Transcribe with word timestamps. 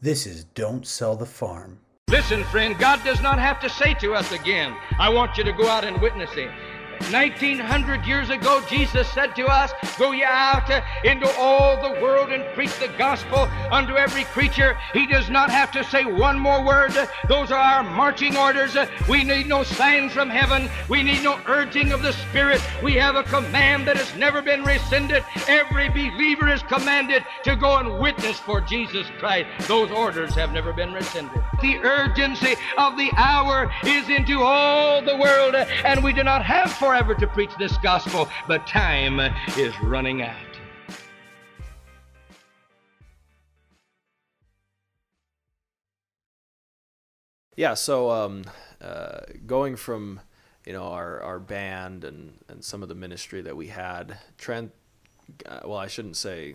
This 0.00 0.26
is 0.26 0.44
Don't 0.44 0.86
Sell 0.86 1.16
the 1.16 1.26
Farm. 1.26 1.80
Listen, 2.08 2.44
friend, 2.44 2.78
God 2.78 3.02
does 3.02 3.20
not 3.20 3.40
have 3.40 3.58
to 3.58 3.68
say 3.68 3.94
to 3.94 4.14
us 4.14 4.30
again, 4.30 4.76
I 4.96 5.08
want 5.08 5.36
you 5.36 5.42
to 5.42 5.52
go 5.52 5.66
out 5.66 5.84
and 5.84 6.00
witness 6.00 6.30
Him. 6.34 6.52
1900 7.10 8.04
years 8.04 8.30
ago, 8.30 8.62
Jesus 8.68 9.08
said 9.08 9.34
to 9.36 9.46
us, 9.46 9.72
Go 9.98 10.12
ye 10.12 10.24
out 10.24 10.70
into 11.04 11.28
all 11.38 11.80
the 11.80 12.00
world 12.00 12.30
and 12.30 12.44
preach 12.54 12.76
the 12.78 12.88
gospel 12.98 13.48
unto 13.70 13.96
every 13.96 14.24
creature. 14.24 14.76
He 14.92 15.06
does 15.06 15.30
not 15.30 15.50
have 15.50 15.70
to 15.72 15.84
say 15.84 16.04
one 16.04 16.38
more 16.38 16.64
word. 16.64 16.92
Those 17.28 17.50
are 17.50 17.58
our 17.58 17.82
marching 17.82 18.36
orders. 18.36 18.76
We 19.08 19.24
need 19.24 19.46
no 19.46 19.62
sign 19.62 20.10
from 20.10 20.28
heaven. 20.28 20.68
We 20.88 21.02
need 21.02 21.22
no 21.22 21.40
urging 21.46 21.92
of 21.92 22.02
the 22.02 22.12
Spirit. 22.12 22.60
We 22.82 22.94
have 22.94 23.16
a 23.16 23.24
command 23.24 23.86
that 23.86 23.96
has 23.96 24.14
never 24.16 24.42
been 24.42 24.64
rescinded. 24.64 25.24
Every 25.46 25.88
believer 25.88 26.48
is 26.48 26.62
commanded 26.62 27.24
to 27.44 27.56
go 27.56 27.76
and 27.76 27.98
witness 27.98 28.38
for 28.38 28.60
Jesus 28.60 29.06
Christ. 29.18 29.48
Those 29.66 29.90
orders 29.90 30.34
have 30.34 30.52
never 30.52 30.72
been 30.72 30.92
rescinded. 30.92 31.42
The 31.60 31.78
urgency 31.78 32.54
of 32.76 32.96
the 32.96 33.10
hour 33.16 33.70
is 33.84 34.08
into 34.08 34.42
all 34.42 35.02
the 35.02 35.16
world, 35.16 35.54
and 35.54 36.04
we 36.04 36.12
do 36.12 36.22
not 36.22 36.44
have 36.44 36.72
forever 36.88 37.14
to 37.14 37.26
preach 37.26 37.50
this 37.58 37.76
gospel, 37.82 38.26
but 38.46 38.66
time 38.66 39.20
is 39.58 39.78
running 39.82 40.22
out. 40.22 40.34
Yeah, 47.56 47.74
so 47.74 48.10
um, 48.10 48.44
uh, 48.80 49.20
going 49.46 49.76
from 49.76 50.20
you 50.64 50.72
know 50.72 50.84
our, 50.84 51.20
our 51.20 51.38
band 51.38 52.04
and, 52.04 52.32
and 52.48 52.64
some 52.64 52.82
of 52.82 52.88
the 52.88 52.94
ministry 52.94 53.42
that 53.42 53.54
we 53.54 53.66
had, 53.66 54.16
tran- 54.38 54.70
uh, 55.44 55.60
well, 55.66 55.76
I 55.76 55.88
shouldn't 55.88 56.16
say 56.16 56.54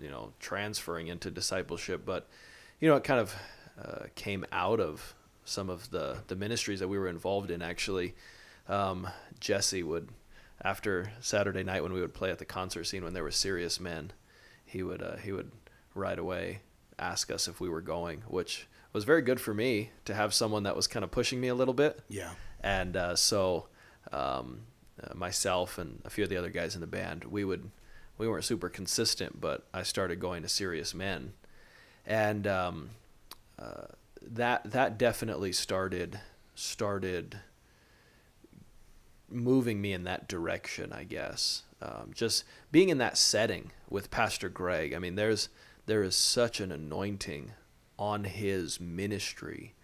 you 0.00 0.08
know 0.08 0.32
transferring 0.40 1.08
into 1.08 1.30
discipleship, 1.30 2.06
but 2.06 2.28
you 2.80 2.88
know 2.88 2.96
it 2.96 3.04
kind 3.04 3.20
of 3.20 3.34
uh, 3.78 4.06
came 4.14 4.46
out 4.52 4.80
of 4.80 5.14
some 5.44 5.68
of 5.68 5.90
the 5.90 6.22
the 6.28 6.34
ministries 6.34 6.80
that 6.80 6.88
we 6.88 6.96
were 6.96 7.08
involved 7.08 7.50
in. 7.50 7.60
Actually, 7.60 8.14
um, 8.68 9.08
Jesse 9.40 9.82
would 9.82 10.08
after 10.62 11.12
Saturday 11.20 11.62
night 11.62 11.82
when 11.82 11.92
we 11.92 12.00
would 12.00 12.14
play 12.14 12.30
at 12.30 12.38
the 12.38 12.44
concert 12.44 12.84
scene 12.84 13.04
when 13.04 13.12
there 13.12 13.22
were 13.22 13.30
serious 13.30 13.78
men, 13.78 14.12
he 14.64 14.82
would 14.82 15.02
uh, 15.02 15.16
he 15.16 15.32
would 15.32 15.50
right 15.94 16.18
away 16.18 16.60
ask 16.98 17.30
us 17.30 17.48
if 17.48 17.60
we 17.60 17.68
were 17.68 17.80
going, 17.80 18.22
which 18.26 18.66
was 18.92 19.04
very 19.04 19.22
good 19.22 19.40
for 19.40 19.52
me 19.52 19.90
to 20.04 20.14
have 20.14 20.32
someone 20.32 20.62
that 20.62 20.76
was 20.76 20.86
kind 20.86 21.04
of 21.04 21.10
pushing 21.10 21.40
me 21.40 21.48
a 21.48 21.54
little 21.54 21.74
bit. 21.74 22.00
Yeah. 22.08 22.30
And 22.60 22.96
uh, 22.96 23.16
so 23.16 23.68
um, 24.12 24.60
uh, 25.02 25.14
myself 25.14 25.78
and 25.78 26.00
a 26.04 26.10
few 26.10 26.24
of 26.24 26.30
the 26.30 26.36
other 26.36 26.50
guys 26.50 26.74
in 26.74 26.80
the 26.80 26.86
band, 26.86 27.24
we 27.24 27.44
would 27.44 27.70
we 28.16 28.28
weren't 28.28 28.44
super 28.44 28.68
consistent, 28.68 29.40
but 29.40 29.66
I 29.74 29.82
started 29.82 30.20
going 30.20 30.42
to 30.42 30.48
serious 30.48 30.94
men, 30.94 31.32
and 32.06 32.46
um, 32.46 32.90
uh, 33.58 33.86
that 34.22 34.70
that 34.70 34.98
definitely 34.98 35.52
started 35.52 36.20
started 36.54 37.40
moving 39.34 39.80
me 39.80 39.92
in 39.92 40.04
that 40.04 40.28
direction, 40.28 40.92
I 40.92 41.04
guess. 41.04 41.62
Um, 41.82 42.12
just 42.14 42.44
being 42.72 42.88
in 42.88 42.98
that 42.98 43.18
setting 43.18 43.72
with 43.90 44.10
Pastor 44.10 44.48
Greg. 44.48 44.94
I 44.94 44.98
mean, 44.98 45.16
there's 45.16 45.48
there 45.86 46.02
is 46.02 46.16
such 46.16 46.60
an 46.60 46.72
anointing 46.72 47.52
on 47.98 48.24
his 48.24 48.80
ministry 48.80 49.74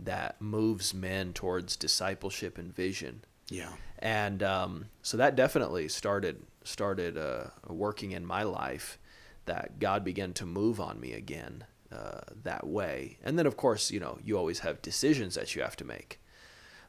that 0.00 0.40
moves 0.40 0.92
men 0.92 1.32
towards 1.32 1.76
discipleship 1.76 2.58
and 2.58 2.74
vision. 2.74 3.22
Yeah. 3.48 3.72
And 4.00 4.42
um, 4.42 4.86
so 5.02 5.16
that 5.16 5.36
definitely 5.36 5.88
started 5.88 6.42
started 6.64 7.16
uh, 7.16 7.44
working 7.68 8.12
in 8.12 8.26
my 8.26 8.42
life. 8.42 8.98
That 9.46 9.78
God 9.78 10.04
began 10.04 10.32
to 10.34 10.46
move 10.46 10.80
on 10.80 10.98
me 10.98 11.12
again 11.12 11.64
uh, 11.92 12.20
that 12.42 12.66
way. 12.66 13.18
And 13.22 13.38
then, 13.38 13.46
of 13.46 13.58
course, 13.58 13.90
you 13.90 14.00
know, 14.00 14.18
you 14.24 14.38
always 14.38 14.60
have 14.60 14.80
decisions 14.80 15.34
that 15.34 15.54
you 15.54 15.62
have 15.62 15.76
to 15.76 15.84
make 15.84 16.18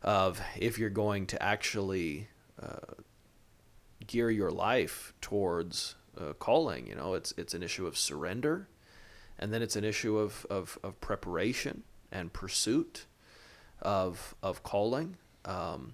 of 0.05 0.39
if 0.55 0.77
you're 0.77 0.91
going 0.91 1.25
to 1.25 1.43
actually 1.43 2.29
uh, 2.61 2.93
gear 4.05 4.29
your 4.29 4.51
life 4.51 5.13
towards 5.19 5.95
uh, 6.17 6.33
calling. 6.33 6.87
You 6.87 6.95
know, 6.95 7.15
it's 7.15 7.33
it's 7.37 7.53
an 7.53 7.63
issue 7.63 7.87
of 7.87 7.97
surrender, 7.97 8.69
and 9.37 9.51
then 9.51 9.61
it's 9.61 9.75
an 9.75 9.83
issue 9.83 10.17
of 10.17 10.45
of, 10.49 10.77
of 10.83 11.01
preparation 11.01 11.83
and 12.11 12.31
pursuit 12.31 13.07
of 13.81 14.35
of 14.41 14.63
calling. 14.63 15.17
Um, 15.43 15.93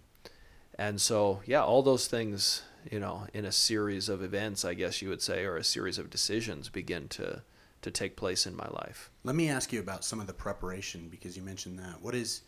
and 0.77 0.99
so, 0.99 1.41
yeah, 1.45 1.63
all 1.63 1.81
those 1.81 2.07
things, 2.07 2.63
you 2.91 2.99
know, 2.99 3.27
in 3.33 3.45
a 3.45 3.51
series 3.51 4.09
of 4.09 4.23
events, 4.23 4.65
I 4.65 4.73
guess 4.73 5.01
you 5.01 5.09
would 5.09 5.21
say, 5.21 5.45
or 5.45 5.55
a 5.55 5.63
series 5.63 5.97
of 5.97 6.09
decisions, 6.09 6.69
begin 6.69 7.07
to 7.09 7.43
to 7.81 7.91
take 7.91 8.17
place 8.17 8.45
in 8.45 8.55
my 8.55 8.67
life. 8.67 9.09
Let 9.23 9.35
me 9.35 9.49
ask 9.49 9.71
you 9.71 9.79
about 9.79 10.03
some 10.03 10.19
of 10.19 10.27
the 10.27 10.33
preparation 10.33 11.07
because 11.09 11.37
you 11.37 11.43
mentioned 11.43 11.79
that. 11.79 12.01
What 12.01 12.13
is 12.13 12.41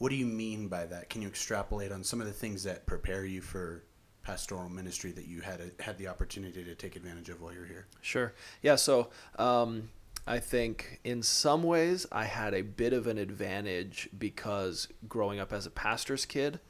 what 0.00 0.08
do 0.08 0.16
you 0.16 0.24
mean 0.24 0.66
by 0.66 0.86
that? 0.86 1.10
Can 1.10 1.20
you 1.20 1.28
extrapolate 1.28 1.92
on 1.92 2.02
some 2.02 2.22
of 2.22 2.26
the 2.26 2.32
things 2.32 2.62
that 2.64 2.86
prepare 2.86 3.26
you 3.26 3.42
for 3.42 3.84
pastoral 4.22 4.70
ministry 4.70 5.12
that 5.12 5.28
you 5.28 5.42
had 5.42 5.60
a, 5.60 5.82
had 5.82 5.98
the 5.98 6.08
opportunity 6.08 6.64
to 6.64 6.74
take 6.74 6.96
advantage 6.96 7.28
of 7.28 7.42
while 7.42 7.52
you're 7.52 7.66
here? 7.66 7.86
Sure. 8.00 8.32
Yeah. 8.62 8.76
So 8.76 9.10
um, 9.38 9.90
I 10.26 10.38
think 10.38 11.00
in 11.04 11.22
some 11.22 11.62
ways 11.62 12.06
I 12.10 12.24
had 12.24 12.54
a 12.54 12.62
bit 12.62 12.94
of 12.94 13.06
an 13.06 13.18
advantage 13.18 14.08
because 14.18 14.88
growing 15.06 15.38
up 15.38 15.52
as 15.52 15.66
a 15.66 15.70
pastor's 15.70 16.24
kid, 16.24 16.60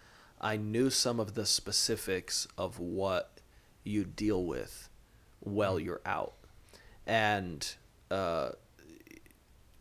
I 0.41 0.57
knew 0.57 0.91
some 0.91 1.21
of 1.21 1.35
the 1.35 1.47
specifics 1.47 2.49
of 2.59 2.81
what 2.81 3.39
you 3.85 4.05
deal 4.05 4.45
with 4.45 4.89
while 5.39 5.79
you're 5.79 6.03
out, 6.05 6.35
and 7.07 7.75
uh, 8.11 8.51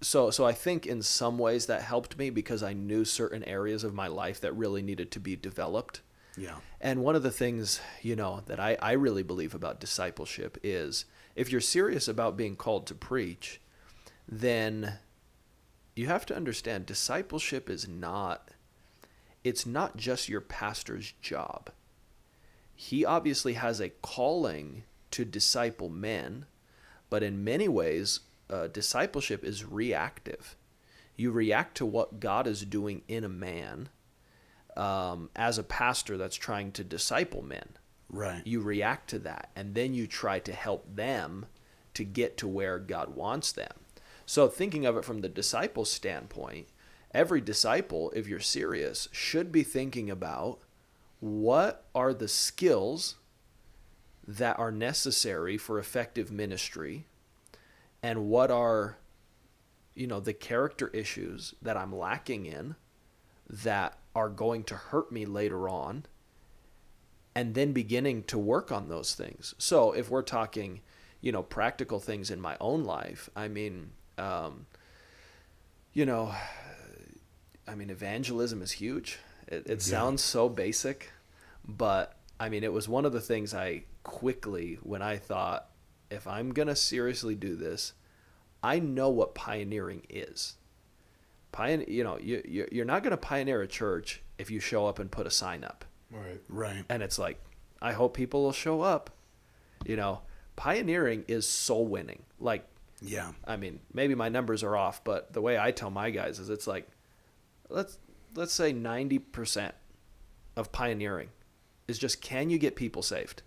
so 0.01 0.31
so 0.31 0.45
I 0.45 0.53
think 0.53 0.85
in 0.85 1.01
some 1.01 1.37
ways 1.37 1.65
that 1.65 1.81
helped 1.81 2.17
me 2.17 2.29
because 2.29 2.63
I 2.63 2.73
knew 2.73 3.05
certain 3.05 3.43
areas 3.43 3.83
of 3.83 3.93
my 3.93 4.07
life 4.07 4.39
that 4.41 4.53
really 4.53 4.81
needed 4.81 5.11
to 5.11 5.19
be 5.19 5.35
developed. 5.35 6.01
Yeah. 6.37 6.55
And 6.79 7.03
one 7.03 7.15
of 7.15 7.23
the 7.23 7.31
things, 7.31 7.81
you 8.01 8.15
know, 8.15 8.43
that 8.45 8.59
I, 8.59 8.77
I 8.81 8.93
really 8.93 9.23
believe 9.23 9.53
about 9.53 9.81
discipleship 9.81 10.57
is 10.63 11.05
if 11.35 11.51
you're 11.51 11.59
serious 11.59 12.07
about 12.07 12.37
being 12.37 12.55
called 12.55 12.87
to 12.87 12.95
preach, 12.95 13.59
then 14.27 14.99
you 15.95 16.07
have 16.07 16.25
to 16.27 16.35
understand 16.35 16.85
discipleship 16.85 17.69
is 17.69 17.87
not 17.87 18.51
it's 19.43 19.65
not 19.65 19.97
just 19.97 20.29
your 20.29 20.41
pastor's 20.41 21.13
job. 21.21 21.71
He 22.75 23.05
obviously 23.05 23.53
has 23.53 23.79
a 23.79 23.89
calling 23.89 24.83
to 25.11 25.25
disciple 25.25 25.89
men, 25.89 26.45
but 27.09 27.23
in 27.23 27.43
many 27.43 27.67
ways 27.67 28.21
uh, 28.49 28.67
discipleship 28.67 29.43
is 29.43 29.65
reactive. 29.65 30.55
You 31.15 31.31
react 31.31 31.75
to 31.77 31.85
what 31.85 32.19
God 32.19 32.47
is 32.47 32.63
doing 32.63 33.01
in 33.07 33.23
a 33.23 33.29
man 33.29 33.89
um, 34.77 35.29
as 35.35 35.57
a 35.57 35.63
pastor 35.63 36.17
that's 36.17 36.35
trying 36.35 36.71
to 36.73 36.83
disciple 36.83 37.41
men. 37.41 37.69
Right. 38.09 38.41
You 38.45 38.61
react 38.61 39.09
to 39.11 39.19
that, 39.19 39.51
and 39.55 39.75
then 39.75 39.93
you 39.93 40.07
try 40.07 40.39
to 40.39 40.53
help 40.53 40.95
them 40.95 41.45
to 41.93 42.03
get 42.03 42.37
to 42.37 42.47
where 42.47 42.79
God 42.79 43.15
wants 43.15 43.51
them. 43.51 43.71
So, 44.25 44.47
thinking 44.47 44.85
of 44.85 44.95
it 44.95 45.05
from 45.05 45.21
the 45.21 45.29
disciple 45.29 45.85
standpoint, 45.85 46.67
every 47.13 47.41
disciple, 47.41 48.11
if 48.15 48.27
you're 48.27 48.39
serious, 48.39 49.09
should 49.11 49.51
be 49.51 49.63
thinking 49.63 50.09
about 50.09 50.59
what 51.19 51.85
are 51.93 52.13
the 52.13 52.27
skills 52.27 53.15
that 54.27 54.57
are 54.57 54.71
necessary 54.71 55.57
for 55.57 55.79
effective 55.79 56.31
ministry 56.31 57.05
and 58.01 58.27
what 58.27 58.51
are 58.51 58.97
you 59.95 60.07
know 60.07 60.19
the 60.19 60.33
character 60.33 60.87
issues 60.93 61.53
that 61.61 61.77
I'm 61.77 61.95
lacking 61.95 62.45
in 62.45 62.75
that 63.49 63.97
are 64.15 64.29
going 64.29 64.63
to 64.65 64.75
hurt 64.75 65.11
me 65.11 65.25
later 65.25 65.67
on 65.67 66.05
and 67.35 67.55
then 67.55 67.73
beginning 67.73 68.23
to 68.23 68.37
work 68.37 68.71
on 68.71 68.89
those 68.89 69.13
things. 69.13 69.53
So 69.57 69.91
if 69.91 70.09
we're 70.09 70.23
talking, 70.23 70.81
you 71.21 71.31
know, 71.31 71.43
practical 71.43 71.99
things 71.99 72.31
in 72.31 72.41
my 72.41 72.57
own 72.59 72.83
life, 72.83 73.29
I 73.35 73.47
mean, 73.47 73.91
um, 74.17 74.65
you 75.93 76.05
know, 76.05 76.33
I 77.67 77.75
mean, 77.75 77.89
evangelism 77.89 78.61
is 78.61 78.71
huge. 78.71 79.19
It, 79.47 79.63
it 79.65 79.69
yeah. 79.69 79.77
sounds 79.77 80.23
so 80.23 80.49
basic, 80.49 81.11
but 81.67 82.17
I 82.39 82.49
mean, 82.49 82.63
it 82.63 82.73
was 82.73 82.89
one 82.89 83.05
of 83.05 83.13
the 83.13 83.21
things 83.21 83.53
I 83.53 83.83
quickly, 84.03 84.79
when 84.81 85.01
I 85.01 85.17
thought, 85.17 85.68
if 86.11 86.27
I'm 86.27 86.51
going 86.51 86.67
to 86.67 86.75
seriously 86.75 87.35
do 87.35 87.55
this, 87.55 87.93
I 88.63 88.79
know 88.79 89.09
what 89.09 89.35
pioneering 89.35 90.03
is. 90.09 90.55
Pioneer, 91.51 91.89
you 91.89 92.03
know, 92.03 92.17
you, 92.17 92.67
you're 92.71 92.85
not 92.85 93.03
going 93.03 93.11
to 93.11 93.17
pioneer 93.17 93.61
a 93.61 93.67
church 93.67 94.21
if 94.37 94.51
you 94.51 94.59
show 94.59 94.87
up 94.87 94.99
and 94.99 95.11
put 95.11 95.27
a 95.27 95.31
sign 95.31 95.63
up. 95.63 95.85
Right. 96.11 96.41
Right. 96.49 96.83
And 96.89 97.01
it's 97.01 97.19
like, 97.19 97.39
I 97.81 97.93
hope 97.93 98.15
people 98.15 98.43
will 98.43 98.51
show 98.51 98.81
up. 98.81 99.09
You 99.85 99.95
know, 99.95 100.21
pioneering 100.55 101.23
is 101.27 101.47
soul 101.47 101.87
winning. 101.87 102.23
Like, 102.39 102.65
yeah. 103.01 103.31
I 103.47 103.55
mean, 103.55 103.79
maybe 103.93 104.15
my 104.15 104.29
numbers 104.29 104.63
are 104.63 104.75
off, 104.75 105.03
but 105.03 105.33
the 105.33 105.41
way 105.41 105.57
I 105.57 105.71
tell 105.71 105.89
my 105.89 106.09
guys 106.09 106.39
is 106.39 106.49
it's 106.49 106.67
like, 106.67 106.87
let's 107.69 107.97
let's 108.35 108.53
say 108.53 108.73
90% 108.73 109.71
of 110.55 110.71
pioneering 110.71 111.29
is 111.87 111.97
just 111.97 112.21
can 112.21 112.49
you 112.49 112.57
get 112.57 112.75
people 112.75 113.01
saved? 113.01 113.41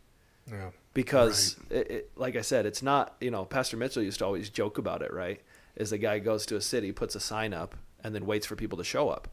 Yeah. 0.51 0.71
Because, 0.95 1.57
right. 1.71 1.81
it, 1.81 1.91
it, 1.91 2.11
like 2.17 2.37
I 2.37 2.43
said, 2.43 2.67
it's 2.67 2.83
not, 2.83 3.17
you 3.21 3.31
know, 3.31 3.45
Pastor 3.45 3.77
Mitchell 3.77 4.03
used 4.03 4.19
to 4.19 4.27
always 4.27 4.51
joke 4.51 4.79
about 4.79 5.03
it, 5.03 5.13
right? 5.13 5.41
is 5.75 5.89
the 5.91 5.99
guy 5.99 6.19
goes 6.19 6.45
to 6.47 6.57
a 6.57 6.61
city, 6.61 6.93
puts 6.93 7.15
a 7.15 7.21
sign 7.21 7.55
up, 7.55 7.75
and 8.05 8.15
then 8.15 8.27
waits 8.27 8.45
for 8.47 8.57
people 8.57 8.77
to 8.77 8.85
show 8.85 9.09
up, 9.09 9.29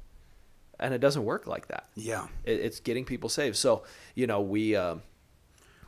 and 0.80 0.94
it 0.94 1.00
doesn't 1.00 1.26
work 1.26 1.48
like 1.48 1.68
that. 1.68 1.90
Yeah. 1.96 2.28
It, 2.46 2.62
it's 2.62 2.80
getting 2.80 3.04
people 3.04 3.28
saved. 3.30 3.58
So 3.58 3.84
you 4.16 4.26
know, 4.26 4.40
we 4.42 4.74
um, 4.76 5.02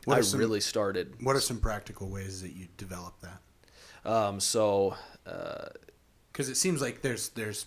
What 0.04 0.18
I 0.18 0.20
some- 0.20 0.38
really 0.38 0.60
started. 0.60 1.14
What 1.22 1.36
are 1.36 1.40
some 1.40 1.58
practical 1.58 2.10
ways 2.10 2.42
that 2.42 2.52
you 2.52 2.68
develop 2.76 3.14
that? 3.22 4.10
Um, 4.10 4.40
so 4.40 4.94
uh, 5.26 5.68
Because 6.30 6.50
it 6.50 6.56
seems 6.56 6.82
like 6.82 7.00
there's 7.00 7.30
there's 7.30 7.64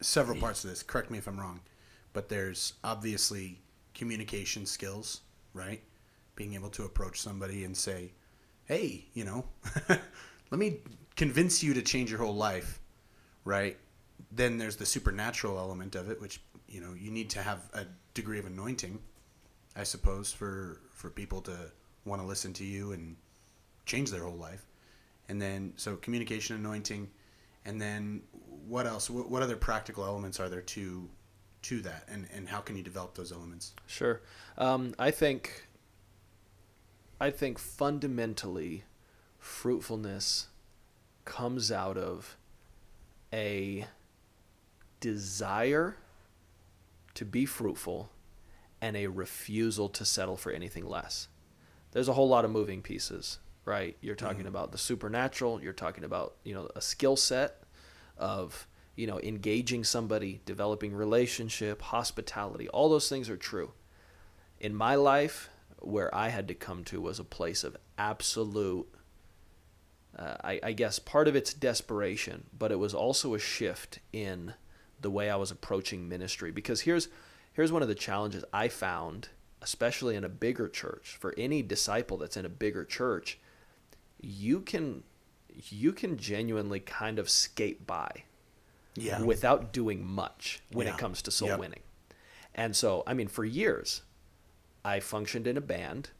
several 0.00 0.38
parts 0.38 0.62
of 0.62 0.70
this. 0.70 0.84
Correct 0.84 1.10
me 1.10 1.18
if 1.18 1.26
I'm 1.26 1.40
wrong, 1.40 1.60
but 2.12 2.28
there's 2.28 2.74
obviously 2.84 3.58
communication 3.94 4.66
skills, 4.66 5.22
right? 5.52 5.82
Being 6.40 6.54
able 6.54 6.70
to 6.70 6.84
approach 6.84 7.20
somebody 7.20 7.64
and 7.64 7.76
say, 7.76 8.12
"Hey, 8.64 9.04
you 9.12 9.26
know, 9.26 9.44
let 9.90 10.58
me 10.58 10.78
convince 11.14 11.62
you 11.62 11.74
to 11.74 11.82
change 11.82 12.08
your 12.08 12.18
whole 12.18 12.34
life," 12.34 12.80
right? 13.44 13.76
Then 14.32 14.56
there's 14.56 14.76
the 14.76 14.86
supernatural 14.86 15.58
element 15.58 15.96
of 15.96 16.10
it, 16.10 16.18
which 16.18 16.40
you 16.66 16.80
know 16.80 16.94
you 16.98 17.10
need 17.10 17.28
to 17.28 17.42
have 17.42 17.68
a 17.74 17.84
degree 18.14 18.38
of 18.38 18.46
anointing, 18.46 18.98
I 19.76 19.82
suppose, 19.82 20.32
for 20.32 20.80
for 20.94 21.10
people 21.10 21.42
to 21.42 21.56
want 22.06 22.22
to 22.22 22.26
listen 22.26 22.54
to 22.54 22.64
you 22.64 22.92
and 22.92 23.16
change 23.84 24.10
their 24.10 24.22
whole 24.22 24.38
life. 24.38 24.64
And 25.28 25.42
then 25.42 25.74
so 25.76 25.96
communication, 25.96 26.56
anointing, 26.56 27.10
and 27.66 27.78
then 27.78 28.22
what 28.66 28.86
else? 28.86 29.10
What, 29.10 29.28
what 29.28 29.42
other 29.42 29.56
practical 29.56 30.06
elements 30.06 30.40
are 30.40 30.48
there 30.48 30.62
to 30.62 31.06
to 31.64 31.82
that, 31.82 32.08
and 32.08 32.26
and 32.34 32.48
how 32.48 32.60
can 32.60 32.76
you 32.76 32.82
develop 32.82 33.14
those 33.14 33.30
elements? 33.30 33.74
Sure. 33.86 34.22
Um, 34.56 34.94
I 34.98 35.10
think. 35.10 35.66
I 37.20 37.30
think 37.30 37.58
fundamentally, 37.58 38.84
fruitfulness 39.38 40.48
comes 41.26 41.70
out 41.70 41.98
of 41.98 42.38
a 43.32 43.86
desire 45.00 45.96
to 47.14 47.24
be 47.24 47.44
fruitful 47.44 48.10
and 48.80 48.96
a 48.96 49.08
refusal 49.08 49.88
to 49.90 50.04
settle 50.04 50.36
for 50.36 50.50
anything 50.50 50.86
less. 50.86 51.28
There's 51.92 52.08
a 52.08 52.14
whole 52.14 52.28
lot 52.28 52.44
of 52.44 52.50
moving 52.50 52.80
pieces, 52.80 53.38
right? 53.66 53.96
You're 54.00 54.14
talking 54.14 54.38
mm-hmm. 54.38 54.48
about 54.48 54.72
the 54.72 54.78
supernatural, 54.78 55.62
you're 55.62 55.72
talking 55.72 56.04
about, 56.04 56.36
you 56.44 56.54
know, 56.54 56.70
a 56.74 56.80
skill 56.80 57.16
set 57.16 57.62
of, 58.16 58.66
you 58.96 59.06
know, 59.06 59.20
engaging 59.20 59.84
somebody, 59.84 60.40
developing 60.46 60.94
relationship, 60.94 61.82
hospitality. 61.82 62.68
All 62.68 62.88
those 62.88 63.08
things 63.08 63.28
are 63.28 63.36
true. 63.36 63.72
In 64.58 64.74
my 64.74 64.94
life, 64.94 65.50
where 65.80 66.14
I 66.14 66.28
had 66.28 66.48
to 66.48 66.54
come 66.54 66.84
to 66.84 67.00
was 67.00 67.18
a 67.18 67.24
place 67.24 67.64
of 67.64 67.76
absolute 67.98 68.88
uh, 70.18 70.36
I, 70.42 70.60
I 70.62 70.72
guess 70.72 70.98
part 70.98 71.28
of 71.28 71.36
it's 71.36 71.54
desperation, 71.54 72.44
but 72.56 72.72
it 72.72 72.78
was 72.80 72.94
also 72.94 73.34
a 73.34 73.38
shift 73.38 74.00
in 74.12 74.54
the 75.00 75.10
way 75.10 75.30
I 75.30 75.36
was 75.36 75.50
approaching 75.50 76.08
ministry. 76.08 76.50
Because 76.50 76.80
here's 76.82 77.08
here's 77.52 77.70
one 77.72 77.82
of 77.82 77.88
the 77.88 77.94
challenges 77.94 78.44
I 78.52 78.68
found, 78.68 79.28
especially 79.62 80.16
in 80.16 80.24
a 80.24 80.28
bigger 80.28 80.68
church, 80.68 81.16
for 81.20 81.32
any 81.38 81.62
disciple 81.62 82.16
that's 82.16 82.36
in 82.36 82.44
a 82.44 82.48
bigger 82.50 82.84
church, 82.84 83.38
you 84.20 84.60
can 84.60 85.04
you 85.48 85.92
can 85.92 86.16
genuinely 86.16 86.80
kind 86.80 87.18
of 87.18 87.30
skate 87.30 87.86
by 87.86 88.24
Yeah. 88.96 89.22
without 89.22 89.72
doing 89.72 90.04
much 90.04 90.60
when 90.72 90.86
Yeah. 90.86 90.94
it 90.94 90.98
comes 90.98 91.22
to 91.22 91.30
soul 91.30 91.48
Yep. 91.50 91.58
winning. 91.60 91.80
And 92.54 92.74
so, 92.74 93.04
I 93.06 93.14
mean, 93.14 93.28
for 93.28 93.44
years, 93.44 94.02
I 94.84 95.00
functioned 95.00 95.46
in 95.46 95.56
a 95.56 95.60
band, 95.60 96.10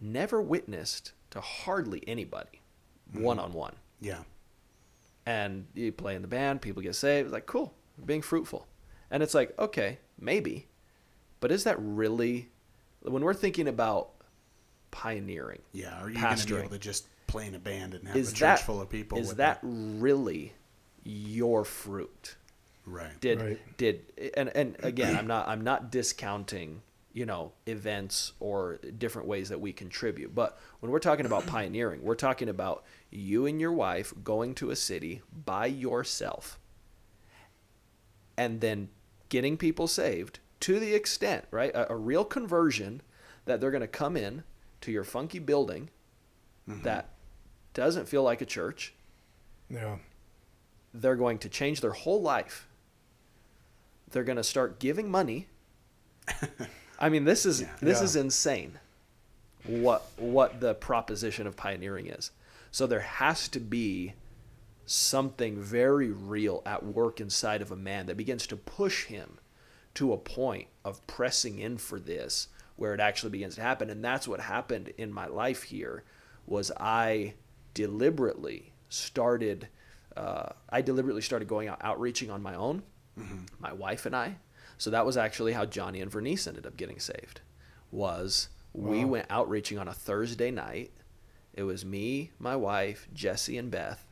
never 0.00 0.40
witnessed 0.40 1.12
to 1.30 1.40
hardly 1.40 2.02
anybody 2.06 2.60
one 3.12 3.38
on 3.38 3.52
one. 3.52 3.74
yeah. 4.00 4.22
And 5.28 5.66
you 5.74 5.90
play 5.90 6.14
in 6.14 6.22
the 6.22 6.28
band, 6.28 6.62
people 6.62 6.82
get 6.82 6.94
saved. 6.94 7.26
It's 7.26 7.32
like, 7.32 7.46
cool, 7.46 7.74
being 8.04 8.22
fruitful. 8.22 8.68
And 9.10 9.24
it's 9.24 9.34
like, 9.34 9.58
okay, 9.58 9.98
maybe. 10.20 10.68
But 11.40 11.50
is 11.50 11.64
that 11.64 11.76
really, 11.80 12.48
when 13.02 13.24
we're 13.24 13.34
thinking 13.34 13.66
about 13.66 14.10
pioneering, 14.92 15.62
Yeah. 15.72 16.00
Are 16.00 16.08
you 16.08 16.20
going 16.20 16.36
to 16.36 16.46
be 16.46 16.56
able 16.56 16.68
to 16.70 16.78
just 16.78 17.08
play 17.26 17.48
in 17.48 17.56
a 17.56 17.58
band 17.58 17.94
and 17.94 18.06
have 18.06 18.16
is 18.16 18.28
a 18.30 18.32
church 18.32 18.40
that, 18.40 18.60
full 18.60 18.80
of 18.80 18.88
people? 18.88 19.18
is 19.18 19.28
with 19.28 19.38
that 19.38 19.58
really 19.62 20.52
your 21.02 21.64
fruit? 21.64 22.36
right? 22.84 23.20
did 23.20 23.40
Right. 23.40 23.76
did 23.76 24.04
and 24.36 24.48
and 24.50 24.76
again 24.80 25.16
i'm 25.18 25.26
not 25.26 25.48
i'm 25.48 25.62
not 25.62 25.90
discounting 25.90 26.82
you 27.16 27.24
know 27.24 27.52
events 27.66 28.34
or 28.40 28.78
different 28.98 29.26
ways 29.26 29.48
that 29.48 29.58
we 29.58 29.72
contribute 29.72 30.34
but 30.34 30.58
when 30.80 30.92
we're 30.92 30.98
talking 30.98 31.24
about 31.24 31.46
pioneering 31.46 32.02
we're 32.02 32.14
talking 32.14 32.48
about 32.48 32.84
you 33.10 33.46
and 33.46 33.58
your 33.58 33.72
wife 33.72 34.12
going 34.22 34.54
to 34.54 34.70
a 34.70 34.76
city 34.76 35.22
by 35.44 35.64
yourself 35.64 36.58
and 38.36 38.60
then 38.60 38.90
getting 39.30 39.56
people 39.56 39.88
saved 39.88 40.40
to 40.60 40.78
the 40.78 40.94
extent 40.94 41.46
right 41.50 41.74
a, 41.74 41.90
a 41.90 41.96
real 41.96 42.24
conversion 42.24 43.00
that 43.46 43.62
they're 43.62 43.70
going 43.70 43.80
to 43.80 43.88
come 43.88 44.14
in 44.14 44.44
to 44.82 44.92
your 44.92 45.04
funky 45.04 45.38
building 45.38 45.88
mm-hmm. 46.68 46.82
that 46.82 47.14
doesn't 47.72 48.06
feel 48.06 48.22
like 48.22 48.42
a 48.42 48.46
church 48.46 48.92
Yeah. 49.70 49.96
they're 50.92 51.16
going 51.16 51.38
to 51.38 51.48
change 51.48 51.80
their 51.80 51.92
whole 51.92 52.20
life. 52.20 52.68
They're 54.10 54.24
going 54.24 54.36
to 54.36 54.44
start 54.44 54.78
giving 54.78 55.10
money. 55.10 55.48
I 56.98 57.08
mean, 57.08 57.24
this 57.24 57.44
is 57.46 57.62
Yeah. 57.62 57.76
this 57.80 57.98
Yeah. 57.98 58.04
is 58.04 58.16
insane. 58.16 58.78
What 59.64 60.06
what 60.16 60.60
the 60.60 60.74
proposition 60.74 61.46
of 61.46 61.56
pioneering 61.56 62.06
is. 62.06 62.30
So 62.70 62.86
there 62.86 63.00
has 63.00 63.48
to 63.48 63.60
be 63.60 64.14
something 64.84 65.60
very 65.60 66.10
real 66.10 66.62
at 66.64 66.84
work 66.84 67.20
inside 67.20 67.60
of 67.62 67.72
a 67.72 67.76
man 67.76 68.06
that 68.06 68.16
begins 68.16 68.46
to 68.46 68.56
push 68.56 69.04
him 69.06 69.38
to 69.94 70.12
a 70.12 70.16
point 70.18 70.68
of 70.84 71.04
pressing 71.06 71.58
in 71.58 71.76
for 71.78 71.98
this 71.98 72.48
where 72.76 72.92
it 72.94 73.00
actually 73.00 73.30
begins 73.30 73.54
to 73.56 73.62
happen 73.62 73.90
and 73.90 74.04
that's 74.04 74.28
what 74.28 74.38
happened 74.40 74.88
in 74.98 75.10
my 75.12 75.26
life 75.26 75.64
here 75.64 76.04
was 76.46 76.70
i 76.76 77.32
deliberately 77.74 78.72
started 78.88 79.66
uh, 80.16 80.50
i 80.70 80.80
deliberately 80.80 81.22
started 81.22 81.48
going 81.48 81.66
out 81.66 81.78
outreaching 81.82 82.30
on 82.30 82.40
my 82.42 82.54
own 82.54 82.82
my 83.58 83.72
wife 83.72 84.06
and 84.06 84.14
i 84.14 84.36
so 84.78 84.90
that 84.90 85.06
was 85.06 85.16
actually 85.16 85.52
how 85.52 85.64
johnny 85.64 86.00
and 86.00 86.10
vernice 86.10 86.46
ended 86.46 86.66
up 86.66 86.76
getting 86.76 86.98
saved 86.98 87.40
was 87.90 88.48
we 88.72 89.04
Wow. 89.04 89.10
went 89.10 89.26
outreaching 89.30 89.78
on 89.78 89.88
a 89.88 89.92
thursday 89.94 90.50
night 90.50 90.90
it 91.54 91.62
was 91.62 91.84
me 91.84 92.30
my 92.38 92.56
wife 92.56 93.08
jesse 93.14 93.56
and 93.58 93.70
beth 93.70 94.04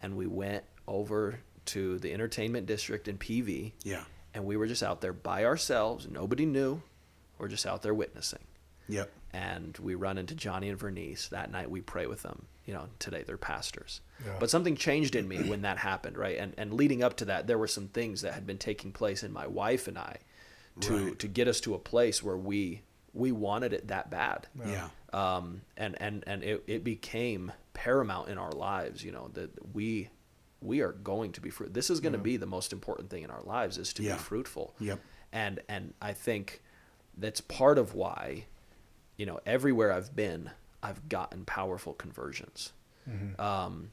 and 0.00 0.16
we 0.16 0.26
went 0.26 0.64
over 0.86 1.40
to 1.64 1.98
the 1.98 2.12
entertainment 2.12 2.66
district 2.66 3.08
in 3.08 3.18
pv 3.18 3.72
Yeah. 3.82 4.04
and 4.34 4.44
we 4.44 4.56
were 4.56 4.66
just 4.68 4.82
out 4.82 5.00
there 5.00 5.12
by 5.14 5.44
ourselves. 5.44 6.06
Nobody 6.08 6.46
knew. 6.46 6.82
We're 7.38 7.48
just 7.48 7.66
out 7.66 7.82
there 7.82 7.94
witnessing. 7.94 8.44
Yep. 8.88 9.10
And 9.32 9.76
we 9.78 9.94
run 9.96 10.16
into 10.18 10.34
Johnny 10.36 10.68
and 10.68 10.78
Vernice. 10.78 11.28
That 11.30 11.50
night 11.50 11.68
we 11.70 11.80
pray 11.80 12.06
with 12.06 12.22
them. 12.22 12.46
You 12.66 12.74
know, 12.74 12.88
today 12.98 13.22
they're 13.26 13.36
pastors. 13.38 14.00
Yeah. 14.24 14.36
But 14.40 14.50
something 14.50 14.76
changed 14.76 15.14
in 15.14 15.26
me 15.28 15.38
when 15.48 15.62
that 15.62 15.78
happened, 15.78 16.18
right? 16.18 16.36
And 16.36 16.52
and 16.58 16.72
leading 16.74 17.02
up 17.02 17.16
to 17.18 17.24
that, 17.26 17.46
there 17.46 17.58
were 17.58 17.68
some 17.68 17.88
things 17.88 18.22
that 18.22 18.34
had 18.34 18.46
been 18.46 18.58
taking 18.58 18.92
place 18.92 19.22
in 19.22 19.32
my 19.32 19.46
wife 19.46 19.86
and 19.88 19.96
I 19.98 20.18
to 20.80 21.06
Right. 21.06 21.18
to 21.20 21.28
get 21.28 21.48
us 21.48 21.60
to 21.62 21.74
a 21.74 21.78
place 21.78 22.22
where 22.22 22.36
we 22.36 22.82
we 23.14 23.32
wanted 23.32 23.72
it 23.72 23.88
that 23.88 24.10
bad 24.10 24.46
Yeah. 24.66 24.88
um, 25.12 25.62
and 25.76 25.96
and 26.02 26.22
and 26.26 26.42
it, 26.42 26.64
it 26.66 26.84
became 26.84 27.52
paramount 27.72 28.28
in 28.28 28.36
our 28.36 28.52
lives 28.52 29.02
you 29.04 29.10
know 29.12 29.28
that 29.34 29.50
we 29.74 30.10
we 30.60 30.80
are 30.80 30.92
going 30.92 31.32
to 31.32 31.40
be 31.40 31.48
fruit 31.50 31.72
this 31.72 31.88
is 31.88 32.00
going 32.00 32.12
to 32.14 32.18
be 32.18 32.36
the 32.36 32.46
most 32.46 32.72
important 32.74 33.08
thing 33.10 33.22
in 33.22 33.30
our 33.30 33.42
lives 33.42 33.78
is 33.78 33.92
to 33.94 34.02
Yeah. 34.02 34.14
be 34.14 34.18
fruitful 34.18 34.74
Yep. 34.80 34.98
and 35.32 35.60
and 35.68 35.94
i 36.02 36.12
think 36.12 36.60
that's 37.16 37.40
part 37.40 37.78
of 37.78 37.94
why 37.94 38.44
you 39.16 39.24
know 39.24 39.40
everywhere 39.46 39.92
i've 39.92 40.14
been 40.16 40.50
i've 40.86 41.08
gotten 41.08 41.44
powerful 41.44 41.92
conversions 41.94 42.72
um, 43.38 43.90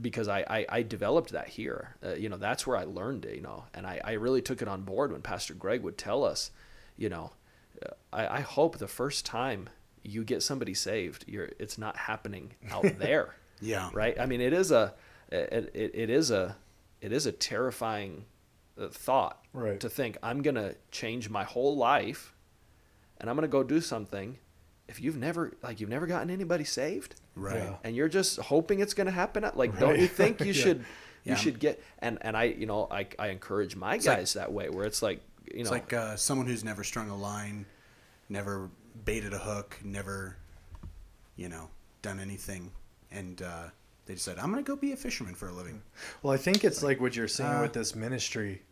because 0.00 0.28
I, 0.28 0.40
I, 0.48 0.66
I 0.78 0.82
developed 0.82 1.30
that 1.30 1.48
here. 1.48 1.96
Uh, 2.04 2.14
you 2.14 2.28
know, 2.28 2.36
that's 2.36 2.66
where 2.66 2.76
I 2.76 2.84
learned 2.84 3.24
it, 3.24 3.34
you 3.36 3.40
know, 3.40 3.64
and 3.72 3.86
I, 3.86 4.00
I 4.04 4.12
really 4.24 4.42
took 4.42 4.60
it 4.60 4.68
on 4.68 4.82
board 4.82 5.12
when 5.12 5.22
Pastor 5.22 5.54
Greg 5.54 5.82
would 5.82 5.96
tell 5.96 6.24
us, 6.24 6.50
you 6.98 7.08
know, 7.08 7.30
uh, 7.84 7.90
I, 8.12 8.38
I 8.38 8.40
hope 8.40 8.76
the 8.78 8.88
first 8.88 9.24
time 9.24 9.68
you 10.02 10.22
get 10.24 10.42
somebody 10.42 10.74
saved, 10.74 11.24
you're, 11.28 11.50
it's 11.58 11.78
not 11.78 11.96
happening 11.96 12.54
out 12.70 12.98
there. 12.98 13.36
Yeah. 13.60 13.88
Right. 13.94 14.18
I 14.20 14.26
mean, 14.26 14.40
it 14.42 14.52
is 14.52 14.70
a, 14.70 14.92
it, 15.32 15.70
it, 15.74 15.90
it 15.94 16.10
is 16.10 16.30
a, 16.30 16.56
it 17.00 17.12
is 17.12 17.24
a 17.26 17.32
terrifying 17.32 18.24
uh, 18.78 18.88
thought 18.88 19.38
Right. 19.54 19.80
to 19.80 19.88
think 19.88 20.18
I'm 20.22 20.42
going 20.42 20.56
to 20.56 20.74
change 20.90 21.30
my 21.30 21.44
whole 21.44 21.74
life 21.76 22.34
and 23.18 23.30
I'm 23.30 23.36
going 23.36 23.48
to 23.48 23.56
go 23.58 23.62
do 23.62 23.80
something. 23.80 24.36
If 24.88 25.00
you've 25.00 25.16
never, 25.16 25.52
like, 25.62 25.80
you've 25.80 25.90
never 25.90 26.06
gotten 26.06 26.30
anybody 26.30 26.64
saved, 26.64 27.16
Right. 27.34 27.56
Yeah. 27.56 27.74
and 27.84 27.94
you're 27.96 28.08
just 28.08 28.38
hoping 28.38 28.80
it's 28.80 28.94
going 28.94 29.06
to 29.06 29.12
happen 29.12 29.44
like 29.54 29.78
don't 29.78 29.98
you 29.98 30.06
think 30.06 30.40
you 30.40 30.46
Yeah. 30.52 30.52
should 30.52 30.78
you 30.78 30.84
Yeah. 31.32 31.34
should 31.36 31.58
get 31.58 31.82
and 31.98 32.18
and 32.22 32.36
i 32.36 32.44
you 32.44 32.66
know 32.66 32.86
i, 32.90 33.06
I 33.18 33.28
encourage 33.28 33.74
my 33.76 33.92
like- 33.92 34.04
guys 34.04 34.32
that 34.34 34.52
way 34.52 34.70
where 34.70 34.86
it's 34.86 35.02
like 35.02 35.20
you 35.52 35.60
It's 35.60 35.68
know 35.70 35.76
like 35.76 35.92
uh, 35.92 36.16
someone 36.16 36.46
who's 36.46 36.64
never 36.64 36.82
strung 36.84 37.10
a 37.10 37.16
line, 37.16 37.66
never 38.28 38.70
baited 39.04 39.32
a 39.34 39.38
hook, 39.38 39.78
never, 39.84 40.36
you 41.36 41.48
know, 41.48 41.68
done 42.02 42.18
anything, 42.20 42.70
and 43.12 43.40
uh, 43.42 43.68
They 44.06 44.14
decided, 44.14 44.40
I'm 44.42 44.50
going 44.52 44.64
to 44.64 44.66
go 44.68 44.76
be 44.76 44.92
a 44.92 44.96
fisherman 44.96 45.34
for 45.34 45.48
a 45.48 45.52
living. 45.52 45.82
Well, 46.22 46.32
I 46.32 46.36
think 46.36 46.64
it's 46.64 46.82
like 46.82 47.00
what 47.00 47.14
you're 47.16 47.28
saying 47.28 47.50
uh, 47.58 47.62
with 47.62 47.72
this 47.74 47.94
ministry. 47.94 48.62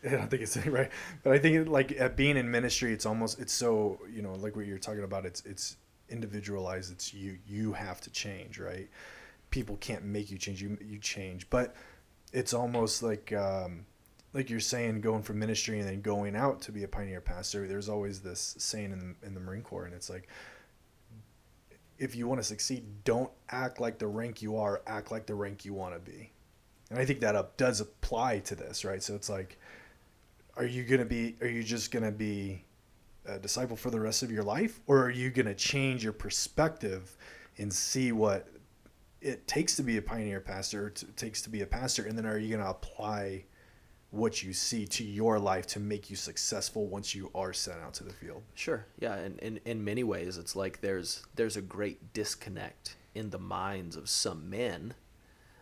I 0.06 0.10
don't 0.10 0.30
think 0.30 0.42
it's 0.42 0.56
right, 0.66 0.90
but 1.22 1.32
I 1.32 1.38
think 1.38 1.68
like 1.68 1.92
at 1.92 2.16
being 2.16 2.36
in 2.36 2.50
ministry, 2.50 2.92
it's 2.92 3.06
almost 3.06 3.40
it's 3.40 3.52
so 3.52 4.00
you 4.12 4.22
know 4.22 4.34
like 4.34 4.56
what 4.56 4.66
you're 4.66 4.78
talking 4.78 5.04
about. 5.04 5.26
It's 5.26 5.44
it's 5.44 5.76
individualized. 6.08 6.92
It's 6.92 7.12
you 7.14 7.38
you 7.46 7.72
have 7.72 8.00
to 8.02 8.10
change, 8.10 8.58
right? 8.58 8.88
People 9.50 9.76
can't 9.78 10.04
make 10.04 10.30
you 10.30 10.38
change. 10.38 10.62
You 10.62 10.76
you 10.84 10.98
change, 10.98 11.48
but 11.50 11.74
it's 12.32 12.52
almost 12.52 13.02
like 13.02 13.32
um, 13.32 13.86
like 14.32 14.50
you're 14.50 14.60
saying 14.60 15.00
going 15.00 15.22
from 15.22 15.38
ministry 15.38 15.80
and 15.80 15.88
then 15.88 16.00
going 16.00 16.36
out 16.36 16.60
to 16.62 16.72
be 16.72 16.84
a 16.84 16.88
pioneer 16.88 17.20
pastor. 17.20 17.66
There's 17.66 17.88
always 17.88 18.20
this 18.20 18.54
saying 18.58 18.92
in 18.92 19.16
in 19.26 19.34
the 19.34 19.40
Marine 19.40 19.62
Corps, 19.62 19.86
and 19.86 19.94
it's 19.94 20.10
like 20.10 20.28
if 21.98 22.14
you 22.14 22.28
want 22.28 22.40
to 22.40 22.44
succeed, 22.44 22.84
don't 23.04 23.30
act 23.50 23.80
like 23.80 23.98
the 23.98 24.06
rank 24.06 24.42
you 24.42 24.56
are. 24.56 24.82
Act 24.86 25.10
like 25.10 25.26
the 25.26 25.34
rank 25.34 25.64
you 25.64 25.72
want 25.72 25.94
to 25.94 26.10
be. 26.10 26.30
And 26.90 26.98
I 26.98 27.04
think 27.04 27.20
that 27.20 27.34
up 27.34 27.56
does 27.56 27.80
apply 27.80 28.40
to 28.40 28.54
this, 28.54 28.84
right? 28.84 29.02
So 29.02 29.14
it's 29.14 29.28
like, 29.28 29.58
are 30.56 30.66
you 30.66 30.84
gonna 30.84 31.04
be? 31.04 31.36
Are 31.40 31.46
you 31.46 31.62
just 31.62 31.90
gonna 31.90 32.12
be 32.12 32.64
a 33.26 33.38
disciple 33.38 33.76
for 33.76 33.90
the 33.90 34.00
rest 34.00 34.22
of 34.22 34.30
your 34.30 34.44
life, 34.44 34.80
or 34.86 35.02
are 35.02 35.10
you 35.10 35.30
gonna 35.30 35.54
change 35.54 36.02
your 36.02 36.12
perspective 36.12 37.16
and 37.58 37.72
see 37.72 38.12
what 38.12 38.48
it 39.20 39.46
takes 39.46 39.76
to 39.76 39.82
be 39.82 39.96
a 39.96 40.02
pioneer 40.02 40.40
pastor, 40.40 40.86
or 40.86 40.90
t- 40.90 41.06
takes 41.16 41.42
to 41.42 41.50
be 41.50 41.62
a 41.62 41.66
pastor, 41.66 42.04
and 42.04 42.16
then 42.16 42.26
are 42.26 42.38
you 42.38 42.54
gonna 42.56 42.70
apply 42.70 43.44
what 44.10 44.42
you 44.42 44.52
see 44.52 44.86
to 44.86 45.04
your 45.04 45.38
life 45.38 45.66
to 45.66 45.80
make 45.80 46.08
you 46.08 46.16
successful 46.16 46.86
once 46.86 47.14
you 47.14 47.30
are 47.34 47.52
sent 47.52 47.80
out 47.80 47.92
to 47.94 48.04
the 48.04 48.12
field? 48.12 48.42
Sure. 48.54 48.86
Yeah, 48.98 49.14
and 49.16 49.38
in, 49.40 49.60
in 49.64 49.84
many 49.84 50.04
ways 50.04 50.38
it's 50.38 50.56
like 50.56 50.80
there's 50.80 51.26
there's 51.34 51.56
a 51.56 51.62
great 51.62 52.12
disconnect 52.12 52.96
in 53.14 53.30
the 53.30 53.38
minds 53.38 53.96
of 53.96 54.08
some 54.08 54.48
men 54.48 54.94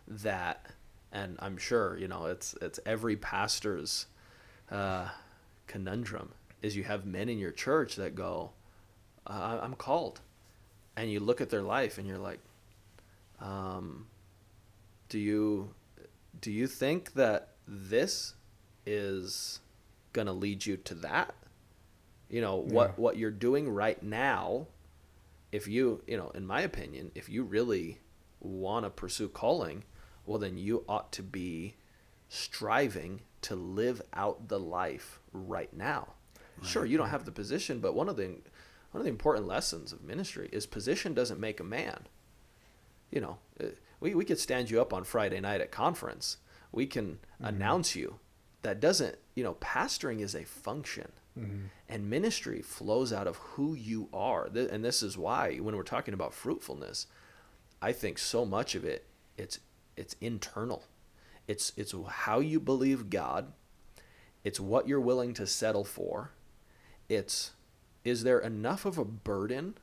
that 0.07 0.67
and 1.11 1.37
I'm 1.39 1.57
sure, 1.57 1.97
you 1.97 2.07
know, 2.07 2.25
it's 2.25 2.55
it's 2.61 2.79
every 2.85 3.15
pastor's 3.15 4.05
uh, 4.71 5.09
conundrum 5.67 6.33
is 6.61 6.75
you 6.75 6.83
have 6.83 7.05
men 7.05 7.29
in 7.29 7.37
your 7.37 7.51
church 7.51 7.95
that 7.95 8.15
go, 8.15 8.51
uh, 9.27 9.59
I'm 9.61 9.75
called. 9.75 10.21
And 10.97 11.11
you 11.11 11.19
look 11.19 11.41
at 11.41 11.49
their 11.49 11.61
life 11.61 11.97
and 11.97 12.07
you're 12.07 12.17
like, 12.17 12.39
um, 13.39 14.07
do 15.09 15.19
you 15.19 15.73
do 16.41 16.51
you 16.51 16.67
think 16.67 17.13
that 17.13 17.49
this 17.67 18.33
is 18.85 19.59
going 20.13 20.27
to 20.27 20.33
lead 20.33 20.65
you 20.65 20.77
to 20.77 20.95
that? 20.95 21.33
You 22.29 22.41
know, 22.41 22.55
what 22.55 22.89
Yeah. 22.89 22.93
what 22.95 23.17
you're 23.17 23.31
doing 23.31 23.69
right 23.69 24.01
now 24.01 24.67
if 25.51 25.67
you, 25.67 26.01
you 26.05 26.17
know, 26.17 26.29
in 26.31 26.45
my 26.45 26.61
opinion, 26.61 27.11
if 27.15 27.29
you 27.29 27.43
really 27.43 27.99
want 28.41 28.85
to 28.85 28.89
pursue 28.89 29.29
calling, 29.29 29.83
well 30.25 30.37
then 30.39 30.57
you 30.57 30.83
ought 30.89 31.11
to 31.13 31.23
be 31.23 31.75
striving 32.29 33.21
to 33.45 33.55
live 33.55 34.01
out 34.13 34.47
the 34.47 34.59
life 34.59 35.19
right 35.33 35.73
now. 35.75 36.13
Sure, 36.63 36.85
you 36.85 36.97
don't 36.97 37.09
have 37.09 37.25
the 37.25 37.31
position, 37.31 37.79
but 37.79 37.95
one 37.95 38.09
of 38.09 38.15
the 38.17 38.27
one 38.91 39.01
of 39.01 39.03
the 39.03 39.09
important 39.09 39.45
lessons 39.45 39.91
of 39.91 40.03
ministry 40.03 40.49
is 40.53 40.65
position 40.65 41.13
doesn't 41.13 41.39
make 41.39 41.59
a 41.59 41.65
man. 41.65 42.07
You 43.11 43.21
know, 43.21 43.37
uh, 43.61 43.67
we, 43.99 44.15
we 44.15 44.23
could 44.25 44.39
stand 44.39 44.71
you 44.71 44.79
up 44.79 44.93
on 44.93 45.03
Friday 45.03 45.39
night 45.41 45.59
at 45.61 45.71
conference. 45.71 46.37
We 46.71 46.85
can 46.85 47.19
announce 47.41 47.95
you. 47.95 48.19
That 48.61 48.79
doesn't, 48.79 49.17
you 49.35 49.43
know, 49.43 49.55
pastoring 49.55 50.21
is 50.21 50.33
a 50.33 50.45
function. 50.45 51.11
And 51.89 52.09
ministry 52.09 52.61
flows 52.61 53.11
out 53.11 53.27
of 53.27 53.35
who 53.35 53.73
you 53.73 54.07
are. 54.13 54.45
And 54.45 54.85
this 54.85 55.03
is 55.03 55.17
why 55.17 55.57
when 55.57 55.75
we're 55.75 55.83
talking 55.83 56.13
about 56.13 56.33
fruitfulness, 56.33 57.07
I 57.81 57.91
think 57.91 58.17
so 58.17 58.45
much 58.45 58.73
of 58.73 58.85
it 58.85 59.05
it's 59.37 59.59
it's 59.97 60.15
internal. 60.21 60.83
It's 61.47 61.71
it's 61.77 61.93
how 62.07 62.39
you 62.39 62.59
believe 62.59 63.09
God. 63.09 63.51
It's 64.43 64.59
what 64.59 64.87
you're 64.87 64.99
willing 64.99 65.33
to 65.35 65.47
settle 65.47 65.83
for. 65.83 66.31
It's 67.09 67.51
is 68.03 68.23
there 68.23 68.39
enough 68.39 68.85
of 68.85 68.97
a 68.97 69.05
burden 69.05 69.77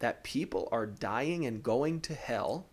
that 0.00 0.24
people 0.24 0.68
are 0.72 0.86
dying 0.86 1.46
and 1.46 1.62
going 1.62 2.00
to 2.00 2.14
hell 2.14 2.66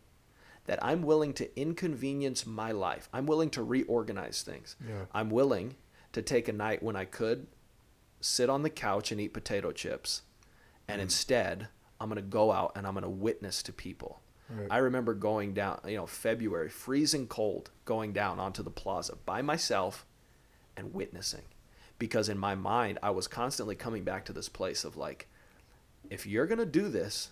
that 0.66 0.84
I'm 0.84 1.02
willing 1.02 1.34
to 1.34 1.60
inconvenience 1.60 2.46
my 2.46 2.72
life. 2.72 3.10
I'm 3.14 3.26
willing 3.26 3.50
to 3.52 3.64
reorganize 3.64 4.42
things. 4.42 4.76
Yeah. 4.88 5.06
I'm 5.14 5.30
willing 5.30 5.76
to 6.14 6.22
take 6.22 6.48
a 6.48 6.54
night 6.54 6.84
when 6.84 6.96
I 6.96 7.06
could 7.06 7.48
sit 8.20 8.50
on 8.50 8.64
the 8.64 8.70
couch 8.70 9.12
and 9.12 9.20
eat 9.20 9.34
potato 9.34 9.72
chips 9.72 10.22
and 10.88 11.00
mm. 11.00 11.04
instead 11.04 11.68
I'm 12.00 12.10
going 12.10 12.16
to 12.18 12.22
go 12.22 12.52
out 12.52 12.74
and 12.76 12.86
I'm 12.86 12.94
going 12.94 13.04
to 13.04 13.10
witness 13.10 13.62
to 13.64 13.74
people. 13.74 14.21
Right. 14.54 14.68
I 14.70 14.78
remember 14.78 15.14
going 15.14 15.54
down, 15.54 15.80
you 15.88 15.96
know, 15.96 16.06
February, 16.06 16.70
freezing 16.70 17.28
cold, 17.28 17.72
going 17.86 18.12
down 18.12 18.40
onto 18.40 18.64
the 18.64 18.70
plaza 18.70 19.16
by 19.26 19.42
myself 19.42 20.06
and 20.76 20.94
witnessing. 20.94 21.44
Because 21.98 22.30
in 22.30 22.38
my 22.38 22.56
mind, 22.56 23.00
I 23.04 23.12
was 23.12 23.28
constantly 23.28 23.76
coming 23.76 24.04
back 24.04 24.26
to 24.26 24.34
this 24.34 24.50
place 24.50 24.84
of 24.84 24.98
like, 24.98 25.28
if 26.10 26.26
you're 26.26 26.48
going 26.48 26.60
to 26.60 26.66
do 26.66 26.90
this, 26.90 27.30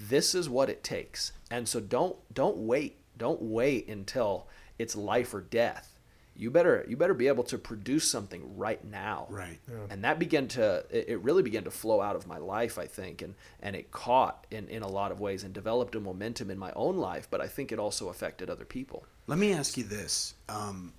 this 0.00 0.34
is 0.34 0.48
what 0.48 0.70
it 0.70 0.82
takes. 0.82 1.32
And 1.50 1.68
so 1.68 1.80
don't 1.80 2.16
don't 2.32 2.56
wait. 2.56 2.98
Don't 3.16 3.42
wait 3.42 3.88
until 3.88 4.48
it's 4.78 4.96
life 4.96 5.34
or 5.34 5.40
death. 5.40 5.91
You 6.34 6.50
better 6.50 6.84
you 6.88 6.96
better 6.96 7.14
be 7.14 7.28
able 7.28 7.44
to 7.44 7.58
produce 7.58 8.10
something 8.10 8.56
right 8.56 8.82
now. 8.84 9.26
Right. 9.28 9.58
And 9.90 10.04
that 10.04 10.18
began 10.18 10.48
to 10.48 10.84
it 10.90 11.08
it 11.08 11.20
really 11.22 11.42
began 11.42 11.64
to 11.64 11.70
flow 11.70 12.00
out 12.00 12.16
of 12.16 12.26
my 12.26 12.38
life, 12.38 12.78
I 12.78 12.86
think, 12.86 13.22
and 13.22 13.34
and 13.60 13.76
it 13.76 13.90
caught 13.90 14.46
in 14.50 14.68
in 14.68 14.82
a 14.82 14.88
lot 14.88 15.12
of 15.12 15.20
ways 15.20 15.44
and 15.44 15.52
developed 15.52 15.94
a 15.94 16.00
momentum 16.00 16.50
in 16.50 16.58
my 16.58 16.72
own 16.74 16.96
life, 16.96 17.28
but 17.30 17.40
I 17.40 17.48
think 17.48 17.72
it 17.72 17.78
also 17.78 18.08
affected 18.08 18.48
other 18.48 18.64
people. 18.64 19.04
Let 19.26 19.38
me 19.38 19.52
ask 19.52 19.76
you 19.76 19.84
this, 19.84 20.34
um, 20.48 20.92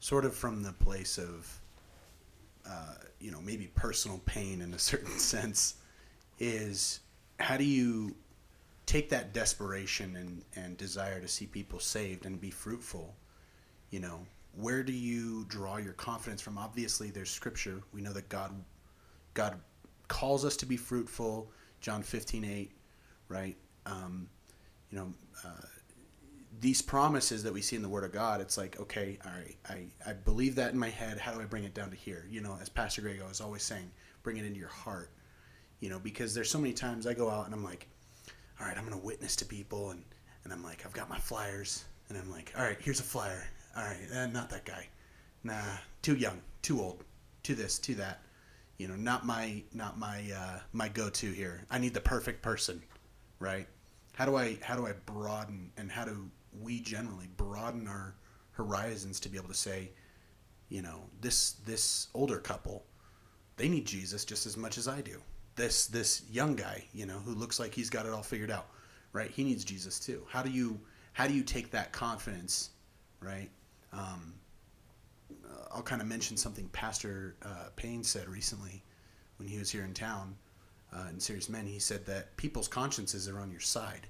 sort 0.00 0.24
of 0.24 0.34
from 0.34 0.62
the 0.62 0.72
place 0.72 1.18
of, 1.18 1.60
uh, 2.68 2.94
you 3.20 3.30
know, 3.30 3.40
maybe 3.40 3.68
personal 3.74 4.20
pain 4.26 4.62
in 4.62 4.74
a 4.74 4.78
certain 4.90 5.18
sense, 5.18 5.76
is 6.38 7.00
how 7.38 7.56
do 7.56 7.64
you 7.64 8.14
take 8.86 9.10
that 9.10 9.32
desperation 9.32 10.16
and, 10.16 10.44
and 10.56 10.76
desire 10.76 11.20
to 11.20 11.28
see 11.28 11.46
people 11.46 11.78
saved 11.78 12.26
and 12.26 12.40
be 12.40 12.50
fruitful? 12.50 13.14
You 13.90 14.00
know, 14.00 14.26
where 14.60 14.82
do 14.82 14.92
you 14.92 15.44
draw 15.48 15.76
your 15.76 15.92
confidence 15.92 16.40
from? 16.40 16.58
Obviously, 16.58 17.10
there's 17.10 17.30
scripture. 17.30 17.80
We 17.92 18.00
know 18.00 18.12
that 18.12 18.28
God, 18.28 18.52
God 19.34 19.60
calls 20.08 20.44
us 20.44 20.56
to 20.56 20.66
be 20.66 20.76
fruitful. 20.76 21.52
John 21.80 22.02
15, 22.02 22.44
8, 22.44 22.72
right? 23.28 23.56
Um, 23.86 24.28
you 24.90 24.98
know, 24.98 25.12
uh, 25.44 25.66
these 26.60 26.82
promises 26.82 27.44
that 27.44 27.52
we 27.52 27.62
see 27.62 27.76
in 27.76 27.82
the 27.82 27.88
Word 27.88 28.02
of 28.02 28.10
God, 28.10 28.40
it's 28.40 28.58
like, 28.58 28.80
okay, 28.80 29.16
all 29.24 29.30
right, 29.30 29.56
I, 29.68 30.10
I 30.10 30.12
believe 30.14 30.56
that 30.56 30.72
in 30.72 30.78
my 30.78 30.88
head. 30.90 31.18
How 31.18 31.32
do 31.32 31.40
I 31.40 31.44
bring 31.44 31.62
it 31.62 31.74
down 31.74 31.90
to 31.90 31.96
here? 31.96 32.26
You 32.28 32.40
know, 32.40 32.58
as 32.60 32.68
Pastor 32.68 33.00
Grego 33.00 33.28
is 33.28 33.40
always 33.40 33.62
saying, 33.62 33.88
bring 34.24 34.38
it 34.38 34.44
into 34.44 34.58
your 34.58 34.68
heart. 34.68 35.12
You 35.78 35.88
know, 35.88 36.00
because 36.00 36.34
there's 36.34 36.50
so 36.50 36.58
many 36.58 36.72
times 36.72 37.06
I 37.06 37.14
go 37.14 37.30
out 37.30 37.46
and 37.46 37.54
I'm 37.54 37.62
like, 37.62 37.86
all 38.60 38.66
right, 38.66 38.76
I'm 38.76 38.84
going 38.84 38.98
to 38.98 39.06
witness 39.06 39.36
to 39.36 39.44
people. 39.44 39.90
And, 39.90 40.02
and 40.42 40.52
I'm 40.52 40.64
like, 40.64 40.84
I've 40.84 40.92
got 40.92 41.08
my 41.08 41.18
flyers. 41.18 41.84
And 42.08 42.18
I'm 42.18 42.28
like, 42.28 42.52
all 42.58 42.64
right, 42.64 42.78
here's 42.80 42.98
a 42.98 43.04
flyer. 43.04 43.46
All 43.76 43.84
right, 43.84 43.98
eh, 44.12 44.26
not 44.26 44.50
that 44.50 44.64
guy. 44.64 44.88
Nah, 45.44 45.62
too 46.02 46.16
young, 46.16 46.40
too 46.62 46.80
old, 46.80 47.04
to 47.44 47.54
this, 47.54 47.78
to 47.80 47.94
that. 47.96 48.22
You 48.78 48.88
know, 48.88 48.96
not 48.96 49.26
my, 49.26 49.62
not 49.72 49.98
my, 49.98 50.24
uh, 50.34 50.60
my 50.72 50.88
go-to 50.88 51.30
here. 51.30 51.64
I 51.70 51.78
need 51.78 51.94
the 51.94 52.00
perfect 52.00 52.42
person, 52.42 52.82
right? 53.40 53.66
How 54.14 54.26
do 54.26 54.36
I, 54.36 54.58
how 54.62 54.76
do 54.76 54.86
I 54.86 54.92
broaden 55.06 55.70
and 55.76 55.90
how 55.90 56.04
do 56.04 56.30
we 56.60 56.80
generally 56.80 57.28
broaden 57.36 57.86
our 57.88 58.14
horizons 58.52 59.20
to 59.20 59.28
be 59.28 59.38
able 59.38 59.48
to 59.48 59.54
say, 59.54 59.90
you 60.68 60.82
know, 60.82 61.00
this, 61.20 61.52
this 61.64 62.08
older 62.14 62.38
couple, 62.38 62.84
they 63.56 63.68
need 63.68 63.86
Jesus 63.86 64.24
just 64.24 64.46
as 64.46 64.56
much 64.56 64.78
as 64.78 64.88
I 64.88 65.00
do. 65.00 65.20
This, 65.56 65.86
this 65.86 66.22
young 66.30 66.54
guy, 66.54 66.84
you 66.92 67.06
know, 67.06 67.18
who 67.18 67.34
looks 67.34 67.58
like 67.58 67.74
he's 67.74 67.90
got 67.90 68.06
it 68.06 68.12
all 68.12 68.22
figured 68.22 68.50
out, 68.50 68.68
right? 69.12 69.30
He 69.30 69.42
needs 69.44 69.64
Jesus 69.64 69.98
too. 69.98 70.24
How 70.28 70.42
do 70.42 70.50
you, 70.50 70.78
how 71.12 71.26
do 71.26 71.34
you 71.34 71.42
take 71.42 71.70
that 71.72 71.92
confidence, 71.92 72.70
right? 73.20 73.50
Um, 73.92 74.34
uh, 75.44 75.68
I'll 75.72 75.82
kind 75.82 76.00
of 76.00 76.08
mention 76.08 76.36
something 76.36 76.68
Pastor 76.68 77.36
uh, 77.42 77.68
Payne 77.76 78.02
said 78.02 78.28
recently 78.28 78.82
when 79.38 79.48
he 79.48 79.58
was 79.58 79.70
here 79.70 79.84
in 79.84 79.94
town 79.94 80.36
uh, 80.92 81.06
in 81.10 81.20
Serious 81.20 81.48
Men. 81.48 81.66
He 81.66 81.78
said 81.78 82.04
that 82.06 82.36
people's 82.36 82.68
consciences 82.68 83.28
are 83.28 83.38
on 83.38 83.50
your 83.50 83.60
side. 83.60 84.06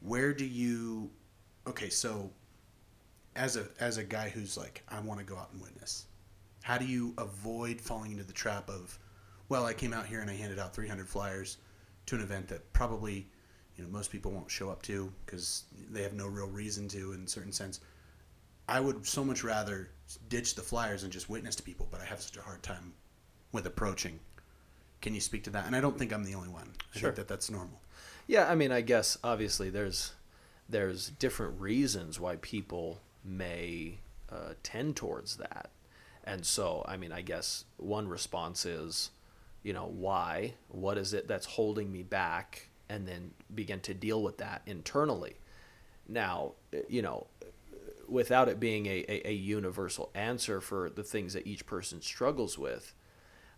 Where 0.00 0.32
do 0.32 0.44
you? 0.44 1.10
Okay, 1.66 1.88
so 1.88 2.30
as 3.36 3.56
a 3.56 3.66
as 3.80 3.98
a 3.98 4.04
guy 4.04 4.28
who's 4.28 4.56
like, 4.56 4.82
I 4.88 5.00
want 5.00 5.20
to 5.20 5.26
go 5.26 5.36
out 5.36 5.50
and 5.52 5.60
witness. 5.60 6.06
How 6.62 6.76
do 6.76 6.84
you 6.84 7.14
avoid 7.18 7.80
falling 7.80 8.12
into 8.12 8.24
the 8.24 8.32
trap 8.32 8.68
of, 8.68 8.98
well, 9.48 9.64
I 9.64 9.72
came 9.72 9.94
out 9.94 10.06
here 10.06 10.20
and 10.20 10.30
I 10.30 10.34
handed 10.34 10.58
out 10.58 10.74
300 10.74 11.08
flyers 11.08 11.58
to 12.06 12.16
an 12.16 12.20
event 12.20 12.48
that 12.48 12.72
probably, 12.72 13.26
you 13.76 13.84
know, 13.84 13.90
most 13.90 14.10
people 14.10 14.32
won't 14.32 14.50
show 14.50 14.68
up 14.68 14.82
to 14.82 15.10
because 15.24 15.64
they 15.90 16.02
have 16.02 16.12
no 16.12 16.26
real 16.26 16.48
reason 16.48 16.88
to 16.88 17.12
in 17.12 17.24
a 17.24 17.28
certain 17.28 17.52
sense. 17.52 17.80
I 18.68 18.80
would 18.80 19.06
so 19.06 19.24
much 19.24 19.42
rather 19.42 19.90
ditch 20.28 20.54
the 20.54 20.62
flyers 20.62 21.02
and 21.02 21.12
just 21.12 21.28
witness 21.28 21.56
to 21.56 21.62
people, 21.62 21.88
but 21.90 22.00
I 22.00 22.04
have 22.04 22.20
such 22.20 22.36
a 22.36 22.42
hard 22.42 22.62
time 22.62 22.92
with 23.52 23.66
approaching. 23.66 24.20
Can 25.00 25.14
you 25.14 25.20
speak 25.20 25.44
to 25.44 25.50
that? 25.50 25.66
And 25.66 25.74
I 25.74 25.80
don't 25.80 25.98
think 25.98 26.12
I'm 26.12 26.24
the 26.24 26.34
only 26.34 26.48
one. 26.48 26.70
I 26.94 26.98
Sure. 26.98 27.08
think 27.10 27.16
that 27.16 27.28
that's 27.28 27.50
normal. 27.50 27.80
Yeah, 28.26 28.48
I 28.50 28.54
mean, 28.54 28.72
I 28.72 28.80
guess 28.82 29.16
obviously 29.24 29.70
there's 29.70 30.12
there's 30.68 31.08
different 31.08 31.58
reasons 31.58 32.20
why 32.20 32.36
people 32.36 33.00
may 33.24 34.00
uh, 34.30 34.52
tend 34.62 34.96
towards 34.96 35.36
that. 35.38 35.70
And 36.24 36.44
so, 36.44 36.84
I 36.86 36.98
mean, 36.98 37.10
I 37.10 37.22
guess 37.22 37.64
one 37.78 38.06
response 38.06 38.66
is, 38.66 39.10
you 39.62 39.72
know, 39.72 39.86
why? 39.86 40.54
What 40.68 40.98
is 40.98 41.14
it 41.14 41.26
that's 41.26 41.46
holding 41.46 41.90
me 41.90 42.02
back? 42.02 42.68
And 42.90 43.08
then 43.08 43.30
begin 43.54 43.80
to 43.80 43.94
deal 43.94 44.22
with 44.22 44.36
that 44.38 44.60
internally. 44.66 45.36
Now, 46.06 46.52
you 46.88 47.00
know, 47.00 47.26
without 48.08 48.48
it 48.48 48.58
being 48.58 48.86
a, 48.86 49.04
a, 49.08 49.28
a 49.28 49.32
universal 49.32 50.10
answer 50.14 50.60
for 50.60 50.90
the 50.90 51.02
things 51.02 51.32
that 51.34 51.46
each 51.46 51.66
person 51.66 52.00
struggles 52.00 52.58
with, 52.58 52.94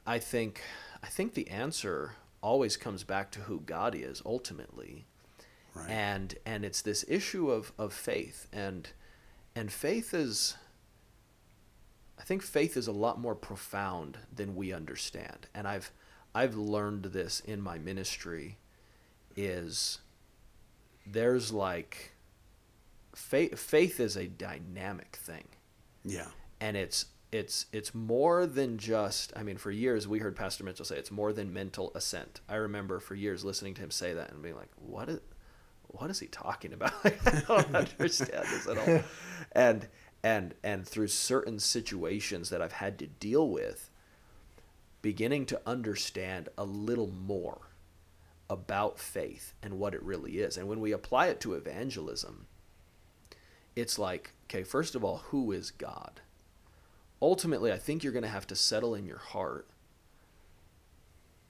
I 0.06 0.18
think 0.18 0.60
I 1.02 1.06
think 1.06 1.34
the 1.34 1.48
answer 1.48 2.14
always 2.42 2.76
comes 2.76 3.04
back 3.04 3.30
to 3.32 3.40
who 3.40 3.60
God 3.60 3.94
is 3.94 4.22
ultimately. 4.24 5.06
Right. 5.74 5.90
And 5.90 6.34
and 6.44 6.64
it's 6.64 6.82
this 6.82 7.04
issue 7.08 7.50
of, 7.50 7.72
of 7.78 7.92
faith 7.92 8.48
and 8.52 8.88
and 9.54 9.72
faith 9.72 10.14
is 10.14 10.56
I 12.18 12.22
think 12.22 12.42
faith 12.42 12.76
is 12.76 12.86
a 12.86 12.92
lot 12.92 13.18
more 13.18 13.34
profound 13.34 14.18
than 14.34 14.54
we 14.54 14.72
understand. 14.72 15.46
And 15.54 15.66
I've 15.66 15.90
I've 16.34 16.54
learned 16.54 17.04
this 17.06 17.40
in 17.40 17.60
my 17.60 17.78
ministry 17.78 18.58
is 19.36 20.00
there's 21.06 21.52
like 21.52 22.12
faith 23.14 23.58
faith 23.58 24.00
is 24.00 24.16
a 24.16 24.26
dynamic 24.26 25.16
thing. 25.16 25.44
Yeah. 26.04 26.26
and 26.60 26.76
it's 26.76 27.06
it's 27.32 27.66
it's 27.72 27.94
more 27.94 28.46
than 28.46 28.78
just 28.78 29.32
i 29.36 29.42
mean 29.42 29.56
for 29.56 29.70
years 29.70 30.08
we 30.08 30.18
heard 30.18 30.34
pastor 30.34 30.64
mitchell 30.64 30.84
say 30.84 30.96
it's 30.96 31.10
more 31.10 31.32
than 31.32 31.52
mental 31.52 31.92
assent. 31.94 32.40
I 32.48 32.56
remember 32.56 33.00
for 33.00 33.14
years 33.14 33.44
listening 33.44 33.74
to 33.74 33.82
him 33.82 33.90
say 33.90 34.12
that 34.14 34.32
and 34.32 34.42
being 34.42 34.56
like 34.56 34.70
what 34.76 35.08
is 35.08 35.20
what 35.88 36.08
is 36.08 36.20
he 36.20 36.26
talking 36.28 36.72
about? 36.72 36.92
I 37.04 37.42
don't 37.46 37.74
understand 37.74 38.46
this 38.46 38.66
at 38.68 38.78
all. 38.78 39.02
And 39.52 39.88
and 40.22 40.54
and 40.62 40.86
through 40.86 41.08
certain 41.08 41.58
situations 41.58 42.50
that 42.50 42.60
i've 42.60 42.72
had 42.72 42.98
to 42.98 43.06
deal 43.06 43.48
with 43.48 43.90
beginning 45.02 45.46
to 45.46 45.60
understand 45.66 46.48
a 46.58 46.64
little 46.64 47.08
more 47.10 47.70
about 48.48 48.98
faith 48.98 49.54
and 49.62 49.78
what 49.78 49.94
it 49.94 50.02
really 50.02 50.38
is. 50.38 50.56
And 50.56 50.68
when 50.68 50.80
we 50.80 50.92
apply 50.92 51.28
it 51.28 51.40
to 51.40 51.54
evangelism 51.54 52.46
it's 53.80 53.98
like, 53.98 54.32
okay, 54.44 54.62
first 54.62 54.94
of 54.94 55.02
all, 55.02 55.18
who 55.28 55.52
is 55.52 55.70
God? 55.70 56.20
Ultimately, 57.22 57.72
I 57.72 57.78
think 57.78 58.02
you're 58.02 58.12
going 58.12 58.22
to 58.22 58.28
have 58.28 58.46
to 58.48 58.56
settle 58.56 58.94
in 58.94 59.06
your 59.06 59.18
heart 59.18 59.66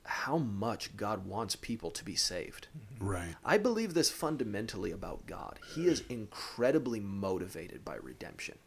how 0.04 0.38
much 0.38 0.96
God 0.96 1.26
wants 1.26 1.54
people 1.54 1.90
to 1.92 2.04
be 2.04 2.16
saved. 2.16 2.66
Mm-hmm. 2.76 3.08
Right. 3.08 3.34
I 3.44 3.58
believe 3.58 3.94
this 3.94 4.10
fundamentally 4.10 4.90
about 4.90 5.26
God. 5.26 5.58
He 5.74 5.86
is 5.86 6.02
incredibly 6.08 6.98
motivated 6.98 7.84
by 7.84 7.96
redemption, 7.96 8.58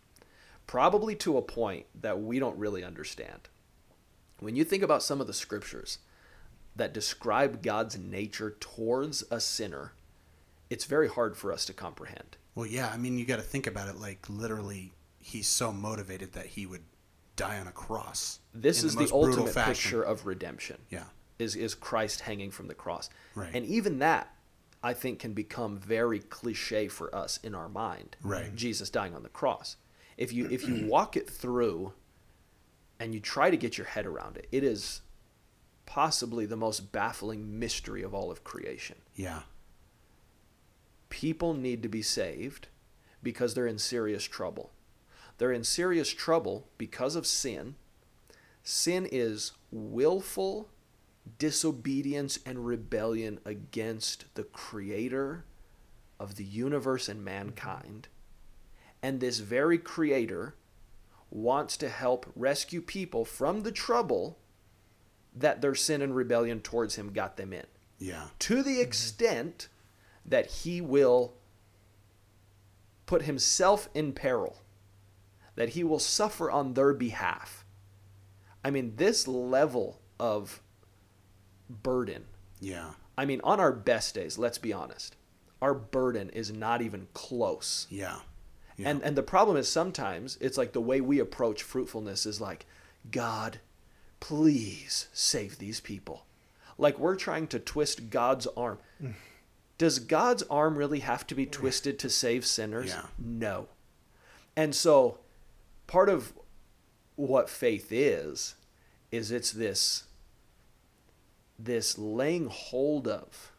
probably 0.67 1.15
to 1.15 1.37
a 1.37 1.41
point 1.41 1.85
that 1.99 2.21
we 2.21 2.39
don't 2.39 2.57
really 2.57 2.83
understand. 2.83 3.49
When 4.39 4.55
you 4.55 4.63
think 4.63 4.83
about 4.83 5.03
some 5.03 5.19
of 5.19 5.27
the 5.27 5.33
scriptures 5.33 5.99
that 6.75 6.93
describe 6.93 7.61
God's 7.61 7.97
nature 7.97 8.55
towards 8.59 9.23
a 9.29 9.39
sinner, 9.39 9.93
it's 10.69 10.85
very 10.85 11.09
hard 11.09 11.35
for 11.37 11.51
us 11.51 11.65
to 11.65 11.73
comprehend. 11.73 12.37
Well, 12.55 12.65
yeah. 12.65 12.89
I 12.89 12.97
mean, 12.97 13.17
you 13.17 13.25
got 13.25 13.37
to 13.37 13.41
think 13.41 13.67
about 13.67 13.87
it. 13.87 13.99
Like 13.99 14.29
literally, 14.29 14.93
he's 15.19 15.47
so 15.47 15.71
motivated 15.71 16.33
that 16.33 16.47
he 16.47 16.65
would 16.65 16.83
die 17.35 17.59
on 17.59 17.67
a 17.67 17.71
cross. 17.71 18.39
This 18.53 18.83
is 18.83 18.93
the, 18.93 19.05
brutal 19.05 19.47
ultimate 19.47 19.65
picture 19.65 20.03
of 20.03 20.25
redemption. 20.25 20.77
Yeah. 20.89 21.05
Is 21.39 21.55
is 21.55 21.73
Christ 21.73 22.21
hanging 22.21 22.51
from 22.51 22.67
the 22.67 22.75
cross. 22.75 23.09
Right. 23.35 23.49
And 23.53 23.65
even 23.65 23.99
that 23.99 24.33
I 24.83 24.93
think 24.93 25.19
can 25.19 25.33
become 25.33 25.77
very 25.77 26.19
cliche 26.19 26.87
for 26.87 27.13
us 27.15 27.39
in 27.43 27.55
our 27.55 27.69
mind. 27.69 28.17
Right. 28.21 28.53
Jesus 28.55 28.89
dying 28.89 29.15
on 29.15 29.23
the 29.23 29.29
cross. 29.29 29.77
If 30.17 30.31
you 30.31 30.47
if 30.49 30.67
you 30.67 30.85
walk 30.87 31.17
it 31.17 31.29
through 31.29 31.93
and 32.99 33.13
you 33.13 33.19
try 33.19 33.49
to 33.49 33.57
get 33.57 33.77
your 33.77 33.87
head 33.87 34.05
around 34.05 34.37
it, 34.37 34.47
it 34.51 34.63
is 34.63 35.01
possibly 35.85 36.45
the 36.45 36.55
most 36.55 36.91
baffling 36.91 37.59
mystery 37.59 38.03
of 38.03 38.13
all 38.13 38.29
of 38.29 38.43
creation. 38.43 38.97
Yeah. 39.15 39.41
People 41.13 41.53
need 41.53 41.83
to 41.83 41.89
be 41.89 42.01
saved 42.01 42.69
because 43.21 43.53
they're 43.53 43.67
in 43.67 43.77
serious 43.77 44.23
trouble. 44.23 44.71
They're 45.37 45.51
in 45.51 45.63
serious 45.63 46.09
trouble 46.09 46.67
because 46.79 47.15
of 47.15 47.27
sin. 47.27 47.75
Sin 48.63 49.07
is 49.11 49.51
willful 49.71 50.69
disobedience 51.37 52.39
and 52.47 52.65
rebellion 52.65 53.39
against 53.45 54.25
the 54.33 54.43
creator 54.43 55.45
of 56.19 56.35
the 56.35 56.43
universe 56.43 57.07
and 57.07 57.23
mankind. 57.23 58.07
And 59.03 59.19
this 59.19 59.37
very 59.37 59.77
creator 59.77 60.55
wants 61.29 61.77
to 61.77 61.89
help 61.89 62.25
rescue 62.35 62.81
people 62.81 63.23
from 63.23 63.61
the 63.61 63.71
trouble 63.71 64.39
that 65.35 65.61
their 65.61 65.75
sin 65.75 66.01
and 66.01 66.15
rebellion 66.15 66.59
towards 66.59 66.95
him 66.95 67.13
got 67.13 67.37
them 67.37 67.53
in 67.53 67.67
Yeah. 67.99 68.29
to 68.39 68.63
the 68.63 68.81
extent 68.81 69.67
that 70.25 70.47
he 70.47 70.81
will 70.81 71.33
put 73.05 73.23
himself 73.23 73.89
in 73.93 74.13
peril, 74.13 74.57
that 75.55 75.69
he 75.69 75.83
will 75.83 75.99
suffer 75.99 76.49
on 76.49 76.73
their 76.73 76.93
behalf. 76.93 77.65
I 78.63 78.69
mean, 78.71 78.93
this 78.95 79.27
level 79.27 79.99
of 80.19 80.61
burden, 81.69 82.25
Yeah. 82.59 82.91
I 83.17 83.25
mean, 83.25 83.41
on 83.43 83.59
our 83.59 83.71
best 83.71 84.15
days, 84.15 84.37
let's 84.39 84.57
be 84.57 84.73
honest, 84.73 85.15
our 85.61 85.73
burden 85.73 86.29
is 86.29 86.51
not 86.51 86.81
even 86.81 87.07
close. 87.13 87.85
Yeah. 87.89 88.19
Yeah. 88.77 88.89
And 88.89 89.03
and 89.03 89.15
the 89.15 89.21
problem 89.23 89.55
is 89.55 89.69
sometimes 89.69 90.37
it's 90.41 90.57
like 90.57 90.73
the 90.73 90.81
way 90.81 90.99
we 90.99 91.19
approach 91.19 91.61
fruitfulness 91.61 92.25
is 92.25 92.41
like, 92.41 92.65
God, 93.11 93.59
please 94.19 95.09
save 95.13 95.59
these 95.59 95.79
people. 95.79 96.25
Like 96.79 96.97
we're 96.97 97.15
trying 97.15 97.45
to 97.47 97.59
twist 97.59 98.09
God's 98.09 98.47
arm. 98.57 98.79
Does 99.77 99.99
God's 99.99 100.43
arm 100.43 100.77
really 100.77 100.99
have 100.99 101.25
to 101.27 101.35
be 101.35 101.45
twisted 101.45 101.97
to 101.99 102.09
save 102.09 102.45
sinners? 102.45 102.89
Yeah. 102.89 103.05
No. 103.17 103.67
And 104.55 104.75
so 104.75 105.19
part 105.87 106.09
of 106.09 106.33
what 107.15 107.49
faith 107.49 107.87
is 107.91 108.55
is 109.11 109.31
it's 109.31 109.51
this 109.51 110.05
this 111.57 111.97
laying 111.97 112.47
hold 112.47 113.07
of 113.07 113.51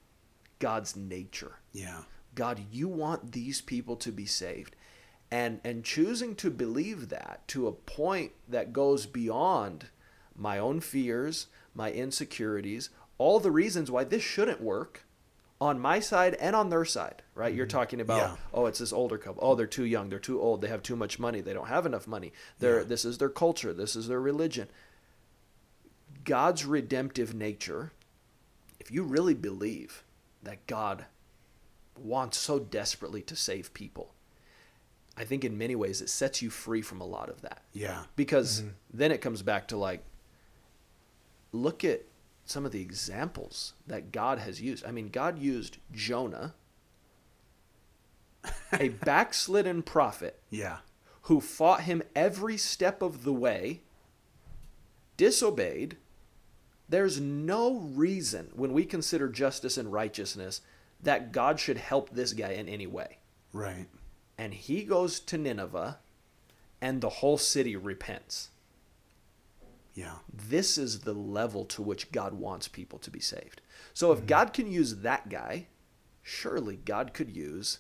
God's 0.59 0.96
nature. 0.96 1.59
yeah. 1.72 2.03
God, 2.35 2.61
you 2.72 2.88
want 2.88 3.31
these 3.31 3.61
people 3.61 3.94
to 3.96 4.11
be 4.11 4.27
saved. 4.27 4.74
And 5.31 5.61
and 5.62 5.85
choosing 5.85 6.35
to 6.37 6.50
believe 6.50 7.09
that 7.11 7.46
to 7.48 7.68
a 7.68 7.72
point 7.72 8.33
that 8.48 8.72
goes 8.72 9.07
beyond 9.07 9.87
my 10.35 10.59
own 10.59 10.81
fears, 10.81 11.46
my 11.74 11.92
insecurities, 11.92 12.90
all 13.18 13.38
the 13.38 13.53
reasons 13.53 13.88
why 13.90 14.03
this 14.03 14.22
shouldn't 14.22 14.61
work 14.61 15.04
on 15.64 15.81
my 15.81 15.98
side 15.98 16.35
and 16.35 16.55
on 16.55 16.68
their 16.68 16.85
side, 16.85 17.22
right? 17.35 17.55
You're 17.55 17.66
mm-hmm. 17.66 17.79
talking 17.79 18.00
about 18.03 18.18
Yeah. 18.18 18.37
oh, 18.53 18.66
it's 18.66 18.81
this 18.81 18.92
older 18.92 19.16
couple. 19.16 19.42
Oh, 19.42 19.55
they're 19.55 19.66
too 19.66 19.87
young, 19.87 20.11
they're 20.11 20.18
too 20.18 20.38
old, 20.38 20.61
they 20.61 20.68
have 20.68 20.83
too 20.83 20.94
much 20.94 21.18
money, 21.18 21.40
they 21.40 21.55
don't 21.55 21.68
have 21.68 21.87
enough 21.87 22.07
money. 22.07 22.35
They're 22.59 22.81
Yeah. 22.81 22.85
this 22.85 23.07
is 23.07 23.16
their 23.16 23.31
culture, 23.31 23.72
this 23.72 23.96
is 23.96 24.07
their 24.07 24.20
religion. 24.20 24.68
God's 26.24 26.66
redemptive 26.66 27.35
nature, 27.35 27.92
if 28.79 28.90
you 28.90 29.05
really 29.05 29.33
believe 29.33 30.05
that 30.42 30.66
God 30.66 31.07
wants 31.98 32.37
so 32.37 32.59
desperately 32.59 33.22
to 33.22 33.35
save 33.35 33.72
people, 33.72 34.14
I 35.16 35.24
think 35.24 35.44
in 35.44 35.57
many 35.57 35.74
ways 35.74 36.03
it 36.03 36.11
sets 36.11 36.42
you 36.42 36.50
free 36.50 36.83
from 36.83 37.00
a 37.00 37.07
lot 37.07 37.31
of 37.31 37.40
that. 37.40 37.62
Yeah. 37.72 38.05
Because 38.16 38.61
mm-hmm. 38.61 38.70
then 38.92 39.12
it 39.12 39.22
comes 39.22 39.40
back 39.40 39.68
to 39.68 39.79
like, 39.79 40.05
look 41.53 41.85
at 41.85 42.03
some 42.44 42.66
of 42.66 42.72
the 42.72 42.80
examples 42.83 43.74
that 43.87 44.12
God 44.12 44.38
has 44.38 44.61
used. 44.61 44.85
I 44.85 44.90
mean, 44.90 45.09
God 45.09 45.38
used 45.38 45.78
Jonah, 45.92 46.54
a 48.72 48.88
backslidden 48.90 49.83
prophet 49.83 50.40
Yeah. 50.50 50.78
who 51.22 51.40
fought 51.40 51.83
him 51.83 52.02
every 52.14 52.57
step 52.57 53.00
of 53.02 53.24
the 53.24 53.33
way, 53.33 53.80
disobeyed. 55.16 55.96
There's 56.88 57.20
no 57.20 57.76
reason 57.78 58.50
when 58.54 58.72
we 58.72 58.85
consider 58.85 59.28
justice 59.28 59.78
and 59.78 59.92
righteousness 59.92 60.61
that 61.02 61.33
God 61.33 61.59
should 61.59 61.78
help 61.78 62.11
this 62.11 62.33
guy 62.33 62.50
in 62.50 62.68
any 62.68 62.87
way. 62.87 63.18
Right. 63.52 63.87
And 64.37 64.52
he 64.52 64.85
goes 64.85 65.20
to 65.20 65.38
Nineveh, 65.38 65.98
and 66.80 67.00
the 67.00 67.09
whole 67.09 67.38
city 67.38 67.76
repents. 67.76 68.50
Yeah. 69.94 70.16
This 70.33 70.76
is 70.76 71.00
the 71.00 71.12
level 71.12 71.64
to 71.66 71.83
which 71.83 72.11
God 72.11 72.35
wants 72.35 72.68
people 72.68 72.98
to 73.00 73.11
be 73.11 73.20
saved. 73.20 73.61
So 73.92 74.12
if 74.12 74.18
mm-hmm. 74.18 74.26
God 74.26 74.52
can 74.52 74.70
use 74.70 74.96
that 74.96 75.28
guy, 75.28 75.68
surely 76.22 76.76
God 76.76 77.14
could 77.14 77.35
use 77.35 77.78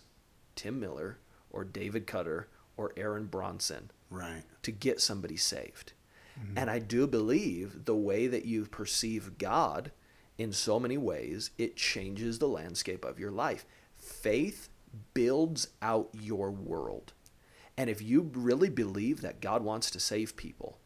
Tim 0.54 0.78
Miller 0.80 1.18
or 1.50 1.64
David 1.64 2.06
Cutter 2.06 2.48
or 2.76 2.92
Aaron 2.96 3.26
Bronson 3.26 3.90
Right. 4.10 4.44
to 4.62 4.70
get 4.70 5.00
somebody 5.00 5.36
saved. 5.36 5.92
Mm-hmm. 6.38 6.58
And 6.58 6.70
I 6.70 6.78
do 6.78 7.06
believe 7.06 7.84
the 7.84 7.96
way 7.96 8.26
that 8.26 8.44
you 8.44 8.66
perceive 8.66 9.38
God 9.38 9.90
in 10.38 10.52
so 10.52 10.80
many 10.80 10.98
ways, 10.98 11.50
it 11.58 11.76
changes 11.76 12.38
the 12.38 12.48
landscape 12.48 13.04
of 13.04 13.18
your 13.18 13.30
life. 13.30 13.64
Faith 13.96 14.68
builds 15.14 15.68
out 15.80 16.10
your 16.12 16.50
world. 16.50 17.12
And 17.76 17.90
if 17.90 18.02
you 18.02 18.30
really 18.34 18.68
believe 18.68 19.20
that 19.20 19.40
God 19.40 19.62
wants 19.62 19.90
to 19.90 20.00
save 20.00 20.36
people, 20.36 20.78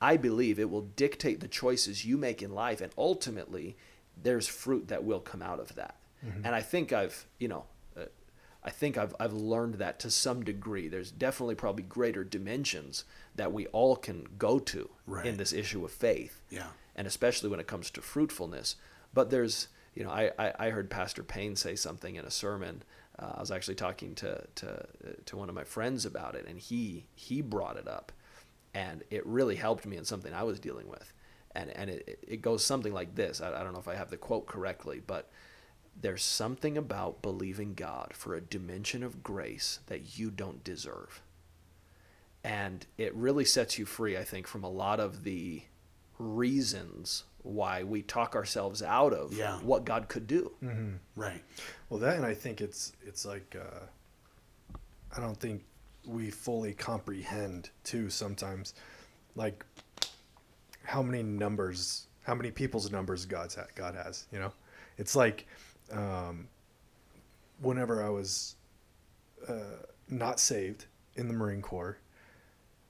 I 0.00 0.16
believe 0.16 0.58
it 0.58 0.70
will 0.70 0.82
dictate 0.82 1.40
the 1.40 1.48
choices 1.48 2.04
you 2.04 2.16
make 2.18 2.42
in 2.42 2.52
life, 2.54 2.80
and 2.80 2.92
ultimately, 2.98 3.76
there's 4.22 4.46
fruit 4.46 4.88
that 4.88 5.04
will 5.04 5.20
come 5.20 5.42
out 5.42 5.60
of 5.60 5.74
that. 5.76 5.96
And 6.42 6.54
I 6.54 6.60
think 6.60 6.92
I've, 6.92 7.24
you 7.38 7.46
know, 7.46 7.64
uh, 7.96 8.06
I 8.64 8.70
think 8.70 8.98
I've 8.98 9.14
I've 9.20 9.32
learned 9.32 9.74
that 9.74 10.00
to 10.00 10.10
some 10.10 10.42
degree. 10.44 10.88
There's 10.88 11.12
definitely 11.12 11.54
probably 11.54 11.84
greater 11.84 12.24
dimensions 12.24 13.04
that 13.36 13.52
we 13.52 13.66
all 13.68 13.94
can 13.94 14.26
go 14.38 14.58
to 14.58 14.90
Right. 15.06 15.24
in 15.26 15.36
this 15.36 15.52
issue 15.52 15.84
of 15.84 15.92
faith. 15.92 16.40
Yeah. 16.50 16.68
And 16.96 17.06
especially 17.06 17.48
when 17.48 17.60
it 17.60 17.68
comes 17.68 17.90
to 17.92 18.00
fruitfulness. 18.00 18.74
But 19.14 19.30
there's, 19.30 19.68
you 19.94 20.02
know, 20.02 20.10
I, 20.10 20.32
I, 20.38 20.52
I 20.58 20.70
heard 20.70 20.90
Pastor 20.90 21.22
Payne 21.22 21.54
say 21.54 21.76
something 21.76 22.16
in 22.16 22.24
a 22.24 22.30
sermon. 22.30 22.82
Uh, 23.18 23.34
I 23.36 23.40
was 23.40 23.50
actually 23.52 23.76
talking 23.76 24.14
to, 24.16 24.42
to, 24.56 24.68
uh, 24.70 25.10
to 25.26 25.36
one 25.36 25.48
of 25.48 25.54
my 25.54 25.64
friends 25.64 26.04
about 26.04 26.34
it, 26.34 26.46
and 26.48 26.58
he, 26.58 27.06
he 27.14 27.40
brought 27.42 27.76
it 27.76 27.86
up. 27.86 28.10
And 28.76 29.02
it 29.10 29.24
really 29.26 29.56
helped 29.56 29.86
me 29.86 29.96
in 29.96 30.04
something 30.04 30.32
I 30.34 30.42
was 30.42 30.60
dealing 30.60 30.88
with. 30.88 31.12
And, 31.54 31.70
and 31.70 31.88
it, 31.88 32.18
it 32.26 32.42
goes 32.42 32.62
something 32.62 32.92
like 32.92 33.14
this. 33.14 33.40
I, 33.40 33.48
I 33.58 33.62
don't 33.64 33.72
know 33.72 33.78
if 33.78 33.88
I 33.88 33.94
have 33.94 34.10
the 34.10 34.16
quote 34.18 34.46
correctly, 34.46 35.00
but 35.06 35.30
there's 35.98 36.22
something 36.22 36.76
about 36.76 37.22
believing 37.22 37.72
God 37.72 38.10
for 38.12 38.34
a 38.34 38.40
dimension 38.40 39.02
of 39.02 39.22
grace 39.22 39.80
that 39.86 40.18
you 40.18 40.30
don't 40.30 40.62
deserve. 40.62 41.22
And 42.44 42.86
it 42.98 43.14
really 43.14 43.44
sets 43.46 43.78
you 43.78 43.86
free, 43.86 44.16
I 44.16 44.24
think, 44.24 44.46
from 44.46 44.62
a 44.62 44.68
lot 44.68 45.00
of 45.00 45.24
the 45.24 45.62
reasons 46.18 47.24
why 47.42 47.82
we 47.82 48.02
talk 48.02 48.34
ourselves 48.34 48.82
out 48.82 49.12
of 49.14 49.32
Yeah. 49.32 49.58
what 49.60 49.84
God 49.84 50.08
could 50.08 50.26
do. 50.26 50.52
Right. 51.14 51.42
Well, 51.88 52.00
that 52.00 52.16
and 52.16 52.26
I 52.26 52.34
think 52.34 52.60
it's 52.60 52.92
it's 53.06 53.24
like 53.24 53.56
uh, 53.58 54.76
I 55.16 55.20
don't 55.20 55.38
think 55.38 55.64
we 56.06 56.30
fully 56.30 56.72
comprehend 56.72 57.70
too 57.84 58.08
sometimes, 58.10 58.74
like 59.34 59.64
how 60.84 61.02
many 61.02 61.22
numbers, 61.22 62.06
how 62.22 62.34
many 62.34 62.50
people's 62.50 62.90
numbers 62.90 63.26
God's 63.26 63.54
ha- 63.56 63.66
God 63.74 63.94
has. 63.94 64.26
You 64.32 64.38
know, 64.38 64.52
it's 64.98 65.16
like 65.16 65.46
um, 65.92 66.48
whenever 67.60 68.02
I 68.04 68.08
was 68.08 68.56
uh, 69.48 69.84
not 70.08 70.40
saved 70.40 70.86
in 71.16 71.28
the 71.28 71.34
Marine 71.34 71.62
Corps, 71.62 71.98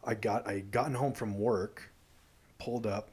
I 0.05 0.15
got 0.15 0.47
I 0.47 0.61
gotten 0.61 0.95
home 0.95 1.13
from 1.13 1.39
work, 1.39 1.91
pulled 2.59 2.87
up, 2.87 3.11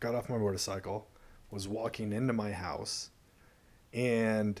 got 0.00 0.14
off 0.14 0.28
my 0.28 0.38
motorcycle, 0.38 1.08
was 1.50 1.68
walking 1.68 2.12
into 2.12 2.32
my 2.32 2.52
house, 2.52 3.10
and 3.92 4.60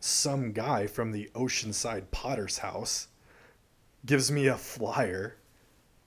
some 0.00 0.52
guy 0.52 0.86
from 0.86 1.12
the 1.12 1.30
Oceanside 1.34 2.10
Potter's 2.10 2.58
house 2.58 3.08
gives 4.06 4.30
me 4.30 4.46
a 4.46 4.56
flyer 4.56 5.36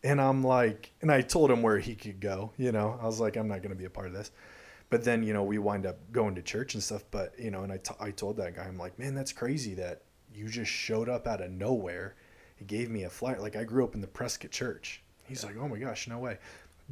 and 0.03 0.21
I'm 0.21 0.43
like 0.43 0.91
and 1.01 1.11
I 1.11 1.21
told 1.21 1.51
him 1.51 1.61
where 1.61 1.77
he 1.77 1.95
could 1.95 2.19
go, 2.19 2.51
you 2.57 2.71
know. 2.71 2.97
I 3.01 3.05
was 3.05 3.19
like 3.19 3.35
I'm 3.35 3.47
not 3.47 3.61
going 3.61 3.71
to 3.71 3.77
be 3.77 3.85
a 3.85 3.89
part 3.89 4.07
of 4.07 4.13
this. 4.13 4.31
But 4.89 5.03
then, 5.03 5.21
you 5.21 5.33
know, 5.33 5.43
we 5.43 5.59
wind 5.59 5.85
up 5.85 5.97
going 6.11 6.33
to 6.35 6.41
church 6.41 6.73
and 6.73 6.81
stuff, 6.81 7.03
but 7.11 7.33
you 7.37 7.51
know, 7.51 7.61
and 7.61 7.71
I, 7.71 7.77
t- 7.77 7.93
I 7.99 8.09
told 8.09 8.37
that 8.37 8.55
guy 8.55 8.63
I'm 8.63 8.77
like, 8.77 8.97
"Man, 8.97 9.13
that's 9.13 9.31
crazy 9.31 9.75
that 9.75 10.01
you 10.33 10.47
just 10.47 10.71
showed 10.71 11.09
up 11.09 11.27
out 11.27 11.41
of 11.41 11.51
nowhere. 11.51 12.15
He 12.55 12.65
gave 12.65 12.89
me 12.89 13.03
a 13.03 13.09
flyer. 13.09 13.39
Like 13.39 13.55
I 13.55 13.63
grew 13.63 13.83
up 13.83 13.93
in 13.93 14.01
the 14.01 14.07
Prescott 14.07 14.51
church." 14.51 15.03
He's 15.25 15.43
like, 15.43 15.57
"Oh 15.59 15.67
my 15.67 15.77
gosh, 15.77 16.07
no 16.07 16.17
way." 16.17 16.39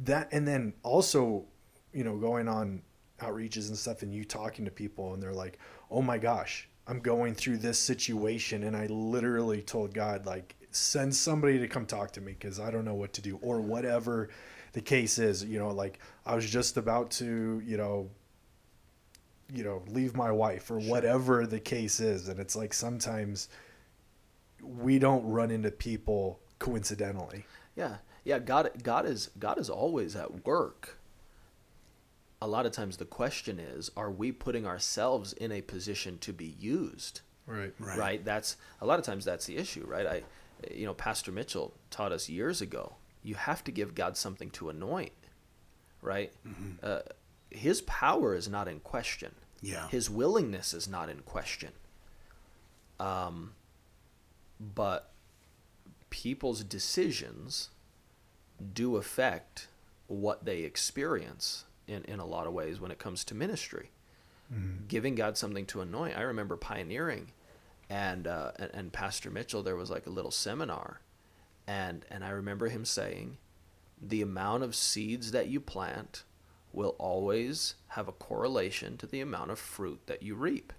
That 0.04 0.28
and 0.30 0.46
then 0.46 0.74
also, 0.84 1.44
you 1.92 2.04
know, 2.04 2.16
going 2.16 2.46
on 2.46 2.82
outreaches 3.20 3.68
and 3.68 3.76
stuff 3.76 4.02
and 4.02 4.14
you 4.14 4.24
talking 4.24 4.64
to 4.64 4.70
people 4.70 5.14
and 5.14 5.20
they're 5.20 5.32
like, 5.32 5.58
"Oh 5.90 6.02
my 6.02 6.18
gosh, 6.18 6.68
I'm 6.86 7.00
going 7.00 7.34
through 7.34 7.58
this 7.58 7.80
situation 7.80 8.62
and 8.62 8.76
I 8.76 8.86
literally 8.86 9.60
told 9.60 9.92
God 9.92 10.24
like 10.24 10.54
send 10.78 11.14
somebody 11.14 11.58
to 11.58 11.68
come 11.68 11.86
talk 11.86 12.12
to 12.12 12.20
me 12.20 12.34
cuz 12.34 12.58
I 12.60 12.70
don't 12.70 12.84
know 12.84 12.94
what 12.94 13.12
to 13.14 13.22
do 13.22 13.38
or 13.42 13.60
whatever 13.60 14.28
the 14.72 14.80
case 14.80 15.18
is, 15.18 15.44
you 15.44 15.58
know, 15.58 15.70
like 15.70 15.98
I 16.26 16.34
was 16.34 16.48
just 16.48 16.76
about 16.76 17.10
to, 17.12 17.60
you 17.64 17.76
know, 17.76 18.10
you 19.52 19.64
know, 19.64 19.82
leave 19.88 20.14
my 20.14 20.30
wife 20.30 20.70
or 20.70 20.78
whatever 20.78 21.46
the 21.46 21.60
case 21.60 22.00
is 22.00 22.28
and 22.28 22.38
it's 22.38 22.54
like 22.54 22.74
sometimes 22.74 23.48
we 24.62 24.98
don't 24.98 25.24
run 25.24 25.50
into 25.50 25.70
people 25.70 26.40
coincidentally. 26.58 27.46
Yeah, 27.76 27.96
yeah. 28.24 28.38
God, 28.38 28.70
God 28.82 29.06
is 29.06 29.30
God 29.38 29.58
is 29.58 29.70
always 29.70 30.16
at 30.16 30.44
work. 30.46 30.98
A 32.40 32.46
lot 32.46 32.66
of 32.66 32.72
times, 32.72 32.98
the 32.98 33.04
question 33.04 33.58
is, 33.58 33.90
are 33.96 34.10
we 34.10 34.30
putting 34.30 34.64
ourselves 34.64 35.32
in 35.32 35.50
a 35.50 35.60
position 35.60 36.18
to 36.18 36.32
be 36.32 36.54
used? 36.58 37.20
Right. 37.46 37.72
Right. 37.80 38.24
That's 38.24 38.56
a 38.80 38.86
lot 38.86 38.98
of 38.98 39.04
times 39.04 39.24
that's 39.24 39.46
the 39.46 39.56
issue, 39.56 39.84
right? 39.86 40.06
I, 40.06 40.22
you 40.70 40.86
know, 40.86 40.94
Pastor 40.94 41.32
Mitchell 41.32 41.74
taught 41.90 42.12
us 42.12 42.28
years 42.28 42.60
ago. 42.60 42.94
You 43.22 43.34
have 43.34 43.64
to 43.64 43.72
give 43.72 43.94
God 43.94 44.16
something 44.16 44.50
to 44.50 44.68
anoint, 44.70 45.12
right? 46.02 46.32
Uh, 46.82 47.00
his 47.50 47.80
power 47.82 48.34
is 48.34 48.48
not 48.48 48.68
in 48.68 48.80
question. 48.80 49.34
Yeah. 49.60 49.88
His 49.88 50.08
willingness 50.08 50.72
is 50.72 50.88
not 50.88 51.08
in 51.08 51.20
question. 51.20 51.72
Um, 53.00 53.52
but 54.60 55.10
people's 56.10 56.62
decisions 56.64 57.70
do 58.72 58.96
affect 58.96 59.68
what 60.06 60.44
they 60.44 60.60
experience 60.60 61.64
in, 61.86 62.04
in 62.04 62.18
a 62.18 62.26
lot 62.26 62.46
of 62.46 62.52
ways 62.52 62.80
when 62.80 62.90
it 62.90 62.98
comes 62.98 63.24
to 63.24 63.34
ministry. 63.34 63.90
Giving 64.88 65.14
God 65.14 65.36
something 65.36 65.66
to 65.66 65.82
anoint. 65.82 66.16
I 66.16 66.22
remember 66.22 66.56
pioneering, 66.56 67.32
and, 67.90 68.26
uh, 68.26 68.52
and 68.58 68.70
and 68.74 68.92
Pastor 68.92 69.30
Mitchell. 69.30 69.62
There 69.62 69.76
was 69.76 69.90
like 69.90 70.06
a 70.06 70.10
little 70.10 70.30
seminar, 70.30 71.00
and 71.66 72.04
and 72.10 72.24
I 72.24 72.30
remember 72.30 72.68
him 72.68 72.84
saying, 72.84 73.38
the 74.00 74.22
amount 74.22 74.62
of 74.62 74.74
seeds 74.74 75.32
that 75.32 75.48
you 75.48 75.60
plant 75.60 76.24
will 76.72 76.94
always 76.98 77.74
have 77.88 78.08
a 78.08 78.12
correlation 78.12 78.96
to 78.98 79.06
the 79.06 79.20
amount 79.20 79.50
of 79.50 79.58
fruit 79.58 80.00
that 80.06 80.22
you 80.22 80.34
reap. 80.34 80.72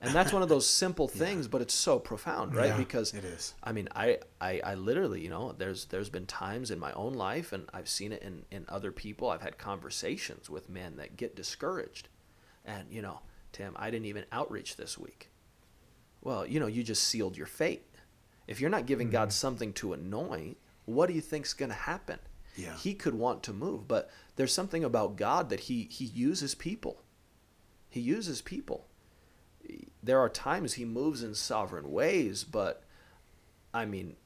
And 0.00 0.14
that's 0.14 0.32
one 0.32 0.42
of 0.42 0.48
those 0.48 0.66
simple 0.66 1.06
things, 1.22 1.46
but 1.46 1.60
it's 1.60 1.74
so 1.74 1.98
profound, 1.98 2.54
right? 2.56 2.68
Yeah, 2.68 2.76
because 2.76 3.14
it 3.14 3.24
is. 3.24 3.54
I 3.62 3.72
mean, 3.72 3.88
I, 3.94 4.18
I, 4.40 4.60
I 4.64 4.74
literally, 4.74 5.20
you 5.20 5.30
know, 5.30 5.52
there's 5.52 5.84
there's 5.86 6.08
been 6.08 6.26
times 6.26 6.70
in 6.70 6.78
my 6.78 6.92
own 6.92 7.14
life, 7.14 7.52
and 7.52 7.68
I've 7.72 7.88
seen 7.88 8.12
it 8.12 8.22
in, 8.22 8.44
in 8.50 8.64
other 8.68 8.90
people. 8.90 9.30
I've 9.30 9.42
had 9.42 9.58
conversations 9.58 10.50
with 10.50 10.68
men 10.68 10.96
that 10.96 11.16
get 11.16 11.36
discouraged, 11.36 12.08
and 12.64 12.90
you 12.90 13.02
know, 13.02 13.20
Tim, 13.52 13.74
I 13.78 13.90
didn't 13.90 14.06
even 14.06 14.24
outreach 14.32 14.76
this 14.76 14.98
week. 14.98 15.29
Well, 16.22 16.46
you 16.46 16.60
know, 16.60 16.66
you 16.66 16.82
just 16.82 17.04
sealed 17.04 17.36
your 17.36 17.46
fate. 17.46 17.86
If 18.46 18.60
you're 18.60 18.70
not 18.70 18.86
giving 18.86 19.10
God 19.10 19.32
something 19.32 19.72
to 19.74 19.92
anoint, 19.92 20.56
what 20.84 21.06
do 21.06 21.14
you 21.14 21.20
think's 21.20 21.52
going 21.52 21.70
to 21.70 21.74
happen? 21.74 22.18
Yeah. 22.56 22.74
He 22.76 22.94
could 22.94 23.14
want 23.14 23.42
to 23.44 23.52
move, 23.52 23.86
but 23.86 24.10
there's 24.36 24.52
something 24.52 24.84
about 24.84 25.16
God 25.16 25.50
that 25.50 25.60
he 25.60 25.88
he 25.90 26.04
uses 26.04 26.54
people. 26.54 27.02
He 27.88 28.00
uses 28.00 28.42
people. 28.42 28.86
There 30.02 30.18
are 30.18 30.28
times 30.28 30.74
he 30.74 30.84
moves 30.84 31.22
in 31.22 31.34
sovereign 31.34 31.90
ways, 31.90 32.44
but 32.44 32.82
I 33.72 33.84
mean, 33.84 34.16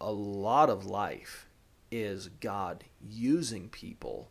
a 0.00 0.12
lot 0.12 0.70
of 0.70 0.86
life 0.86 1.48
is 1.90 2.28
God 2.28 2.84
using 3.00 3.68
people 3.68 4.30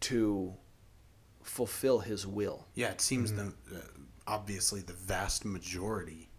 to 0.00 0.54
fulfill 1.42 2.00
his 2.00 2.26
will. 2.26 2.66
Yeah, 2.74 2.90
it 2.90 3.00
seems 3.00 3.32
the 3.32 3.52
uh, 3.74 3.78
obviously 4.26 4.80
the 4.80 4.92
vast 4.92 5.44
majority 5.44 6.30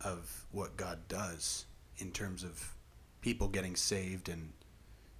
of 0.00 0.46
what 0.50 0.76
God 0.76 1.08
does 1.08 1.66
in 1.98 2.10
terms 2.10 2.42
of 2.42 2.74
people 3.20 3.48
getting 3.48 3.76
saved 3.76 4.28
and 4.28 4.52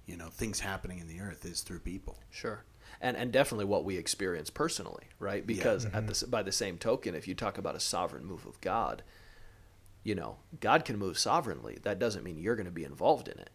you 0.07 0.17
know 0.17 0.27
things 0.27 0.59
happening 0.59 0.99
in 0.99 1.07
the 1.07 1.19
earth 1.19 1.45
is 1.45 1.61
through 1.61 1.79
people. 1.79 2.17
Sure. 2.29 2.63
And 2.99 3.15
and 3.15 3.31
definitely 3.31 3.65
what 3.65 3.85
we 3.85 3.97
experience 3.97 4.49
personally, 4.49 5.05
right? 5.19 5.45
Because 5.45 5.85
at 5.85 6.07
the, 6.07 6.27
by 6.27 6.43
the 6.43 6.51
same 6.51 6.77
token, 6.77 7.15
if 7.15 7.27
you 7.27 7.35
talk 7.35 7.57
about 7.57 7.75
a 7.75 7.79
sovereign 7.79 8.25
move 8.25 8.45
of 8.45 8.59
God, 8.61 9.03
you 10.03 10.15
know, 10.15 10.37
God 10.59 10.85
can 10.85 10.97
move 10.97 11.17
sovereignly. 11.17 11.77
That 11.83 11.99
doesn't 11.99 12.23
mean 12.23 12.37
you're 12.37 12.55
going 12.55 12.65
to 12.65 12.71
be 12.71 12.83
involved 12.83 13.27
in 13.27 13.39
it, 13.39 13.51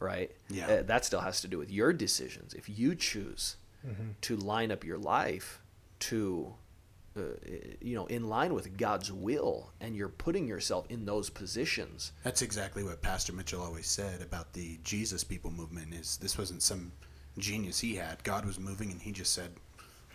right? 0.00 0.32
Yeah. 0.48 0.66
Uh, 0.66 0.82
that 0.82 1.04
still 1.04 1.20
has 1.20 1.40
to 1.40 1.48
do 1.48 1.58
with 1.58 1.70
your 1.70 1.92
decisions. 1.92 2.52
If 2.54 2.68
you 2.68 2.94
choose 2.94 3.56
to 4.22 4.36
line 4.36 4.70
up 4.70 4.84
your 4.84 4.98
life 4.98 5.62
to 6.00 6.54
uh, 7.18 7.48
you 7.80 7.94
know, 7.94 8.06
in 8.06 8.28
line 8.28 8.54
with 8.54 8.76
God's 8.76 9.12
will 9.12 9.72
and 9.80 9.94
you're 9.96 10.08
putting 10.08 10.46
yourself 10.46 10.86
in 10.88 11.04
those 11.04 11.28
positions. 11.30 12.12
That's 12.22 12.42
exactly 12.42 12.82
what 12.84 13.02
Pastor 13.02 13.32
Mitchell 13.32 13.62
always 13.62 13.86
said 13.86 14.22
about 14.22 14.52
the 14.52 14.78
Jesus 14.84 15.24
people 15.24 15.50
movement 15.50 15.92
is 15.94 16.16
this 16.18 16.38
wasn't 16.38 16.62
some 16.62 16.92
genius 17.36 17.80
he 17.80 17.96
had. 17.96 18.22
God 18.24 18.44
was 18.46 18.58
moving 18.58 18.90
and 18.90 19.00
he 19.02 19.12
just 19.12 19.32
said, 19.32 19.50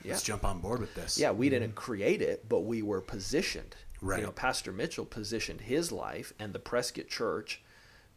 "Let's 0.06 0.28
Yeah. 0.28 0.34
jump 0.34 0.46
on 0.46 0.60
board 0.60 0.80
with 0.80 0.94
this." 0.96 1.18
Yeah, 1.18 1.32
we 1.32 1.50
didn't 1.50 1.76
create 1.76 2.22
it, 2.22 2.48
but 2.50 2.62
we 2.62 2.82
were 2.82 3.02
positioned. 3.02 3.76
Right. 4.02 4.20
You 4.20 4.26
know, 4.26 4.32
Pastor 4.34 4.72
Mitchell 4.74 5.06
positioned 5.06 5.62
his 5.62 5.92
life 5.92 6.34
and 6.40 6.52
the 6.54 6.60
Prescott 6.60 7.08
Church 7.08 7.62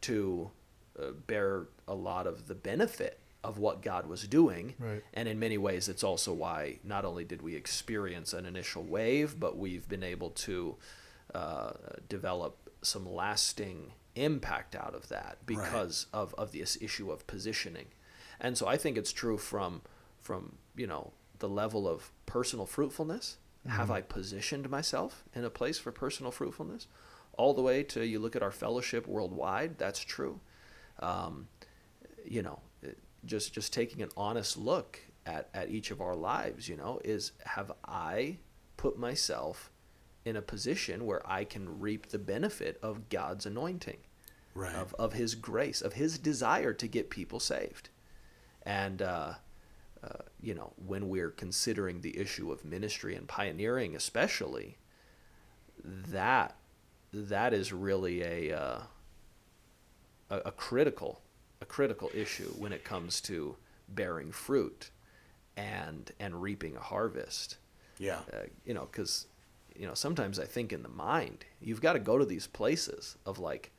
to 0.03 0.51
uh, 0.99 1.11
bear 1.12 1.68
a 1.87 1.94
lot 1.94 2.27
of 2.27 2.49
the 2.49 2.55
benefit 2.55 3.20
of 3.46 3.59
what 3.59 3.80
God 3.80 4.06
was 4.06 4.26
doing. 4.26 4.74
Right. 4.78 5.02
And 5.14 5.28
in 5.28 5.38
many 5.38 5.56
ways, 5.56 5.88
it's 5.88 6.02
also 6.02 6.32
why 6.32 6.80
not 6.82 7.04
only 7.04 7.24
did 7.24 7.42
we 7.42 7.54
experience 7.54 8.32
an 8.32 8.44
initial 8.44 8.82
wave, 8.82 9.38
but 9.38 9.56
we've 9.56 9.88
been 9.88 10.02
able 10.02 10.30
to 10.30 10.76
uh, 11.32 11.70
develop 12.09 12.70
some 12.82 13.09
lasting 13.09 13.92
impact 14.16 14.74
out 14.74 14.94
of 14.94 15.09
that 15.09 15.38
because 15.46 16.06
of, 16.12 16.35
of 16.35 16.50
this 16.50 16.76
issue 16.80 17.12
of 17.12 17.26
positioning. 17.28 17.87
And 18.40 18.59
so 18.59 18.66
I 18.66 18.76
think 18.76 18.98
it's 18.98 19.12
true 19.12 19.38
from 19.38 19.82
from 20.20 20.56
you 20.76 20.87
know 20.87 21.12
the 21.38 21.48
level 21.48 21.87
of 21.88 22.11
personal 22.26 22.66
fruitfulness. 22.66 23.37
Have 23.68 23.90
I 23.90 24.00
positioned 24.00 24.70
myself 24.70 25.24
in 25.35 25.44
a 25.44 25.50
place 25.50 25.76
for 25.76 25.90
personal 25.90 26.30
fruitfulness? 26.30 26.87
All 27.32 27.52
the 27.52 27.62
way 27.62 27.82
to 27.82 28.06
you 28.06 28.20
look 28.20 28.37
at 28.37 28.42
our 28.42 28.52
fellowship 28.52 29.09
worldwide. 29.09 29.76
That's 29.76 29.98
true. 30.00 30.38
Um, 31.00 31.48
you 32.24 32.42
know, 32.42 32.61
just 33.24 33.52
just 33.52 33.72
taking 33.72 34.02
an 34.02 34.11
honest 34.16 34.57
look 34.57 35.00
at, 35.24 35.48
at 35.55 35.70
each 35.70 35.90
of 35.90 36.00
our 36.00 36.14
lives, 36.14 36.68
you 36.68 36.76
know, 36.76 37.00
is 37.05 37.33
have 37.44 37.72
I 37.85 38.38
put 38.76 38.98
myself 38.98 39.70
in 40.24 40.37
a 40.37 40.42
position 40.42 41.07
where 41.07 41.22
I 41.29 41.44
can 41.44 41.81
reap 41.81 42.09
the 42.09 42.18
benefit 42.18 42.79
of 42.83 43.09
God's 43.09 43.46
anointing, 43.46 43.98
Right. 44.55 44.74
of, 44.74 44.94
of 44.98 45.12
His 45.14 45.35
grace, 45.35 45.81
of 45.83 45.94
His 45.94 46.18
desire 46.18 46.72
to 46.74 46.87
get 46.88 47.11
people 47.11 47.40
saved. 47.40 47.88
And, 48.64 49.00
uh, 49.02 49.35
uh, 50.02 50.09
you 50.40 50.55
know, 50.55 50.72
when 50.85 51.09
we're 51.09 51.31
considering 51.31 52.00
the 52.00 52.18
issue 52.18 52.50
of 52.52 52.64
ministry 52.64 53.14
and 53.14 53.26
pioneering, 53.29 53.94
especially, 53.96 54.79
that 55.85 56.57
that 57.12 57.55
is 57.55 57.72
really 57.72 58.22
a, 58.22 58.52
uh, 58.57 58.81
a 60.31 60.37
a 60.46 60.52
critical 60.52 61.20
a 61.61 61.64
critical 61.64 62.11
issue 62.14 62.53
when 62.59 62.73
it 62.73 62.85
comes 62.85 63.21
to 63.23 63.57
bearing 63.88 64.33
fruit 64.33 64.90
and 65.57 66.11
and 66.21 66.42
reaping 66.42 66.77
a 66.77 66.81
harvest 66.81 67.57
yeah. 67.99 68.19
uh, 68.33 68.38
you 68.64 68.75
know 68.75 68.87
because 68.90 69.27
you 69.75 69.87
know 69.87 69.95
sometimes 69.95 70.38
i 70.38 70.45
think 70.45 70.73
in 70.73 70.83
the 70.83 70.88
mind 70.88 71.45
you've 71.61 71.81
got 71.81 71.95
to 71.95 71.99
go 71.99 72.19
to 72.19 72.25
these 72.27 72.47
places 72.47 73.16
of 73.25 73.38
like 73.38 73.71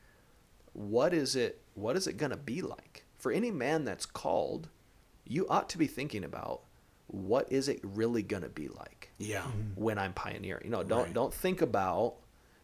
what 0.74 1.14
is 1.14 1.36
it 1.36 1.62
what 1.76 1.96
is 1.96 2.08
it 2.08 2.18
going 2.18 2.32
to 2.32 2.38
be 2.38 2.62
like 2.62 3.04
for 3.18 3.32
any 3.32 3.52
man 3.52 3.84
that's 3.86 4.06
called 4.06 4.70
you 5.26 5.46
ought 5.50 5.70
to 5.70 5.78
be 5.78 5.88
thinking 5.88 6.24
about 6.24 6.62
what 7.08 7.52
is 7.52 7.68
it 7.68 7.80
really 7.84 8.22
going 8.24 8.44
to 8.44 8.50
be 8.50 8.68
like 8.70 9.12
Yeah. 9.18 9.44
when 9.76 9.98
i'm 9.98 10.14
pioneering 10.14 10.64
you 10.66 10.72
know 10.72 10.84
don't 10.84 11.06
Right. 11.06 11.14
don't 11.14 11.34
think 11.34 11.62
about 11.62 12.16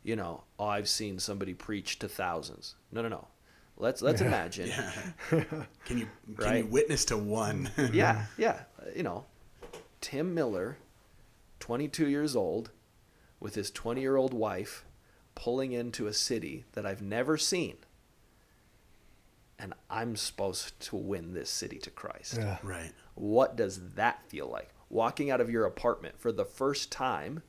you 0.04 0.16
know 0.16 0.44
oh 0.60 0.66
i've 0.68 0.90
seen 0.90 1.20
somebody 1.20 1.54
preach 1.54 2.00
to 2.00 2.08
thousands 2.08 2.76
no 2.92 3.02
no 3.02 3.10
no 3.10 3.28
let's 3.78 4.02
let's 4.02 4.22
imagine 4.22 4.68
Yeah. 4.68 4.92
Can 5.86 5.98
you 5.98 6.08
can 6.38 6.58
you 6.58 6.66
witness 6.66 7.06
to 7.06 7.18
one? 7.18 7.70
yeah, 7.94 8.26
yeah. 8.38 8.62
You 8.96 9.04
know, 9.04 9.26
Tim 10.02 10.34
Miller, 10.34 10.78
22 11.60 12.08
years 12.08 12.36
old, 12.36 12.72
with 13.40 13.56
his 13.56 13.72
20 13.72 14.02
year 14.02 14.16
old 14.16 14.34
wife, 14.34 14.86
pulling 15.36 15.72
into 15.72 16.08
a 16.08 16.14
city 16.14 16.66
that 16.74 16.86
I've 16.86 17.02
never 17.02 17.38
seen. 17.38 17.78
And 19.60 19.74
I'm 19.90 20.16
supposed 20.16 20.80
to 20.88 20.96
win 20.96 21.34
this 21.34 21.50
city 21.50 21.78
to 21.80 21.90
Christ. 21.90 22.38
Yeah. 22.38 22.58
right. 22.64 22.92
What 23.16 23.56
does 23.56 23.92
that 23.96 24.28
feel 24.28 24.48
like? 24.48 24.70
Walking 24.90 25.30
out 25.32 25.40
of 25.42 25.50
your 25.50 25.66
apartment 25.66 26.20
for 26.20 26.32
the 26.32 26.46
first 26.46 26.92
time, 26.92 27.44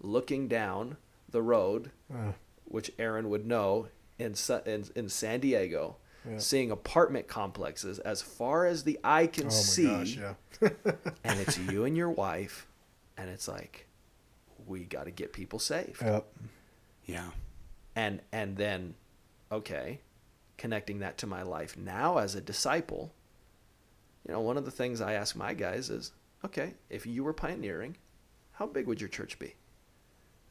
looking 0.00 0.48
down 0.48 0.96
the 1.30 1.42
road, 1.42 1.90
Uh, 2.12 2.32
which 2.64 2.90
Aaron 2.98 3.28
would 3.28 3.46
know 3.46 3.88
in, 4.18 4.34
in, 4.66 4.84
in 4.94 5.08
San 5.08 5.40
Diego, 5.40 5.96
Yeah. 6.28 6.38
seeing 6.38 6.70
apartment 6.70 7.28
complexes 7.28 7.98
as 8.00 8.20
far 8.22 8.66
as 8.66 8.84
the 8.84 8.98
eye 9.04 9.26
can 9.26 9.44
oh 9.44 9.48
my 9.48 9.52
see 9.54 9.86
gosh, 9.86 10.16
yeah. 10.16 10.34
and 11.24 11.40
it's 11.40 11.58
you 11.58 11.84
and 11.84 11.96
your 11.96 12.10
wife, 12.10 12.66
and 13.16 13.30
it's 13.30 13.46
like, 13.48 13.86
we 14.66 14.84
got 14.84 15.04
to 15.04 15.10
get 15.10 15.32
people 15.32 15.58
saved, 15.58 16.02
Yep. 16.02 16.26
Yeah. 17.06 17.30
and 17.96 18.20
and 18.32 18.56
then, 18.56 18.94
okay, 19.50 20.00
connecting 20.58 20.98
that 20.98 21.16
to 21.18 21.26
my 21.26 21.42
life 21.42 21.76
now 21.76 22.18
as 22.18 22.34
a 22.34 22.40
disciple. 22.40 23.14
You 24.26 24.34
know, 24.34 24.40
one 24.40 24.58
of 24.58 24.64
the 24.64 24.70
things 24.72 25.00
I 25.00 25.12
ask 25.14 25.36
my 25.36 25.54
guys 25.54 25.88
is, 25.88 26.12
okay, 26.44 26.74
if 26.90 27.06
you 27.06 27.24
were 27.24 27.32
pioneering, 27.32 27.96
how 28.52 28.66
big 28.66 28.86
would 28.88 29.00
your 29.00 29.08
church 29.08 29.38
be? 29.38 29.54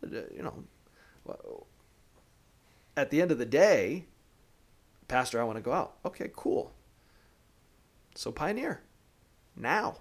Uh, 0.03 0.07
You 0.33 0.41
know, 0.43 0.63
well, 1.25 1.67
at 2.97 3.11
the 3.11 3.21
end 3.21 3.31
of 3.31 3.37
the 3.37 3.45
day, 3.45 4.05
Pastor, 5.07 5.39
I 5.39 5.45
want 5.45 5.57
to 5.57 5.61
go 5.61 5.71
out. 5.71 5.93
Okay, 6.03 6.29
cool. 6.35 6.73
So 8.15 8.31
pioneer 8.31 8.81
now. 9.55 9.97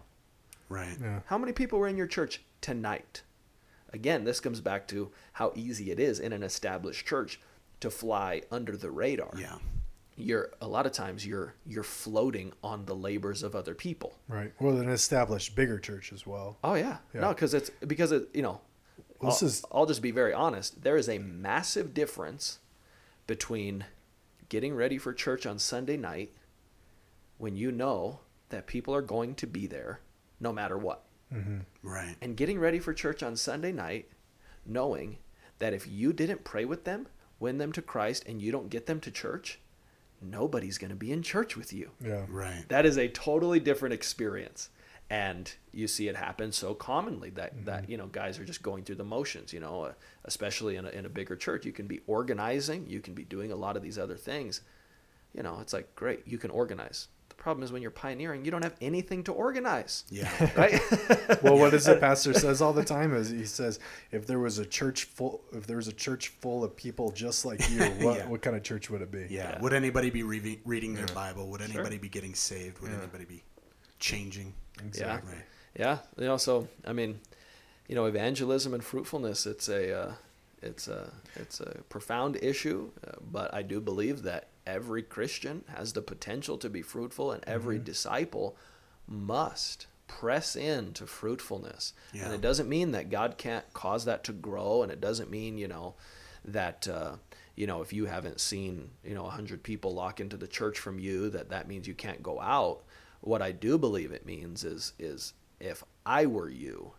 Right. 0.68 0.96
Yeah. 1.00 1.20
How 1.26 1.38
many 1.38 1.52
people 1.52 1.78
were 1.78 1.86
in 1.86 1.96
your 1.96 2.06
church 2.08 2.42
tonight? 2.60 3.22
Again, 3.92 4.24
this 4.24 4.40
comes 4.40 4.60
back 4.60 4.88
to 4.88 5.12
how 5.34 5.52
easy 5.54 5.90
it 5.92 6.00
is 6.00 6.18
in 6.18 6.32
an 6.32 6.42
established 6.42 7.06
church 7.06 7.38
to 7.80 7.90
fly 7.90 8.42
under 8.50 8.76
the 8.76 8.90
radar. 8.90 9.32
Yeah. 9.38 9.58
You're 10.16 10.50
a 10.62 10.66
lot 10.66 10.86
of 10.86 10.92
times 10.92 11.26
you're 11.26 11.54
you're 11.66 11.82
floating 11.84 12.52
on 12.64 12.86
the 12.86 12.96
labors 12.96 13.42
of 13.42 13.54
other 13.54 13.74
people. 13.74 14.16
Right. 14.28 14.52
Well, 14.58 14.78
an 14.78 14.88
established 14.88 15.54
bigger 15.54 15.78
church 15.78 16.10
as 16.12 16.26
well. 16.26 16.56
Oh 16.64 16.74
yeah. 16.74 16.96
Yeah. 17.14 17.20
No, 17.20 17.28
because 17.28 17.52
it's 17.52 17.70
because 17.86 18.12
it 18.12 18.28
you 18.32 18.40
know 18.42 18.60
Well, 19.20 19.30
this 19.30 19.42
I'll, 19.42 19.48
is- 19.48 19.64
I'll 19.70 19.86
just 19.86 20.00
be 20.02 20.10
very 20.10 20.32
honest. 20.32 20.82
There 20.82 20.96
is 20.96 21.08
a 21.10 21.18
massive 21.18 21.92
difference 21.92 22.58
between 23.26 23.84
getting 24.48 24.74
ready 24.74 24.98
for 24.98 25.12
church 25.12 25.46
on 25.46 25.58
Sunday 25.58 25.96
night 25.96 26.32
when 27.38 27.56
you 27.56 27.70
know 27.70 28.20
that 28.48 28.66
people 28.66 28.94
are 28.94 29.02
going 29.02 29.34
to 29.34 29.46
be 29.46 29.66
there 29.66 30.00
no 30.40 30.52
matter 30.52 30.78
what. 30.78 31.02
Mm-hmm. 31.34 31.58
Right. 31.82 32.14
and 32.22 32.36
getting 32.36 32.60
ready 32.60 32.78
for 32.78 32.94
church 32.94 33.20
on 33.20 33.34
Sunday 33.36 33.72
night, 33.72 34.08
knowing 34.64 35.18
that 35.58 35.74
if 35.74 35.88
you 35.88 36.12
didn't 36.12 36.44
pray 36.44 36.64
with 36.64 36.84
them, 36.84 37.08
win 37.40 37.58
them 37.58 37.72
to 37.72 37.82
Christ, 37.82 38.24
and 38.26 38.40
you 38.40 38.52
don't 38.52 38.70
get 38.70 38.86
them 38.86 39.00
to 39.00 39.10
church, 39.10 39.58
nobody's 40.22 40.78
going 40.78 40.90
to 40.90 40.96
be 40.96 41.10
in 41.10 41.22
church 41.22 41.56
with 41.56 41.72
you. 41.72 41.90
Yeah. 42.00 42.26
Right. 42.28 42.64
That 42.68 42.86
is 42.86 42.96
a 42.96 43.08
totally 43.08 43.58
different 43.58 43.92
experience. 43.92 44.68
And 45.08 45.52
you 45.72 45.86
see 45.86 46.08
it 46.08 46.16
happen 46.16 46.50
so 46.50 46.74
commonly 46.74 47.30
that, 47.30 47.64
that 47.64 47.88
you 47.88 47.96
know 47.96 48.06
guys 48.06 48.40
are 48.40 48.44
just 48.44 48.62
going 48.62 48.82
through 48.82 48.96
the 48.96 49.04
motions. 49.04 49.52
You 49.52 49.60
know, 49.60 49.82
uh, 49.84 49.92
especially 50.24 50.76
in 50.76 50.84
a, 50.84 50.88
in 50.88 51.06
a 51.06 51.08
bigger 51.08 51.36
church, 51.36 51.64
you 51.64 51.72
can 51.72 51.86
be 51.86 52.00
organizing, 52.08 52.86
you 52.88 53.00
can 53.00 53.14
be 53.14 53.22
doing 53.24 53.52
a 53.52 53.56
lot 53.56 53.76
of 53.76 53.82
these 53.82 53.98
other 53.98 54.16
things. 54.16 54.62
You 55.32 55.42
know, 55.44 55.58
it's 55.60 55.72
like 55.72 55.94
great, 55.94 56.26
you 56.26 56.38
can 56.38 56.50
organize. 56.50 57.08
The 57.28 57.34
problem 57.36 57.62
is 57.62 57.70
when 57.70 57.82
you're 57.82 57.90
pioneering, 57.90 58.44
you 58.44 58.50
don't 58.50 58.64
have 58.64 58.74
anything 58.80 59.22
to 59.24 59.32
organize. 59.32 60.04
Yeah. 60.10 60.30
Right? 60.56 60.80
well, 61.42 61.58
what 61.58 61.74
is 61.74 61.84
the 61.84 61.96
pastor 61.96 62.32
says 62.32 62.60
all 62.62 62.72
the 62.72 62.84
time 62.84 63.14
is 63.14 63.28
he 63.28 63.44
says, 63.44 63.78
if 64.10 64.26
there 64.26 64.38
was 64.38 64.58
a 64.58 64.64
church 64.64 65.04
full, 65.04 65.42
if 65.52 65.66
there 65.66 65.76
was 65.76 65.86
a 65.86 65.92
church 65.92 66.28
full 66.28 66.64
of 66.64 66.74
people 66.74 67.10
just 67.12 67.44
like 67.44 67.60
you, 67.70 67.80
what, 68.00 68.16
Yeah. 68.16 68.28
what 68.28 68.40
kind 68.42 68.56
of 68.56 68.62
church 68.62 68.88
would 68.90 69.02
it 69.02 69.12
be? 69.12 69.26
Yeah. 69.28 69.50
Yeah. 69.50 69.60
Would 69.60 69.74
anybody 69.74 70.10
be 70.10 70.22
re- 70.22 70.60
reading 70.64 70.94
their 70.94 71.06
Bible? 71.08 71.48
Would 71.50 71.60
anybody 71.60 71.98
be 71.98 72.08
getting 72.08 72.34
saved? 72.34 72.80
Would 72.80 72.92
anybody 72.92 73.26
be 73.26 73.44
changing? 73.98 74.54
Exactly. 74.84 75.34
Right. 75.34 75.44
Yeah, 75.78 75.98
you 76.18 76.26
know, 76.26 76.36
so 76.36 76.68
I 76.86 76.92
mean, 76.92 77.20
you 77.88 77.94
know, 77.94 78.06
evangelism 78.06 78.74
and 78.74 78.82
fruitfulness, 78.82 79.46
it's 79.46 79.68
a 79.68 79.98
uh, 79.98 80.12
it's 80.62 80.88
a 80.88 81.10
it's 81.36 81.60
a 81.60 81.82
profound 81.88 82.36
issue, 82.42 82.90
uh, 83.06 83.12
but 83.30 83.52
I 83.54 83.62
do 83.62 83.80
believe 83.80 84.22
that 84.22 84.48
every 84.66 85.02
Christian 85.02 85.64
has 85.74 85.92
the 85.92 86.02
potential 86.02 86.58
to 86.58 86.68
be 86.68 86.82
fruitful 86.82 87.32
and 87.32 87.42
every 87.46 87.78
disciple 87.78 88.56
must 89.06 89.86
press 90.08 90.56
into 90.56 91.06
fruitfulness. 91.06 91.92
Yeah. 92.12 92.26
And 92.26 92.34
it 92.34 92.40
doesn't 92.40 92.68
mean 92.68 92.92
that 92.92 93.10
God 93.10 93.38
can't 93.38 93.70
cause 93.72 94.04
that 94.04 94.24
to 94.24 94.32
grow 94.32 94.82
and 94.82 94.90
it 94.90 95.00
doesn't 95.00 95.30
mean, 95.30 95.58
you 95.58 95.68
know, 95.68 95.94
that 96.44 96.88
uh, 96.88 97.16
you 97.54 97.66
know, 97.66 97.80
if 97.80 97.92
you 97.92 98.06
haven't 98.06 98.40
seen, 98.40 98.90
you 99.04 99.14
know, 99.14 99.24
100 99.24 99.62
people 99.62 99.94
lock 99.94 100.20
into 100.20 100.36
the 100.36 100.46
church 100.46 100.78
from 100.78 100.98
you 100.98 101.30
that 101.30 101.50
that 101.50 101.68
means 101.68 101.86
you 101.86 101.94
can't 101.94 102.22
go 102.22 102.40
out. 102.40 102.82
What 103.20 103.42
I 103.42 103.52
do 103.52 103.78
believe 103.78 104.12
it 104.12 104.26
means 104.26 104.64
is 104.64 104.92
is 104.98 105.34
if 105.60 105.82
I 106.04 106.26
were 106.26 106.48
you, 106.48 106.92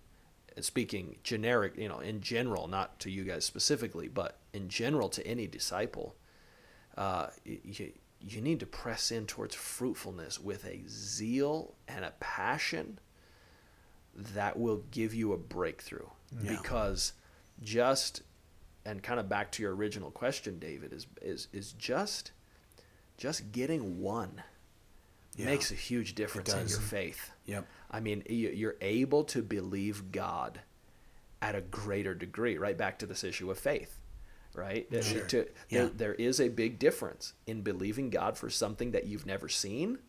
speaking 0.60 1.18
generic, 1.24 1.78
you 1.78 1.88
know, 1.88 2.00
in 2.00 2.22
general, 2.22 2.68
not 2.68 3.00
to 3.00 3.12
you 3.12 3.24
guys 3.24 3.46
specifically, 3.46 4.08
but 4.08 4.40
in 4.54 4.70
general 4.70 5.10
to 5.10 5.26
any 5.26 5.48
disciple, 5.48 6.16
uh, 6.98 7.28
you, 7.46 7.92
you 8.20 8.42
need 8.42 8.60
to 8.60 8.66
press 8.66 9.12
in 9.12 9.26
towards 9.26 9.54
fruitfulness 9.56 10.40
with 10.40 10.66
a 10.66 10.82
zeal 10.88 11.76
and 11.88 12.04
a 12.04 12.14
passion 12.20 13.00
that 14.16 14.58
will 14.58 14.84
give 14.90 15.14
you 15.14 15.34
a 15.34 15.38
breakthrough. 15.38 16.08
Yeah. 16.42 16.52
Because 16.52 17.14
just 17.62 18.24
and 18.86 19.04
kind 19.04 19.20
of 19.20 19.28
back 19.28 19.52
to 19.52 19.62
your 19.62 19.76
original 19.76 20.10
question, 20.12 20.60
David, 20.60 20.94
is 20.94 21.08
is 21.22 21.48
is 21.54 21.74
just 21.74 22.32
just 23.18 23.52
getting 23.52 24.00
one 24.02 24.44
Yeah. 25.38 25.46
makes 25.46 25.72
a 25.72 25.76
huge 25.76 26.16
difference 26.16 26.52
in 26.54 26.68
your 26.68 26.80
faith. 26.80 27.32
Yep. 27.46 27.66
I 27.92 28.00
mean, 28.00 28.24
you- 28.28 28.50
you're 28.50 28.76
able 28.82 29.24
to 29.26 29.42
believe 29.42 30.12
God 30.12 30.62
at 31.42 31.56
a 31.56 31.62
greater 31.62 32.14
degree, 32.16 32.58
right 32.58 32.76
back 32.78 32.98
to 33.00 33.06
this 33.06 33.24
issue 33.24 33.50
of 33.52 33.60
faith, 33.60 34.00
right? 34.56 34.88
Sure. 35.04 35.26
to- 35.28 35.48
Yeah. 35.70 35.80
there, 35.82 35.90
there 35.90 36.14
is 36.16 36.42
a 36.42 36.50
big 36.50 36.80
difference 36.80 37.34
in 37.46 37.62
believing 37.62 38.10
God 38.10 38.38
for 38.38 38.50
something 38.50 38.92
that 38.92 39.06
you've 39.06 39.26
never 39.28 39.48
seen 39.48 40.00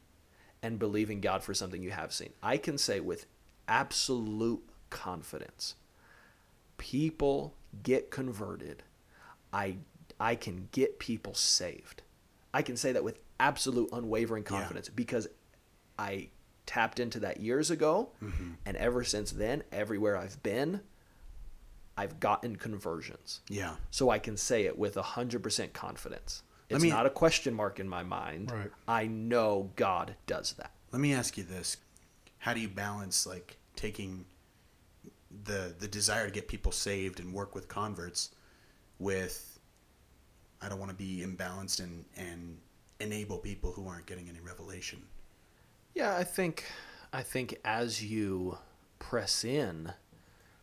and 0.63 0.79
believing 0.79 1.21
God 1.21 1.45
for 1.45 1.53
something 1.55 1.83
you 1.83 1.91
have 1.91 2.13
seen. 2.13 2.33
I 2.43 2.57
can 2.57 2.79
say 2.79 2.99
with 3.01 3.27
absolute 3.69 4.63
confidence 4.91 5.75
people 6.79 7.55
get 7.83 8.11
converted 8.11 8.83
I 9.53 9.77
I 10.21 10.35
can 10.35 10.69
get 10.73 10.99
people 10.99 11.35
saved. 11.35 12.03
I 12.53 12.63
can 12.63 12.77
say 12.77 12.93
that 12.93 13.05
with 13.05 13.19
absolute 13.41 13.89
unwavering 13.93 14.43
Yeah. 14.45 14.49
confidence 14.49 14.89
because 14.89 15.29
I 15.99 16.29
tapped 16.67 17.01
into 17.01 17.21
that 17.21 17.41
years 17.41 17.71
ago 17.71 18.11
Mm-hmm. 18.23 18.53
and 18.67 18.77
ever 18.77 19.03
since 19.05 19.31
then 19.33 19.63
everywhere 19.73 20.17
I've 20.17 20.43
been 20.43 20.81
I've 21.97 22.21
gotten 22.21 22.55
conversions. 22.57 23.41
Yeah. 23.49 23.75
So 23.91 24.09
I 24.11 24.19
can 24.21 24.37
say 24.37 24.67
it 24.67 24.79
with 24.79 24.95
100% 24.95 25.73
confidence. 25.73 26.43
It's 26.69 26.83
me- 26.83 26.91
not 26.91 27.07
a 27.07 27.11
question 27.11 27.55
mark 27.55 27.81
in 27.81 27.89
my 27.89 28.03
mind. 28.05 28.53
Right. 28.53 28.71
I 28.87 29.07
know 29.09 29.73
God 29.75 30.15
does 30.27 30.53
that. 30.55 30.71
Let 30.93 31.01
me 31.01 31.13
ask 31.15 31.37
you 31.37 31.43
this: 31.45 31.77
How 32.39 32.55
do 32.55 32.61
you 32.61 32.69
balance 32.69 33.27
like 33.27 33.57
taking 33.75 34.27
the 35.45 35.75
the 35.79 35.89
desire 35.89 36.27
to 36.27 36.33
get 36.33 36.47
people 36.49 36.73
saved 36.73 37.21
and 37.21 37.33
work 37.33 37.55
with 37.55 37.69
converts 37.69 38.31
with 38.99 39.59
I 40.61 40.69
don't 40.69 40.79
want 40.79 40.91
to 40.91 40.97
be 40.97 41.25
imbalanced 41.27 41.81
and 41.81 42.05
and 42.17 42.59
enable 43.01 43.39
people 43.39 43.73
who 43.73 43.89
aren't 43.89 44.07
getting 44.07 44.29
any 44.29 44.41
revelation. 44.41 45.03
Yeah, 45.95 46.17
I 46.17 46.25
think 46.25 46.65
I 47.13 47.23
think 47.23 47.59
as 47.65 48.05
you 48.05 48.59
press 48.99 49.45
in 49.45 49.93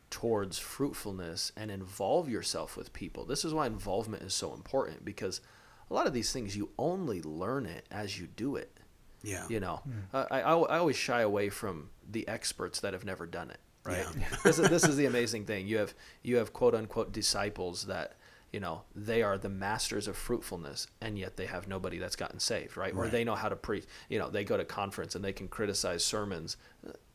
towards 0.10 0.58
fruitfulness 0.58 1.52
and 1.58 1.70
involve 1.72 2.30
yourself 2.30 2.78
with 2.78 2.94
people. 2.94 3.26
This 3.26 3.44
is 3.44 3.54
why 3.54 3.68
involvement 3.68 4.24
is 4.24 4.34
so 4.34 4.54
important 4.54 5.04
because 5.04 5.42
a 5.90 5.94
lot 5.94 6.08
of 6.08 6.14
these 6.14 6.32
things 6.32 6.56
you 6.56 6.70
only 6.78 7.22
learn 7.22 7.66
it 7.66 7.86
as 7.92 8.20
you 8.20 8.28
do 8.28 8.56
it. 8.56 8.80
Yeah. 9.24 9.46
You 9.50 9.60
know, 9.60 9.82
uh, 10.14 10.26
I, 10.30 10.42
I 10.42 10.54
I 10.54 10.78
always 10.78 10.96
shy 10.96 11.22
away 11.22 11.50
from 11.50 11.90
the 12.10 12.28
experts 12.28 12.80
that 12.82 12.94
have 12.94 13.04
never 13.04 13.26
done 13.26 13.50
it. 13.50 13.60
Right. 13.84 14.06
Yeah. 14.18 14.24
this 14.44 14.60
is 14.60 14.70
this 14.70 14.84
is 14.84 14.96
the 14.98 15.06
amazing 15.06 15.46
thing. 15.46 15.68
You 15.68 15.78
have 15.78 15.94
you 16.22 16.38
have 16.38 16.54
quote 16.54 16.76
unquote 16.76 17.12
disciples 17.12 17.86
that 17.86 18.18
you 18.56 18.62
know 18.62 18.84
they 18.96 19.22
are 19.22 19.38
the 19.38 19.50
masters 19.50 20.08
of 20.08 20.16
fruitfulness, 20.16 20.88
and 21.02 21.20
yet 21.20 21.36
they 21.36 21.46
have 21.46 21.68
nobody 21.68 21.98
that's 21.98 22.16
gotten 22.16 22.40
saved. 22.40 22.78
Right. 22.78 22.96
Or 22.96 23.10
they 23.10 23.26
know 23.26 23.36
how 23.36 23.50
to 23.50 23.56
preach. 23.58 23.84
You 24.08 24.18
know, 24.18 24.30
they 24.30 24.46
go 24.46 24.56
to 24.56 24.64
conference 24.64 25.14
and 25.14 25.26
they 25.26 25.34
can 25.34 25.50
criticize 25.50 26.06
sermons, 26.06 26.56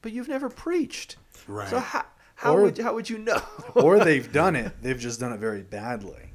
but 0.03 0.13
you've 0.13 0.29
never 0.29 0.51
preached. 0.51 1.17
Right. 1.49 1.71
So 1.71 1.79
how 1.79 2.05
how 2.35 2.57
Or- 2.57 2.65
would 2.65 2.77
how 2.77 2.93
would 2.93 3.09
you 3.09 3.17
know? 3.17 3.41
or 3.75 4.05
they've 4.05 4.31
done 4.45 4.55
it. 4.55 4.83
They've 4.83 4.99
just 4.99 5.19
done 5.19 5.33
it 5.33 5.41
very 5.41 5.63
badly. 5.63 6.35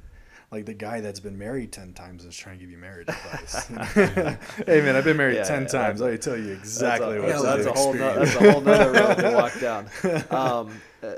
Like 0.50 0.66
the 0.66 0.74
guy 0.74 1.00
that's 1.00 1.20
been 1.20 1.38
married 1.38 1.70
ten 1.70 1.92
times 1.92 2.24
is 2.24 2.36
trying 2.36 2.58
to 2.58 2.64
give 2.64 2.72
you 2.72 2.78
marriage 2.78 3.06
advice. 3.08 3.66
hey 4.66 4.80
man, 4.80 4.96
I've 4.96 5.04
been 5.04 5.16
married 5.16 5.36
Yeah, 5.36 5.44
ten 5.44 5.62
yeah, 5.62 5.68
times. 5.68 6.02
I 6.02 6.10
can 6.10 6.20
tell 6.20 6.36
you 6.36 6.50
exactly 6.50 7.20
that's 7.20 7.40
a, 7.40 7.46
what 7.46 7.56
that's, 7.58 7.66
a 7.66 7.72
whole 7.72 7.94
no, 7.94 8.24
that's 8.24 8.34
a 8.34 8.50
whole 8.52 8.60
nother 8.60 8.90
road 8.92 9.14
to 9.18 9.30
walk 9.36 9.60
down. 9.60 9.88
Um, 10.32 10.80
uh, 11.00 11.12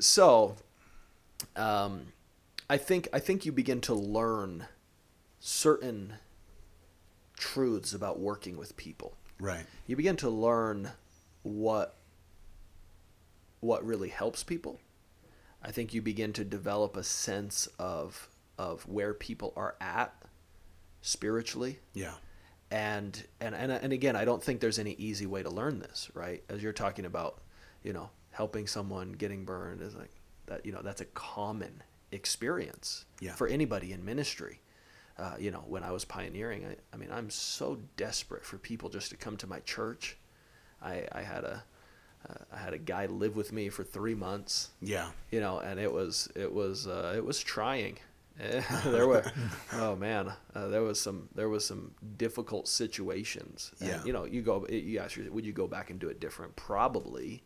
so, 0.00 0.56
um, 1.56 2.06
I 2.70 2.76
think 2.76 3.08
I 3.12 3.18
think 3.18 3.46
you 3.46 3.52
begin 3.52 3.80
to 3.82 3.94
learn 3.94 4.66
certain 5.40 6.14
truths 7.36 7.92
about 7.94 8.18
working 8.18 8.56
with 8.56 8.76
people. 8.76 9.14
Right. 9.40 9.64
You 9.86 9.96
begin 9.96 10.16
to 10.16 10.28
learn 10.30 10.90
what 11.42 11.96
what 13.60 13.84
really 13.84 14.08
helps 14.08 14.42
people. 14.44 14.80
I 15.62 15.70
think 15.72 15.92
you 15.92 16.02
begin 16.02 16.32
to 16.34 16.44
develop 16.44 16.96
a 16.96 17.02
sense 17.04 17.68
of 17.78 18.28
of 18.58 18.86
where 18.88 19.14
people 19.14 19.52
are 19.56 19.76
at 19.80 20.12
spiritually 21.00 21.78
Yeah. 21.94 22.14
and 22.70 23.24
and 23.40 23.54
and 23.54 23.72
and 23.72 23.92
again, 23.92 24.16
I 24.16 24.24
don't 24.24 24.42
think 24.42 24.60
there's 24.60 24.78
any 24.78 24.92
easy 24.92 25.26
way 25.26 25.42
to 25.42 25.50
learn 25.50 25.78
this, 25.78 26.10
right? 26.14 26.42
As 26.48 26.62
you're 26.62 26.72
talking 26.72 27.04
about, 27.04 27.40
you 27.82 27.92
know, 27.92 28.10
helping 28.30 28.66
someone 28.66 29.12
getting 29.12 29.44
burned 29.44 29.80
is 29.80 29.94
like 29.94 30.10
that. 30.46 30.66
You 30.66 30.72
know, 30.72 30.82
that's 30.82 31.00
a 31.00 31.04
common 31.06 31.82
experience 32.12 33.04
Yeah. 33.20 33.34
for 33.34 33.46
anybody 33.46 33.92
in 33.92 34.04
ministry. 34.04 34.60
Uh, 35.18 35.34
you 35.38 35.50
know, 35.50 35.64
when 35.66 35.82
I 35.82 35.90
was 35.90 36.04
pioneering, 36.04 36.64
I, 36.64 36.76
I 36.92 36.96
mean, 36.96 37.10
I'm 37.10 37.28
so 37.30 37.78
desperate 37.96 38.44
for 38.44 38.56
people 38.56 38.88
just 38.88 39.10
to 39.10 39.16
come 39.16 39.36
to 39.38 39.46
my 39.48 39.58
church. 39.60 40.16
I, 40.80 41.06
I 41.12 41.22
had 41.22 41.44
a 41.44 41.64
uh, 42.28 42.34
I 42.52 42.56
had 42.58 42.72
a 42.72 42.78
guy 42.78 43.06
live 43.06 43.36
with 43.36 43.52
me 43.52 43.68
for 43.68 43.84
three 43.84 44.14
months 44.14 44.70
Yeah. 44.80 45.10
you 45.30 45.38
know, 45.40 45.60
and 45.60 45.78
it 45.78 45.92
was 45.92 46.28
it 46.34 46.52
was 46.52 46.86
uh, 46.86 47.14
it 47.16 47.24
was 47.24 47.40
trying. 47.40 47.98
there 48.84 49.08
were, 49.08 49.24
oh 49.72 49.96
man, 49.96 50.32
uh, 50.54 50.68
there 50.68 50.82
was 50.82 51.00
some 51.00 51.28
there 51.34 51.48
was 51.48 51.64
some 51.66 51.92
difficult 52.16 52.68
situations. 52.68 53.72
And, 53.80 53.88
Yeah. 53.88 54.04
you 54.04 54.12
know, 54.12 54.24
you 54.24 54.42
go 54.42 54.66
you 54.68 55.00
ask 55.00 55.16
yourself, 55.16 55.34
would 55.34 55.46
you 55.46 55.52
go 55.52 55.66
back 55.66 55.90
and 55.90 55.98
do 55.98 56.08
it 56.08 56.20
different? 56.20 56.54
Probably, 56.54 57.42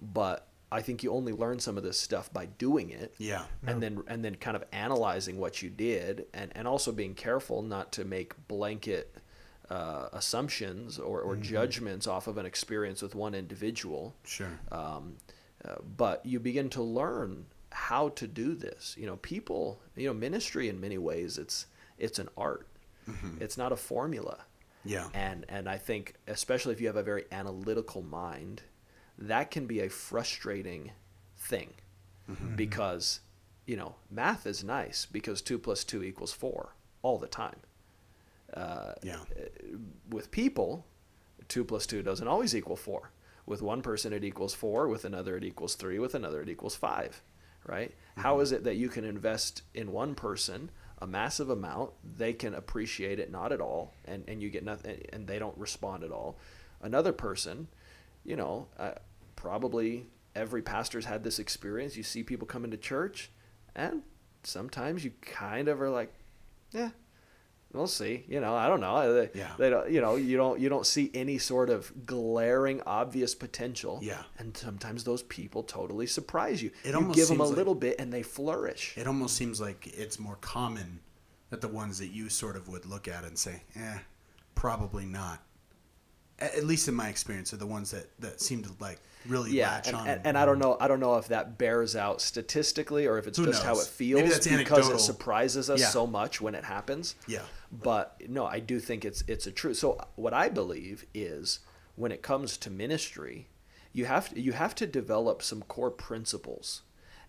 but 0.00 0.48
I 0.72 0.82
think 0.82 1.02
you 1.02 1.12
only 1.12 1.32
learn 1.32 1.58
some 1.58 1.76
of 1.76 1.82
this 1.82 1.98
stuff 1.98 2.32
by 2.32 2.46
doing 2.46 2.90
it. 2.90 3.14
Yeah. 3.18 3.44
And 3.66 3.82
then 3.82 4.02
and 4.06 4.24
then 4.24 4.36
kind 4.36 4.56
of 4.56 4.64
analyzing 4.72 5.38
what 5.38 5.62
you 5.62 5.70
did, 5.70 6.26
and 6.32 6.52
and 6.54 6.68
also 6.68 6.92
being 6.92 7.14
careful 7.14 7.62
not 7.62 7.92
to 7.92 8.04
make 8.04 8.34
blanket. 8.48 9.16
Uh, 9.68 10.08
assumptions 10.12 10.98
or, 10.98 11.20
or 11.20 11.36
judgments 11.36 12.08
off 12.08 12.26
of 12.26 12.36
an 12.38 12.44
experience 12.44 13.02
with 13.02 13.14
one 13.14 13.36
individual 13.36 14.16
Sure. 14.24 14.58
um, 14.72 15.14
uh, 15.64 15.76
but 15.96 16.26
you 16.26 16.40
begin 16.40 16.68
to 16.70 16.82
learn 16.82 17.46
how 17.70 18.08
to 18.08 18.26
do 18.26 18.56
this 18.56 18.96
you 18.98 19.06
know 19.06 19.14
people 19.18 19.80
you 19.94 20.08
know 20.08 20.12
ministry 20.12 20.68
in 20.68 20.80
many 20.80 20.98
ways 20.98 21.38
it's 21.38 21.66
it's 21.98 22.18
an 22.18 22.28
art 22.36 22.66
it's 23.38 23.56
not 23.56 23.70
a 23.70 23.76
formula 23.76 24.38
Yeah. 24.84 25.06
and 25.14 25.46
and 25.48 25.68
i 25.68 25.78
think 25.78 26.14
especially 26.26 26.72
if 26.72 26.80
you 26.80 26.88
have 26.88 26.96
a 26.96 27.04
very 27.04 27.26
analytical 27.30 28.02
mind 28.02 28.62
that 29.20 29.50
can 29.50 29.66
be 29.66 29.80
a 29.80 29.88
frustrating 29.88 30.92
thing 31.36 31.74
mm-hmm. 32.30 32.56
because 32.56 33.20
you 33.66 33.76
know 33.76 33.94
math 34.10 34.46
is 34.46 34.64
nice 34.64 35.06
because 35.06 35.42
2 35.42 35.58
plus 35.58 35.84
2 35.84 36.02
equals 36.02 36.32
4 36.32 36.74
all 37.02 37.18
the 37.18 37.28
time 37.28 37.60
uh, 38.54 38.92
Yeah. 39.02 39.16
Uh, 39.16 39.78
with 40.08 40.30
people, 40.30 40.86
two 41.48 41.64
plus 41.64 41.86
two 41.86 42.02
doesn't 42.02 42.26
always 42.26 42.54
equal 42.54 42.76
four. 42.76 43.10
With 43.46 43.62
one 43.62 43.82
person, 43.82 44.12
it 44.12 44.24
equals 44.24 44.54
four. 44.54 44.88
With 44.88 45.04
another, 45.04 45.36
it 45.36 45.44
equals 45.44 45.74
three. 45.74 45.98
With 45.98 46.14
another, 46.14 46.42
it 46.42 46.48
equals 46.48 46.76
five. 46.76 47.22
Right? 47.66 47.94
How 48.16 48.34
mm-hmm. 48.34 48.42
is 48.42 48.52
it 48.52 48.64
that 48.64 48.76
you 48.76 48.88
can 48.88 49.04
invest 49.04 49.62
in 49.74 49.92
one 49.92 50.14
person 50.14 50.70
a 50.98 51.06
massive 51.06 51.50
amount? 51.50 51.90
They 52.16 52.32
can 52.32 52.54
appreciate 52.54 53.18
it 53.18 53.30
not 53.30 53.52
at 53.52 53.60
all, 53.60 53.94
and, 54.04 54.24
and 54.26 54.42
you 54.42 54.50
get 54.50 54.64
nothing, 54.64 55.02
and 55.12 55.26
they 55.26 55.38
don't 55.38 55.56
respond 55.58 56.02
at 56.02 56.10
all. 56.10 56.38
Another 56.82 57.12
person, 57.12 57.68
you 58.24 58.36
know, 58.36 58.68
uh, 58.78 58.92
probably 59.40 60.06
every 60.34 60.60
pastor's 60.60 61.06
had 61.06 61.24
this 61.24 61.38
experience. 61.38 61.96
You 61.96 62.02
see 62.02 62.22
people 62.22 62.46
come 62.46 62.62
into 62.64 62.76
church, 62.76 63.30
and 63.74 64.02
sometimes 64.42 65.02
you 65.02 65.12
kind 65.22 65.66
of 65.66 65.80
are 65.80 65.88
like, 65.88 66.12
yeah, 66.72 66.90
we'll 67.72 67.86
see. 67.86 68.24
You 68.28 68.38
know, 68.40 68.54
I 68.54 68.68
don't 68.68 68.80
know. 68.80 69.14
They, 69.14 69.30
Yeah. 69.38 69.52
they 69.58 69.70
don't. 69.70 69.90
You 69.90 70.02
know, 70.02 70.16
you 70.16 70.36
don't. 70.36 70.60
You 70.60 70.68
don't 70.68 70.84
see 70.86 71.10
any 71.14 71.38
sort 71.38 71.70
of 71.70 72.04
glaring, 72.04 72.82
obvious 72.84 73.34
potential. 73.34 73.98
Yeah. 74.02 74.22
And 74.38 74.54
sometimes 74.54 75.04
those 75.04 75.22
people 75.22 75.62
totally 75.62 76.06
surprise 76.06 76.62
you. 76.62 76.70
It 76.84 76.90
you 76.90 76.96
almost 76.96 77.16
give 77.16 77.28
them 77.28 77.40
a 77.40 77.44
like- 77.44 77.56
little 77.56 77.74
bit, 77.74 77.96
and 77.98 78.12
they 78.12 78.22
flourish. 78.22 78.92
It 78.98 79.06
almost 79.06 79.36
seems 79.36 79.58
like 79.58 79.86
it's 79.86 80.18
more 80.18 80.36
common 80.42 81.00
that 81.48 81.62
the 81.62 81.68
ones 81.68 81.98
that 81.98 82.08
you 82.08 82.28
sort 82.28 82.56
of 82.56 82.68
would 82.68 82.84
look 82.84 83.08
at 83.08 83.24
and 83.24 83.36
say, 83.38 83.62
eh, 83.74 83.98
probably 84.54 85.06
not. 85.06 85.42
At 86.40 86.64
least 86.64 86.88
in 86.88 86.94
my 86.94 87.08
experience, 87.08 87.52
are 87.52 87.58
the 87.58 87.66
ones 87.66 87.90
that, 87.90 88.06
that 88.20 88.40
seem 88.40 88.62
to 88.62 88.70
like 88.80 88.98
really 89.26 89.52
yeah, 89.52 89.68
latch 89.72 89.88
and, 89.88 89.96
on. 89.96 90.08
and, 90.08 90.26
and 90.26 90.38
I 90.38 90.46
don't 90.46 90.58
know. 90.58 90.76
I 90.80 90.88
don't 90.88 91.00
know 91.00 91.16
if 91.16 91.28
that 91.28 91.58
bears 91.58 91.94
out 91.94 92.20
statistically 92.22 93.06
or 93.06 93.18
if 93.18 93.26
it's 93.26 93.36
Who 93.38 93.44
just 93.44 93.62
how 93.62 93.78
it 93.78 93.86
feels 93.86 94.20
Maybe 94.20 94.30
that's 94.32 94.46
because 94.46 94.58
anecdotal. 94.58 94.92
it 94.92 95.00
surprises 95.00 95.68
us 95.68 95.80
Yeah. 95.80 95.88
so 95.88 96.06
much 96.06 96.40
when 96.40 96.54
it 96.54 96.64
happens. 96.64 97.14
Yeah. 97.26 97.42
But 97.70 98.20
no, 98.28 98.46
I 98.46 98.58
do 98.60 98.80
think 98.80 99.04
it's 99.04 99.22
it's 99.28 99.46
a 99.46 99.52
truth. 99.52 99.76
So 99.76 99.98
what 100.16 100.32
I 100.32 100.48
believe 100.48 101.04
is 101.12 101.60
when 101.96 102.12
it 102.12 102.22
comes 102.22 102.56
to 102.58 102.70
ministry, 102.70 103.48
you 103.92 104.06
have 104.06 104.30
to, 104.30 104.40
you 104.40 104.52
have 104.52 104.74
to 104.76 104.86
develop 104.86 105.42
some 105.42 105.62
core 105.62 105.90
principles. 105.90 106.82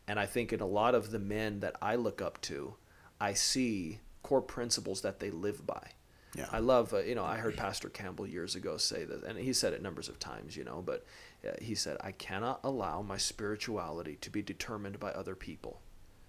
And 0.08 0.20
I 0.20 0.26
think 0.26 0.54
in 0.54 0.62
a 0.62 0.66
lot 0.66 0.96
of 0.96 1.12
the 1.12 1.20
men 1.20 1.60
that 1.60 1.76
I 1.82 1.96
look 1.96 2.22
up 2.22 2.42
to, 2.44 2.76
I 3.20 3.34
see 3.34 4.00
core 4.24 4.42
principles 4.42 5.02
that 5.02 5.20
they 5.20 5.30
live 5.30 5.66
by. 5.68 5.90
Yeah. 6.36 6.48
I 6.52 6.60
love, 6.60 6.94
uh, 6.94 7.00
you 7.00 7.14
know, 7.16 7.26
I 7.26 7.38
heard 7.38 7.58
Pastor 7.58 7.90
Campbell 7.90 8.26
years 8.26 8.56
ago 8.56 8.78
say 8.78 9.04
this, 9.04 9.22
and 9.24 9.38
he 9.38 9.52
said 9.54 9.74
it 9.74 9.82
numbers 9.82 10.08
of 10.10 10.18
times, 10.20 10.56
you 10.56 10.64
know, 10.64 10.82
but 10.82 11.06
uh, 11.46 11.52
he 11.62 11.76
said, 11.76 11.98
I 12.02 12.12
cannot 12.14 12.62
allow 12.64 13.02
my 13.02 13.18
spirituality 13.18 14.16
to 14.22 14.30
be 14.30 14.42
determined 14.42 15.00
by 15.00 15.12
other 15.12 15.36
people. 15.36 15.82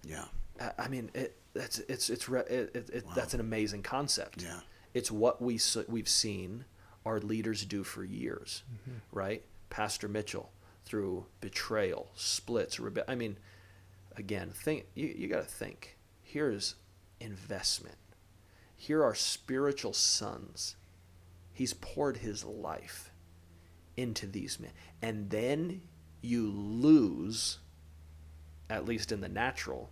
yeah. 0.03 0.25
I- 0.59 0.73
I 0.77 0.87
mean, 0.87 1.09
it, 1.15 1.37
that's 1.53 1.79
it's 1.79 2.09
it's 2.11 2.29
re- 2.29 2.41
it, 2.41 2.71
it, 2.75 2.89
it, 2.93 3.05
that's 3.15 3.33
an 3.33 3.39
amazing 3.39 3.81
concept. 3.81 4.43
Yeah. 4.43 4.59
it's 4.93 5.09
what 5.11 5.41
we, 5.41 5.59
we've 5.87 6.09
seen 6.09 6.65
our 7.05 7.19
leaders 7.19 7.65
do 7.65 7.83
for 7.83 8.03
years, 8.03 8.63
right? 9.11 9.43
Pastor 9.71 10.07
Mitchell 10.07 10.51
through 10.85 11.25
betrayal, 11.41 12.11
splits, 12.15 12.77
rebe- 12.77 13.03
I 13.07 13.15
mean, 13.15 13.37
again, 14.15 14.51
think 14.53 14.85
you 14.93 15.07
you 15.17 15.27
got 15.27 15.41
to 15.41 15.47
think. 15.49 15.97
Here's 16.21 16.75
investment. 17.19 17.95
Here 18.83 19.01
are 19.01 19.15
spiritual 19.15 19.93
sons. 19.93 20.75
He's 21.53 21.73
poured 21.73 22.17
his 22.17 22.43
life 22.43 23.11
into 23.95 24.27
these 24.27 24.59
men, 24.59 24.71
and 25.01 25.29
then 25.29 25.83
you 26.21 26.51
lose 26.51 27.59
at 28.69 28.83
least 28.83 29.13
in 29.13 29.21
the 29.21 29.29
natural, 29.29 29.89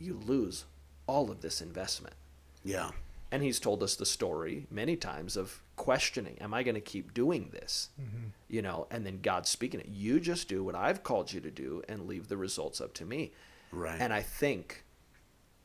you 0.00 0.18
lose 0.26 0.64
all 1.06 1.30
of 1.30 1.40
this 1.40 1.60
investment. 1.60 2.16
Yeah. 2.64 2.90
And 3.30 3.44
he's 3.44 3.60
told 3.60 3.80
us 3.80 3.94
the 3.94 4.04
story 4.04 4.66
many 4.72 4.96
times 4.96 5.36
of 5.36 5.62
questioning, 5.76 6.36
am 6.40 6.52
I 6.52 6.64
going 6.64 6.74
to 6.74 6.80
keep 6.80 7.14
doing 7.14 7.50
this? 7.52 7.90
Mm-hmm. 8.00 8.28
You 8.48 8.62
know, 8.62 8.88
and 8.90 9.06
then 9.06 9.20
God 9.22 9.46
speaking 9.46 9.78
it. 9.78 9.88
You 9.88 10.18
just 10.18 10.48
do 10.48 10.64
what 10.64 10.74
I've 10.74 11.04
called 11.04 11.32
you 11.32 11.40
to 11.42 11.50
do 11.52 11.80
and 11.88 12.08
leave 12.08 12.26
the 12.26 12.36
results 12.36 12.80
up 12.80 12.92
to 12.94 13.04
me. 13.04 13.30
Right. 13.70 14.00
And 14.00 14.12
I 14.12 14.22
think 14.22 14.84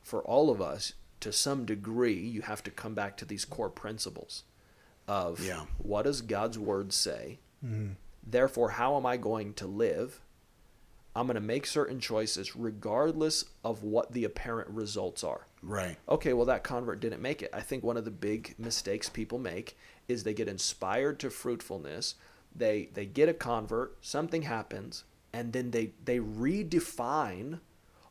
for 0.04 0.22
all 0.22 0.52
of 0.52 0.62
us, 0.62 0.94
to 1.22 1.32
some 1.32 1.66
degree, 1.66 2.20
you 2.20 2.42
have 2.42 2.64
to 2.64 2.72
come 2.72 2.94
back 2.94 3.18
to 3.18 3.26
these 3.26 3.46
core 3.46 3.70
principles 3.70 4.44
of 5.08 5.46
Yeah. 5.46 5.66
what 5.78 6.04
does 6.04 6.22
God's 6.22 6.58
word 6.60 6.94
say? 6.94 7.40
Mm-hmm. 7.66 7.94
Therefore, 8.26 8.72
how 8.72 8.98
am 8.98 9.06
I 9.06 9.18
going 9.18 9.54
to 9.56 9.68
live? 9.68 10.22
I'm 11.16 11.28
going 11.28 11.36
to 11.36 11.42
make 11.42 11.66
certain 11.66 12.00
choices 12.00 12.56
regardless 12.56 13.44
of 13.64 13.84
what 13.84 14.14
the 14.14 14.24
apparent 14.24 14.70
results 14.70 15.24
are. 15.24 15.46
Right. 15.62 15.98
Okay, 16.08 16.32
well, 16.34 16.46
that 16.46 16.64
convert 16.64 17.00
didn't 17.02 17.22
make 17.22 17.42
it. 17.42 17.50
I 17.54 17.60
think 17.62 17.84
one 17.84 17.98
of 17.98 18.06
the 18.06 18.12
big 18.12 18.56
mistakes 18.58 19.10
people 19.10 19.38
make 19.38 19.78
is 20.08 20.24
they 20.24 20.34
get 20.34 20.48
inspired 20.48 21.20
to 21.20 21.30
fruitfulness. 21.30 22.16
They 22.56 22.90
they 22.94 23.06
get 23.06 23.28
a 23.30 23.34
convert, 23.34 23.98
something 24.02 24.44
happens, 24.44 25.04
and 25.34 25.52
then 25.54 25.72
they 25.72 25.92
they 26.06 26.20
redefine 26.20 27.60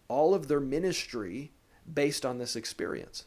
all 0.09 0.35
of 0.35 0.49
their 0.49 0.61
ministry 0.61 1.53
based 1.93 2.25
on 2.27 2.39
this 2.39 2.57
experience. 2.57 3.25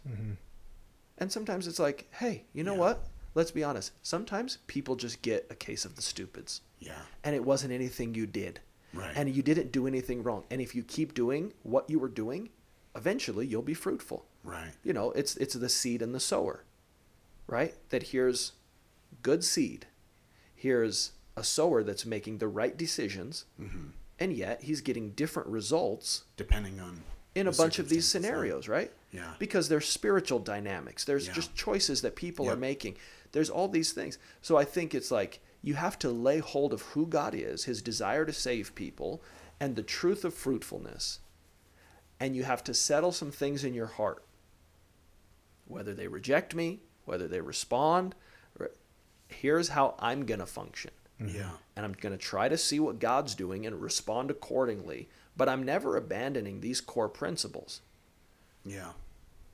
And 1.18 1.32
sometimes 1.32 1.68
it's 1.68 1.80
like, 1.80 2.08
hey, 2.20 2.46
you 2.54 2.64
know 2.64 2.74
Yeah. 2.74 2.80
what? 2.80 3.08
Let's 3.36 3.52
be 3.52 3.64
honest. 3.64 3.92
Sometimes 4.02 4.58
people 4.68 4.96
just 4.96 5.22
get 5.22 5.48
a 5.50 5.56
case 5.56 5.86
of 5.86 5.96
the 5.96 6.02
stupids 6.02 6.62
Yeah. 6.80 7.02
and 7.24 7.36
it 7.36 7.44
wasn't 7.44 7.74
anything 7.74 8.14
you 8.16 8.26
did. 8.28 8.60
Right. 8.94 9.14
And 9.16 9.34
you 9.36 9.42
didn't 9.42 9.72
do 9.72 9.88
anything 9.88 10.22
wrong. 10.22 10.44
And 10.52 10.62
if 10.62 10.76
you 10.76 10.84
keep 10.84 11.14
doing 11.16 11.54
what 11.64 11.90
you 11.90 11.98
were 11.98 12.10
doing, 12.10 12.50
eventually 12.96 13.48
you'll 13.48 13.64
be 13.64 13.74
fruitful. 13.74 14.26
Right. 14.44 14.72
You 14.84 14.94
know, 14.94 15.12
it's 15.14 15.36
it's 15.38 15.56
the 15.56 15.70
seed 15.70 16.02
and 16.04 16.14
the 16.14 16.20
sower. 16.20 16.64
Right? 17.48 17.74
That 17.90 18.04
here's 18.04 18.52
good 19.24 19.44
seed. 19.44 19.88
Here's 20.56 21.14
a 21.36 21.44
sower 21.44 21.84
that's 21.84 22.06
making 22.06 22.38
the 22.38 22.48
right 22.48 22.78
decisions. 22.78 23.46
Mm-hmm. 23.60 23.88
And 24.20 24.34
yet 24.34 24.64
he's 24.64 24.82
getting 24.82 25.12
different 25.12 25.50
results 25.50 26.26
Depending 26.38 26.80
on 26.80 27.02
in 27.36 27.48
a 27.48 27.52
the 27.52 27.58
bunch 27.58 27.80
of 27.80 27.90
these 27.90 28.08
scenarios, 28.08 28.68
right? 28.68 28.92
Yeah. 29.12 29.34
Because 29.40 29.70
there's 29.70 29.88
spiritual 29.88 30.40
dynamics. 30.40 31.04
There's 31.06 31.28
Yeah. 31.28 31.34
just 31.34 31.56
choices 31.56 32.02
that 32.02 32.16
people 32.16 32.50
are 32.50 32.56
making. 32.56 32.98
There's 33.32 33.50
all 33.50 33.68
these 33.68 33.92
things. 33.92 34.18
So 34.42 34.58
I 34.58 34.66
think 34.66 34.94
it's 34.94 35.10
like 35.12 35.40
you 35.62 35.74
have 35.76 35.98
to 36.00 36.10
lay 36.10 36.40
hold 36.40 36.74
of 36.74 36.82
who 36.82 37.08
God 37.08 37.34
is, 37.34 37.64
his 37.64 37.82
desire 37.82 38.26
to 38.26 38.34
save 38.34 38.76
people, 38.76 39.24
and 39.60 39.76
the 39.76 39.84
truth 39.84 40.24
of 40.26 40.34
fruitfulness. 40.34 41.20
And 42.20 42.36
you 42.36 42.44
have 42.44 42.64
to 42.66 42.74
settle 42.74 43.12
some 43.12 43.32
things 43.32 43.64
in 43.64 43.74
your 43.74 43.88
heart. 43.88 44.24
Whether 45.66 45.94
they 45.94 46.08
reject 46.08 46.54
me, 46.54 46.82
whether 47.06 47.28
they 47.28 47.42
respond, 47.42 48.16
here's 49.28 49.70
how 49.70 49.96
I'm 50.00 50.26
going 50.26 50.40
to 50.40 50.46
function 50.46 50.92
Yeah. 51.20 51.54
and 51.76 51.86
I'm 51.86 51.94
going 51.94 52.12
to 52.12 52.24
try 52.24 52.48
to 52.50 52.58
see 52.58 52.80
what 52.80 53.00
God's 53.00 53.34
doing 53.34 53.66
and 53.66 53.82
respond 53.82 54.30
accordingly. 54.30 55.10
But 55.36 55.50
I'm 55.50 55.64
never 55.64 55.98
abandoning 55.98 56.62
these 56.62 56.82
core 56.82 57.10
principles. 57.10 57.82
Yeah. 58.66 58.92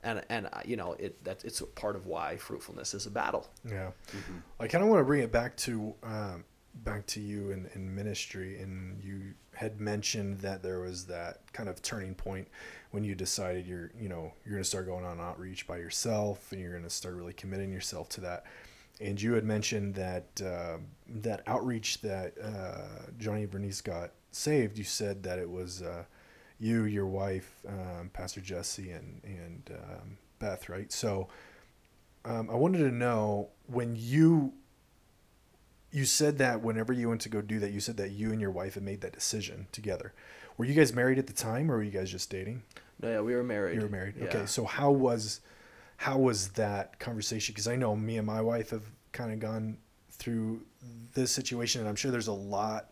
And 0.02 0.22
and 0.30 0.46
uh, 0.46 0.60
you 0.64 0.76
know 0.76 0.94
it 0.94 1.22
that 1.24 1.44
it's 1.44 1.60
a 1.60 1.66
part 1.66 1.94
of 1.94 2.06
why 2.06 2.38
fruitfulness 2.38 2.94
is 2.94 3.04
a 3.04 3.10
battle. 3.10 3.46
Yeah, 3.68 3.90
I 4.58 4.66
kind 4.66 4.82
of 4.82 4.88
want 4.88 5.00
to 5.00 5.04
bring 5.04 5.20
it 5.20 5.30
back 5.30 5.56
to 5.58 5.94
um, 6.02 6.44
back 6.74 7.06
to 7.06 7.20
you 7.20 7.50
in, 7.50 7.68
in 7.74 7.94
ministry, 7.94 8.60
and 8.60 9.02
you 9.02 9.34
had 9.54 9.80
mentioned 9.80 10.38
that 10.38 10.62
there 10.62 10.80
was 10.80 11.04
that 11.06 11.40
kind 11.52 11.68
of 11.68 11.82
turning 11.82 12.14
point 12.14 12.48
when 12.92 13.04
you 13.04 13.14
decided 13.14 13.66
you're 13.66 13.90
you 14.00 14.08
know 14.08 14.32
you're 14.44 14.54
going 14.54 14.62
to 14.62 14.68
start 14.68 14.86
going 14.86 15.04
on 15.04 15.20
outreach 15.20 15.66
by 15.66 15.76
yourself, 15.76 16.50
and 16.52 16.60
you're 16.60 16.72
going 16.72 16.84
to 16.84 16.90
start 16.90 17.14
really 17.14 17.32
committing 17.32 17.72
yourself 17.72 18.08
to 18.10 18.20
that. 18.22 18.44
And 19.00 19.20
you 19.20 19.32
had 19.32 19.44
mentioned 19.44 19.94
that 19.96 20.40
uh, 20.42 20.78
that 21.22 21.42
outreach 21.46 22.00
that 22.02 22.34
uh, 22.42 23.10
Johnny 23.18 23.46
Bernice 23.46 23.80
got 23.80 24.12
saved. 24.30 24.78
You 24.78 24.84
said 24.84 25.22
that 25.24 25.38
it 25.38 25.50
was 25.50 25.82
uh, 25.82 26.04
you, 26.58 26.84
your 26.84 27.06
wife, 27.06 27.50
um, 27.68 28.10
Pastor 28.12 28.40
Jesse, 28.40 28.90
and 28.90 29.20
and 29.24 29.70
um, 29.74 30.18
Beth, 30.38 30.68
right? 30.68 30.92
So 30.92 31.28
um, 32.24 32.50
I 32.50 32.54
wanted 32.54 32.78
to 32.78 32.90
know 32.90 33.48
when 33.66 33.96
you 33.96 34.52
you 35.92 36.04
said 36.04 36.38
that 36.38 36.62
whenever 36.62 36.92
you 36.92 37.08
went 37.08 37.20
to 37.22 37.28
go 37.28 37.40
do 37.40 37.58
that, 37.58 37.72
you 37.72 37.80
said 37.80 37.96
that 37.96 38.10
you 38.10 38.30
and 38.30 38.40
your 38.40 38.50
wife 38.50 38.74
had 38.74 38.82
made 38.82 39.00
that 39.00 39.12
decision 39.12 39.66
together. 39.72 40.12
Were 40.56 40.64
you 40.64 40.74
guys 40.74 40.92
married 40.92 41.18
at 41.18 41.26
the 41.26 41.32
time, 41.32 41.70
or 41.70 41.76
were 41.76 41.82
you 41.82 41.90
guys 41.90 42.10
just 42.10 42.30
dating? 42.30 42.62
No, 43.00 43.10
yeah, 43.10 43.20
we 43.20 43.34
were 43.34 43.42
married. 43.42 43.76
You 43.76 43.82
were 43.82 43.88
married. 43.88 44.14
Yeah. 44.18 44.24
Okay, 44.26 44.46
so 44.46 44.64
how 44.64 44.90
was 44.90 45.40
how 45.96 46.18
was 46.18 46.48
that 46.50 46.98
conversation? 46.98 47.52
Because 47.52 47.68
I 47.68 47.76
know 47.76 47.96
me 47.96 48.18
and 48.18 48.26
my 48.26 48.40
wife 48.40 48.70
have 48.70 48.84
kind 49.12 49.32
of 49.32 49.40
gone 49.40 49.78
through 50.10 50.60
this 51.14 51.32
situation, 51.32 51.80
and 51.80 51.88
I'm 51.88 51.96
sure 51.96 52.10
there's 52.10 52.28
a 52.28 52.32
lot 52.32 52.90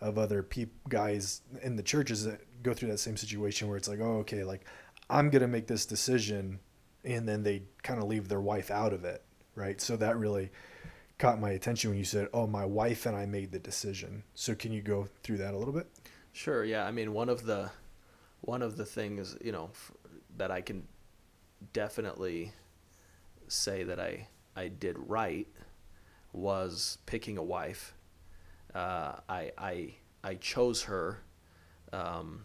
of 0.00 0.18
other 0.18 0.42
peop- 0.42 0.88
guys 0.88 1.42
in 1.62 1.76
the 1.76 1.82
churches 1.82 2.24
that 2.24 2.40
go 2.62 2.74
through 2.74 2.88
that 2.90 2.98
same 2.98 3.16
situation 3.16 3.68
where 3.68 3.76
it's 3.76 3.88
like, 3.88 4.00
oh, 4.00 4.18
okay, 4.18 4.44
like 4.44 4.64
I'm 5.10 5.30
gonna 5.30 5.48
make 5.48 5.66
this 5.66 5.86
decision, 5.86 6.60
and 7.04 7.28
then 7.28 7.42
they 7.42 7.62
kind 7.82 8.00
of 8.00 8.08
leave 8.08 8.28
their 8.28 8.40
wife 8.40 8.70
out 8.70 8.92
of 8.92 9.04
it, 9.04 9.22
right? 9.54 9.80
So 9.80 9.96
that 9.96 10.18
really 10.18 10.50
caught 11.18 11.40
my 11.40 11.50
attention 11.50 11.90
when 11.90 11.98
you 11.98 12.04
said, 12.04 12.28
"Oh, 12.32 12.46
my 12.46 12.64
wife 12.64 13.06
and 13.06 13.16
I 13.16 13.26
made 13.26 13.50
the 13.52 13.58
decision." 13.58 14.22
So 14.34 14.54
can 14.54 14.72
you 14.72 14.82
go 14.82 15.08
through 15.22 15.38
that 15.38 15.54
a 15.54 15.58
little 15.58 15.74
bit? 15.74 15.86
Sure. 16.32 16.64
Yeah. 16.64 16.86
I 16.86 16.90
mean, 16.92 17.12
one 17.12 17.28
of 17.28 17.44
the 17.44 17.70
one 18.42 18.62
of 18.62 18.76
the 18.76 18.84
things 18.84 19.36
you 19.42 19.52
know 19.52 19.70
that 20.36 20.50
I 20.50 20.60
can 20.60 20.86
definitely 21.72 22.52
say 23.48 23.82
that 23.82 23.98
I 23.98 24.28
I 24.54 24.68
did 24.68 24.96
right 24.98 25.48
was 26.32 26.98
picking 27.06 27.38
a 27.38 27.42
wife. 27.42 27.94
Uh, 28.78 29.16
I 29.28 29.50
I 29.58 29.94
I 30.22 30.34
chose 30.34 30.82
her. 30.84 31.18
Um, 31.92 32.44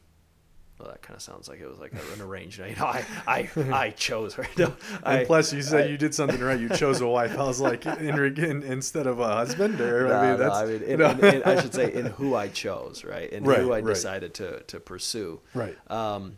well, 0.80 0.88
that 0.90 1.02
kind 1.04 1.16
of 1.16 1.22
sounds 1.22 1.48
like 1.48 1.60
it 1.60 1.68
was 1.70 1.78
like 1.80 1.94
an 2.16 2.22
arranged. 2.22 2.58
You 2.60 2.76
know, 2.80 2.86
I 2.86 3.06
I 3.28 3.50
I 3.72 3.90
chose 3.92 4.34
her. 4.36 4.48
No, 4.58 4.74
And 5.06 5.28
plus, 5.28 5.54
you 5.54 5.62
said 5.62 5.86
I- 5.86 5.90
you 5.90 5.98
did 5.98 6.16
something 6.16 6.42
right. 6.42 6.60
You 6.60 6.70
chose 6.70 7.02
a 7.02 7.08
wife. 7.08 7.38
I 7.38 7.44
was 7.44 7.62
like, 7.62 7.86
in, 7.86 8.18
in, 8.38 8.64
instead 8.64 9.06
of 9.06 9.20
a 9.20 9.28
husband, 9.28 9.80
or 9.80 10.08
No, 10.08 10.16
I 10.16 10.22
mean, 10.22 10.32
no, 10.32 10.38
that's 10.38 10.56
I 10.56 10.66
mean, 10.66 10.82
in, 10.82 11.00
no. 11.00 11.10
in, 11.12 11.44
I 11.44 11.62
should 11.62 11.74
say 11.74 11.94
in 11.94 12.08
who 12.08 12.34
I 12.36 12.48
chose, 12.48 13.04
right? 13.04 13.30
In 13.32 13.44
Right, 13.44 13.60
who 13.60 13.72
I 13.72 13.82
right. 13.82 13.86
decided 13.94 14.34
to 14.36 14.62
to 14.64 14.80
pursue. 14.80 15.40
right. 15.54 15.78
Um, 15.92 16.38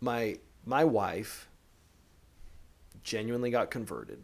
my 0.00 0.36
my 0.66 0.84
wife 0.84 1.48
genuinely 3.02 3.50
got 3.50 3.70
converted, 3.70 4.22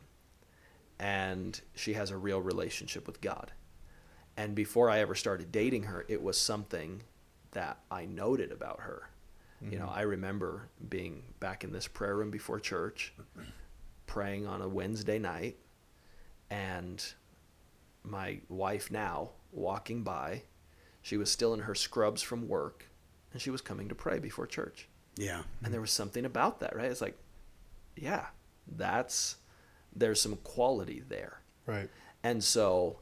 and 0.99 1.61
she 1.74 1.95
has 1.95 2.11
a 2.11 2.16
real 2.18 2.41
relationship 2.43 3.07
with 3.07 3.20
God. 3.20 3.53
And 4.39 4.55
before 4.55 4.89
I 4.89 5.01
ever 5.01 5.16
started 5.16 5.51
dating 5.51 5.82
her, 5.82 6.07
it 6.09 6.22
was 6.22 6.41
something 6.41 7.03
that 7.51 7.80
I 7.91 8.05
noted 8.05 8.53
about 8.53 8.80
her. 8.80 9.11
You 9.61 9.80
know, 9.80 9.86
mm-hmm. 9.86 9.99
I 9.99 10.03
remember 10.03 10.68
being 10.89 11.24
back 11.41 11.64
in 11.64 11.72
this 11.72 11.89
prayer 11.89 12.14
room 12.14 12.30
before 12.30 12.61
church, 12.61 13.12
praying 14.07 14.47
on 14.47 14.62
a 14.62 14.68
Wednesday 14.68 15.18
night, 15.18 15.57
and 16.51 17.05
my 18.05 18.39
wife 18.49 18.93
now 18.93 19.30
walking 19.51 20.05
by. 20.05 20.43
She 21.03 21.16
was 21.16 21.32
still 21.32 21.53
in 21.55 21.61
her 21.61 21.74
scrubs 21.74 22.22
from 22.22 22.47
work, 22.47 22.84
and 23.32 23.43
she 23.43 23.51
was 23.51 23.61
coming 23.61 23.89
to 23.89 23.97
pray 23.97 24.20
before 24.20 24.47
church. 24.47 24.89
Yeah. 25.16 25.43
And 25.64 25.74
there 25.74 25.80
was 25.80 25.91
something 25.91 26.24
about 26.24 26.61
that, 26.61 26.76
right? 26.76 26.93
It's 26.93 27.01
like, 27.01 27.18
yeah, 27.97 28.26
that's 28.76 29.36
there's 29.95 30.20
some 30.20 30.36
quality 30.36 31.03
there. 31.09 31.41
Right. 31.66 31.91
And 32.22 32.45
so, 32.45 33.01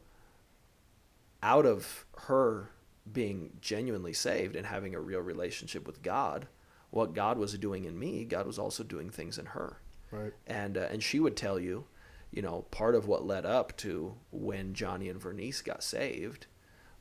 out 1.43 1.67
of 1.67 2.05
her 2.19 2.71
being 3.11 3.57
genuinely 3.61 4.13
saved 4.13 4.57
and 4.57 4.67
having 4.67 4.95
a 4.95 5.01
real 5.01 5.21
relationship 5.21 5.87
with 5.87 6.03
God, 6.03 6.49
what 6.91 7.15
God 7.15 7.39
was 7.39 7.57
doing 7.59 7.85
in 7.85 7.99
me, 7.99 8.25
God 8.25 8.47
was 8.47 8.59
also 8.59 8.83
doing 8.83 9.11
things 9.11 9.39
in 9.39 9.47
her. 9.47 9.81
Right. 10.11 10.33
And 10.47 10.79
uh, 10.79 10.87
and 10.91 11.03
she 11.03 11.21
would 11.21 11.37
tell 11.37 11.59
you, 11.59 11.87
you 12.31 12.43
know, 12.43 12.63
part 12.71 12.95
of 12.95 13.07
what 13.07 13.27
led 13.27 13.45
up 13.45 13.77
to 13.79 14.15
when 14.31 14.75
Johnny 14.75 15.09
and 15.09 15.21
Vernice 15.21 15.65
got 15.65 15.83
saved 15.83 16.47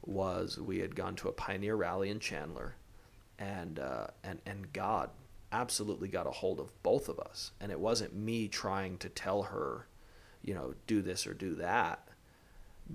was 0.03 0.59
we 0.59 0.79
had 0.79 0.95
gone 0.95 1.15
to 1.15 1.29
a 1.29 1.33
pioneer 1.33 1.75
rally 1.75 2.09
in 2.09 2.19
Chandler, 2.19 2.75
and 3.37 3.79
uh, 3.79 4.07
and 4.23 4.39
and 4.45 4.73
God 4.73 5.09
absolutely 5.51 6.07
got 6.07 6.27
a 6.27 6.31
hold 6.31 6.59
of 6.59 6.71
both 6.83 7.07
of 7.07 7.19
us. 7.19 7.51
And 7.61 7.71
it 7.71 7.79
wasn't 7.79 8.15
me 8.15 8.47
trying 8.47 8.97
to 8.97 9.09
tell 9.09 9.43
her, 9.43 9.87
you 10.41 10.53
know, 10.53 10.73
do 10.87 11.01
this 11.01 11.25
or 11.25 11.33
do 11.33 11.55
that. 11.55 12.07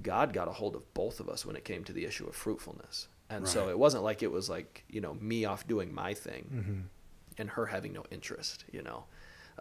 God 0.03 0.33
got 0.33 0.49
a 0.49 0.53
hold 0.53 0.77
of 0.77 0.95
both 0.95 1.21
of 1.21 1.29
us 1.29 1.45
when 1.45 1.57
it 1.57 1.65
came 1.65 1.85
to 1.85 1.93
the 1.93 2.05
issue 2.05 2.27
of 2.27 2.35
fruitfulness. 2.35 3.09
And 3.29 3.47
so 3.47 3.69
it 3.69 3.79
wasn't 3.79 4.03
like 4.03 4.23
it 4.23 4.31
was 4.33 4.49
like, 4.51 4.85
you 4.89 5.01
know, 5.01 5.15
me 5.15 5.45
off 5.45 5.67
doing 5.67 5.95
my 5.95 6.15
thing 6.15 6.45
Mm-hmm. 6.53 6.81
and 7.39 7.51
her 7.51 7.67
having 7.67 7.93
no 7.93 8.05
interest, 8.11 8.65
you 8.73 8.83
know. 8.83 9.05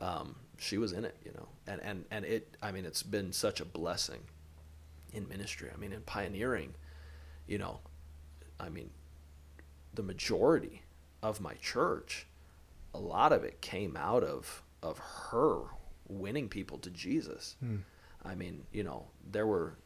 Um, 0.02 0.36
she 0.58 0.78
was 0.78 0.92
in 0.94 1.06
it, 1.06 1.16
you 1.26 1.32
know. 1.34 1.48
And, 1.68 1.82
and, 1.84 2.06
and 2.10 2.26
it, 2.26 2.56
I 2.64 2.72
mean, 2.72 2.86
it's 2.86 3.04
been 3.04 3.32
such 3.34 3.60
a 3.62 3.66
blessing 3.66 4.22
in 5.14 5.28
ministry. 5.28 5.70
I 5.74 5.78
mean, 5.78 5.92
in 5.94 6.02
pioneering, 6.02 6.74
you 7.48 7.58
know, 7.58 7.80
I 8.60 8.70
mean, 8.70 8.90
the 9.94 10.04
majority 10.04 10.82
of 11.22 11.42
my 11.42 11.54
church 11.56 12.26
a 12.94 13.00
lot 13.00 13.32
of 13.32 13.44
it 13.44 13.62
came 13.62 13.96
out 13.96 14.24
of 14.24 14.64
of 14.82 14.98
her 14.98 15.60
winning 16.08 16.50
people 16.50 16.78
to 16.80 16.90
Jesus. 16.90 17.56
I 18.26 18.34
mean, 18.36 18.64
you 18.72 18.84
know, 18.84 19.06
there 19.32 19.46
were 19.46 19.78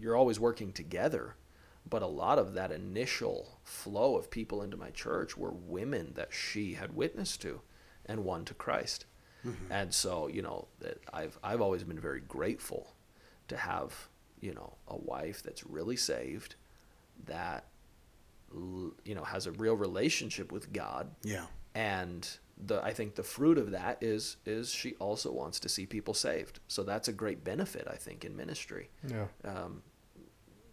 you're 0.00 0.16
always 0.16 0.38
working 0.40 0.72
together, 0.72 1.36
but 1.88 2.02
a 2.02 2.06
lot 2.06 2.38
of 2.38 2.54
that 2.54 2.72
initial 2.72 3.58
flow 3.62 4.16
of 4.16 4.30
people 4.30 4.62
into 4.62 4.76
my 4.76 4.90
church 4.90 5.36
were 5.36 5.52
women 5.52 6.12
that 6.14 6.32
she 6.32 6.74
had 6.74 6.94
witnessed 6.96 7.40
to 7.42 7.60
and 8.06 8.24
won 8.24 8.44
to 8.46 8.54
Christ. 8.54 9.06
Mm-hmm. 9.46 9.70
And 9.72 9.92
so, 9.94 10.26
you 10.28 10.42
know, 10.42 10.68
that 10.80 10.98
I've 11.12 11.38
I've 11.42 11.60
always 11.60 11.84
been 11.84 12.00
very 12.00 12.20
grateful 12.20 12.94
to 13.48 13.56
have, 13.56 14.08
you 14.40 14.54
know, 14.54 14.74
a 14.88 14.96
wife 14.96 15.42
that's 15.42 15.64
really 15.66 15.96
saved 15.96 16.54
that 17.26 17.66
you 19.04 19.14
know 19.14 19.24
has 19.24 19.46
a 19.46 19.52
real 19.52 19.74
relationship 19.74 20.52
with 20.52 20.72
God 20.72 21.10
Yeah. 21.24 21.46
and 21.74 22.28
the 22.56 22.82
I 22.84 22.92
think 22.92 23.14
the 23.16 23.22
fruit 23.22 23.58
of 23.58 23.70
that 23.72 23.98
is 24.00 24.36
is 24.46 24.70
she 24.70 24.94
also 24.96 25.32
wants 25.32 25.58
to 25.60 25.68
see 25.68 25.86
people 25.86 26.14
saved. 26.14 26.60
So 26.68 26.82
that's 26.82 27.08
a 27.08 27.12
great 27.12 27.42
benefit 27.44 27.86
I 27.90 27.96
think 27.96 28.24
in 28.24 28.36
ministry. 28.36 28.90
Yeah. 29.08 29.26
Um, 29.44 29.82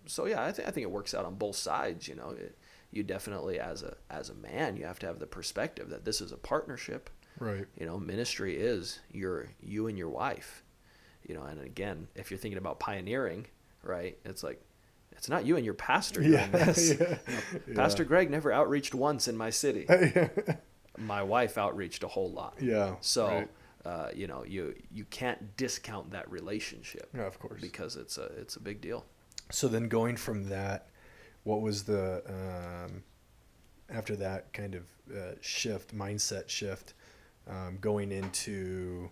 so 0.06 0.26
yeah, 0.26 0.44
I 0.44 0.52
think 0.52 0.68
I 0.68 0.72
think 0.72 0.84
it 0.84 0.92
works 0.92 1.14
out 1.14 1.26
on 1.26 1.36
both 1.36 1.56
sides. 1.56 2.08
You 2.08 2.16
know, 2.16 2.32
it, 2.32 2.58
you 2.92 3.04
definitely 3.04 3.60
as 3.60 3.84
a 3.84 3.96
as 4.10 4.30
a 4.30 4.34
man 4.36 4.78
you 4.78 4.86
have 4.86 5.00
to 5.00 5.08
have 5.08 5.20
the 5.20 5.28
perspective 5.28 5.90
that 5.90 6.06
this 6.06 6.22
is 6.22 6.32
a 6.32 6.38
partnership. 6.38 7.10
Right. 7.40 7.66
You 7.80 7.86
know, 7.88 7.98
ministry 7.98 8.58
is 8.58 9.00
your 9.12 9.50
you 9.62 9.88
and 9.88 9.98
your 9.98 10.10
wife. 10.10 10.64
You 11.28 11.36
know, 11.36 11.44
and 11.44 11.62
again, 11.62 12.08
if 12.16 12.30
you're 12.32 12.38
thinking 12.40 12.58
about 12.58 12.80
pioneering, 12.80 13.48
right? 13.84 14.18
It's 14.26 14.44
like 14.44 14.62
it's 15.14 15.30
not 15.30 15.46
you 15.46 15.56
and 15.56 15.66
your 15.66 15.74
pastor 15.74 16.22
doing 16.22 16.34
Yeah. 16.34 16.48
this. 16.66 16.94
yeah. 17.00 17.18
Pastor 17.76 18.04
Greg 18.04 18.30
never 18.30 18.52
outreached 18.54 18.94
once 18.94 19.28
in 19.28 19.38
my 19.38 19.50
city. 19.50 19.88
my 21.06 21.24
wife 21.24 21.58
outreached 21.58 22.04
a 22.04 22.08
whole 22.08 22.32
lot. 22.32 22.56
Yeah, 22.62 22.96
So, 23.02 23.28
right. 23.28 23.50
uh, 23.86 24.10
you 24.14 24.28
know, 24.28 24.44
you 24.44 24.76
you 24.92 25.06
can't 25.06 25.56
discount 25.58 26.12
that 26.12 26.30
relationship. 26.32 27.10
Yeah, 27.16 27.28
of 27.28 27.40
course. 27.40 27.62
Because 27.62 27.96
it's 27.96 28.18
a 28.18 28.26
it's 28.38 28.56
a 28.56 28.60
big 28.60 28.82
deal. 28.82 29.06
So 29.52 29.68
then 29.68 29.88
going 29.90 30.16
from 30.18 30.50
that, 30.50 30.88
what 31.44 31.62
was 31.62 31.84
the 31.84 32.22
um, 32.28 33.04
after 33.90 34.16
that 34.18 34.54
kind 34.54 34.76
of 34.76 34.84
uh, 35.14 35.36
shift, 35.42 35.96
mindset 35.96 36.48
shift, 36.48 36.94
um, 37.48 37.78
going 37.82 38.12
into 38.12 39.10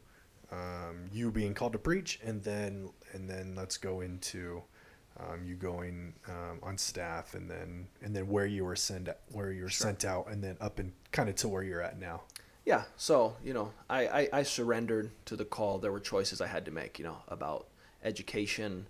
um, 0.52 1.06
you 1.12 1.32
being 1.32 1.54
called 1.54 1.74
to 1.74 1.80
preach, 1.80 2.20
and 2.24 2.42
then 2.44 2.90
and 3.14 3.30
then 3.30 3.54
let's 3.56 3.78
go 3.78 4.02
into 4.02 4.64
um, 5.20 5.43
you 5.45 5.55
going 5.55 6.13
um, 6.28 6.59
on 6.63 6.78
staff, 6.78 7.34
and 7.34 7.49
then 7.49 7.88
and 8.01 8.15
then 8.15 8.28
where 8.28 8.45
you 8.45 8.65
were 8.65 8.76
sent 8.76 9.09
where 9.32 9.51
you 9.51 9.63
were 9.63 9.70
sent 9.70 10.05
out, 10.05 10.28
and 10.30 10.43
then 10.43 10.57
up 10.61 10.80
and 10.80 10.91
kind 11.11 11.30
of 11.30 11.36
to 11.36 11.47
where 11.47 11.63
you're 11.63 11.82
at 11.82 11.99
now. 11.99 12.22
Yeah. 12.65 12.84
So 12.97 13.36
you 13.43 13.53
know, 13.53 13.72
I, 13.89 14.07
I 14.07 14.30
I 14.34 14.43
surrendered 14.43 15.11
to 15.26 15.36
the 15.36 15.45
call. 15.45 15.80
There 15.80 15.91
were 15.91 15.99
choices 15.99 16.41
I 16.41 16.47
had 16.47 16.65
to 16.65 16.72
make. 16.72 16.99
You 16.99 17.05
know, 17.05 17.17
about 17.28 17.67
education, 18.03 18.88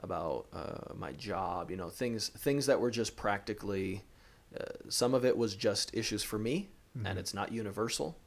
about 0.00 0.46
uh, 0.52 0.94
my 0.94 1.12
job. 1.12 1.70
You 1.70 1.76
know, 1.76 1.88
things 1.88 2.28
things 2.28 2.66
that 2.66 2.80
were 2.80 2.90
just 2.90 3.16
practically. 3.16 4.02
Uh, 4.58 4.64
some 4.88 5.14
of 5.14 5.24
it 5.24 5.36
was 5.36 5.56
just 5.56 5.94
issues 5.94 6.22
for 6.22 6.38
me, 6.38 6.68
and 7.06 7.18
it's 7.18 7.32
not 7.32 7.52
universal. 7.52 8.18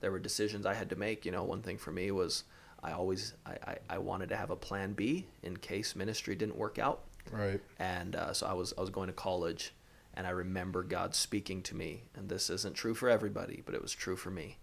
There 0.00 0.10
were 0.10 0.18
decisions 0.18 0.64
I 0.64 0.74
had 0.74 0.88
to 0.90 0.96
make. 0.96 1.26
You 1.26 1.32
know, 1.32 1.44
one 1.44 1.62
thing 1.62 1.76
for 1.76 1.92
me 1.92 2.10
was 2.10 2.44
I 2.84 2.92
always 2.92 3.34
I, 3.46 3.56
I, 3.66 3.76
I 3.90 3.98
wanted 3.98 4.28
to 4.28 4.36
have 4.36 4.50
a 4.50 4.56
plan 4.56 4.92
B 4.92 5.26
in 5.42 5.56
case 5.56 5.96
ministry 5.96 6.34
didn't 6.34 6.56
work 6.56 6.78
out. 6.78 7.00
Right. 7.32 7.60
And 7.78 8.14
uh, 8.14 8.32
so 8.34 8.46
I 8.46 8.52
was 8.52 8.74
I 8.76 8.82
was 8.82 8.90
going 8.90 9.06
to 9.06 9.14
college, 9.14 9.72
and 10.12 10.26
I 10.26 10.30
remember 10.30 10.82
God 10.82 11.14
speaking 11.14 11.62
to 11.62 11.74
me. 11.74 12.04
And 12.14 12.28
this 12.28 12.50
isn't 12.50 12.74
true 12.74 12.94
for 12.94 13.08
everybody, 13.08 13.62
but 13.64 13.74
it 13.74 13.82
was 13.82 13.92
true 13.92 14.16
for 14.16 14.30
me. 14.30 14.58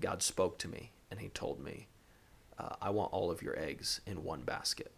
God 0.00 0.22
spoke 0.22 0.58
to 0.58 0.68
me, 0.68 0.92
and 1.10 1.20
He 1.20 1.28
told 1.28 1.60
me, 1.60 1.88
uh, 2.58 2.76
"I 2.80 2.90
want 2.90 3.12
all 3.12 3.30
of 3.30 3.42
your 3.42 3.58
eggs 3.58 4.00
in 4.06 4.22
one 4.22 4.42
basket." 4.42 4.92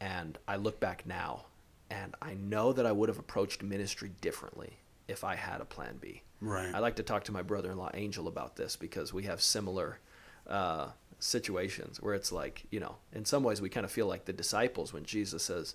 And 0.00 0.38
I 0.46 0.56
look 0.56 0.78
back 0.78 1.06
now, 1.06 1.46
and 1.90 2.14
I 2.20 2.34
know 2.34 2.72
that 2.72 2.86
I 2.86 2.92
would 2.92 3.08
have 3.08 3.18
approached 3.18 3.62
ministry 3.62 4.12
differently 4.20 4.78
if 5.08 5.24
I 5.24 5.36
had 5.36 5.60
a 5.60 5.64
plan 5.64 5.98
B. 6.00 6.22
Right. 6.40 6.74
I 6.74 6.78
like 6.78 6.96
to 6.96 7.02
talk 7.02 7.24
to 7.24 7.32
my 7.32 7.42
brother-in-law 7.42 7.90
Angel 7.94 8.28
about 8.28 8.56
this 8.56 8.76
because 8.76 9.12
we 9.12 9.24
have 9.24 9.40
similar 9.40 9.98
uh, 10.46 10.88
situations 11.22 12.00
where 12.02 12.14
it's 12.14 12.32
like, 12.32 12.64
you 12.70 12.80
know, 12.80 12.96
in 13.12 13.24
some 13.24 13.42
ways 13.44 13.60
we 13.60 13.68
kind 13.68 13.84
of 13.84 13.92
feel 13.92 14.06
like 14.06 14.24
the 14.24 14.32
disciples 14.32 14.92
when 14.92 15.04
Jesus 15.04 15.42
says, 15.44 15.74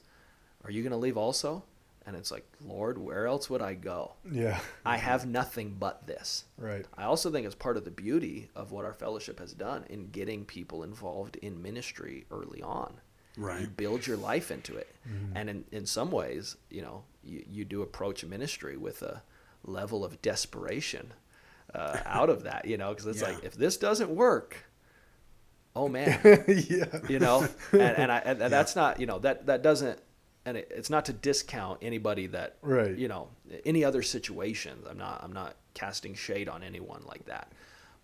"Are 0.64 0.72
you 0.72 0.84
going 0.84 0.92
to 0.92 0.98
leave 0.98 1.18
also?" 1.18 1.64
And 2.06 2.16
it's 2.16 2.32
like, 2.32 2.46
"Lord, 2.66 2.98
where 2.98 3.28
else 3.28 3.50
would 3.50 3.62
I 3.62 3.74
go? 3.74 4.14
Yeah. 4.32 4.60
I 4.86 4.98
have 4.98 5.26
nothing 5.26 5.76
but 5.80 6.06
this." 6.08 6.46
Right. 6.58 6.86
I 6.98 7.04
also 7.04 7.32
think 7.32 7.46
it's 7.46 7.56
part 7.56 7.78
of 7.78 7.86
the 7.86 7.92
beauty 7.92 8.50
of 8.56 8.72
what 8.72 8.86
our 8.86 8.94
fellowship 8.94 9.40
has 9.40 9.54
done 9.54 9.86
in 9.90 10.08
getting 10.12 10.46
people 10.46 10.84
involved 10.84 11.38
in 11.38 11.62
ministry 11.62 12.26
early 12.32 12.62
on. 12.62 13.00
Right. 13.38 13.62
You 13.62 13.68
build 13.68 14.08
your 14.08 14.18
life 14.18 14.52
into 14.52 14.76
it. 14.76 14.94
And 15.36 15.50
in, 15.50 15.64
in 15.72 15.86
some 15.86 16.12
ways, 16.12 16.56
you 16.72 16.82
know, 16.82 17.04
you, 17.24 17.46
you 17.48 17.66
do 17.66 17.82
approach 17.84 18.26
ministry 18.26 18.78
with 18.78 19.02
a 19.04 19.22
level 19.64 20.04
of 20.04 20.22
desperation 20.22 21.14
uh, 21.76 22.00
out 22.06 22.30
of 22.30 22.44
that, 22.44 22.66
you 22.66 22.78
know, 22.78 22.90
because 22.90 23.06
it's 23.06 23.22
Yeah. 23.22 23.34
like, 23.34 23.44
if 23.44 23.54
this 23.56 23.78
doesn't 23.78 24.10
work, 24.10 24.66
oh 25.78 25.88
man, 25.88 26.20
yeah. 26.48 26.86
you 27.08 27.20
know, 27.20 27.48
and, 27.72 27.82
and, 27.82 28.12
I, 28.12 28.18
and, 28.20 28.42
and 28.44 28.52
that's 28.52 28.76
not, 28.76 29.00
you 29.00 29.06
know, 29.06 29.20
that, 29.20 29.46
that 29.46 29.62
doesn't, 29.62 30.00
and 30.46 30.58
it, 30.58 30.72
it's 30.74 30.90
not 30.90 31.06
to 31.06 31.14
discount 31.14 31.80
anybody 31.82 32.28
that, 32.28 32.58
Right. 32.62 32.98
you 32.98 33.08
know, 33.08 33.30
any 33.66 33.84
other 33.84 34.02
situations. 34.02 34.86
I'm 34.90 34.98
not, 34.98 35.22
I'm 35.24 35.34
not 35.34 35.56
casting 35.74 36.16
shade 36.16 36.50
on 36.50 36.64
anyone 36.64 37.04
like 37.06 37.26
that. 37.26 37.52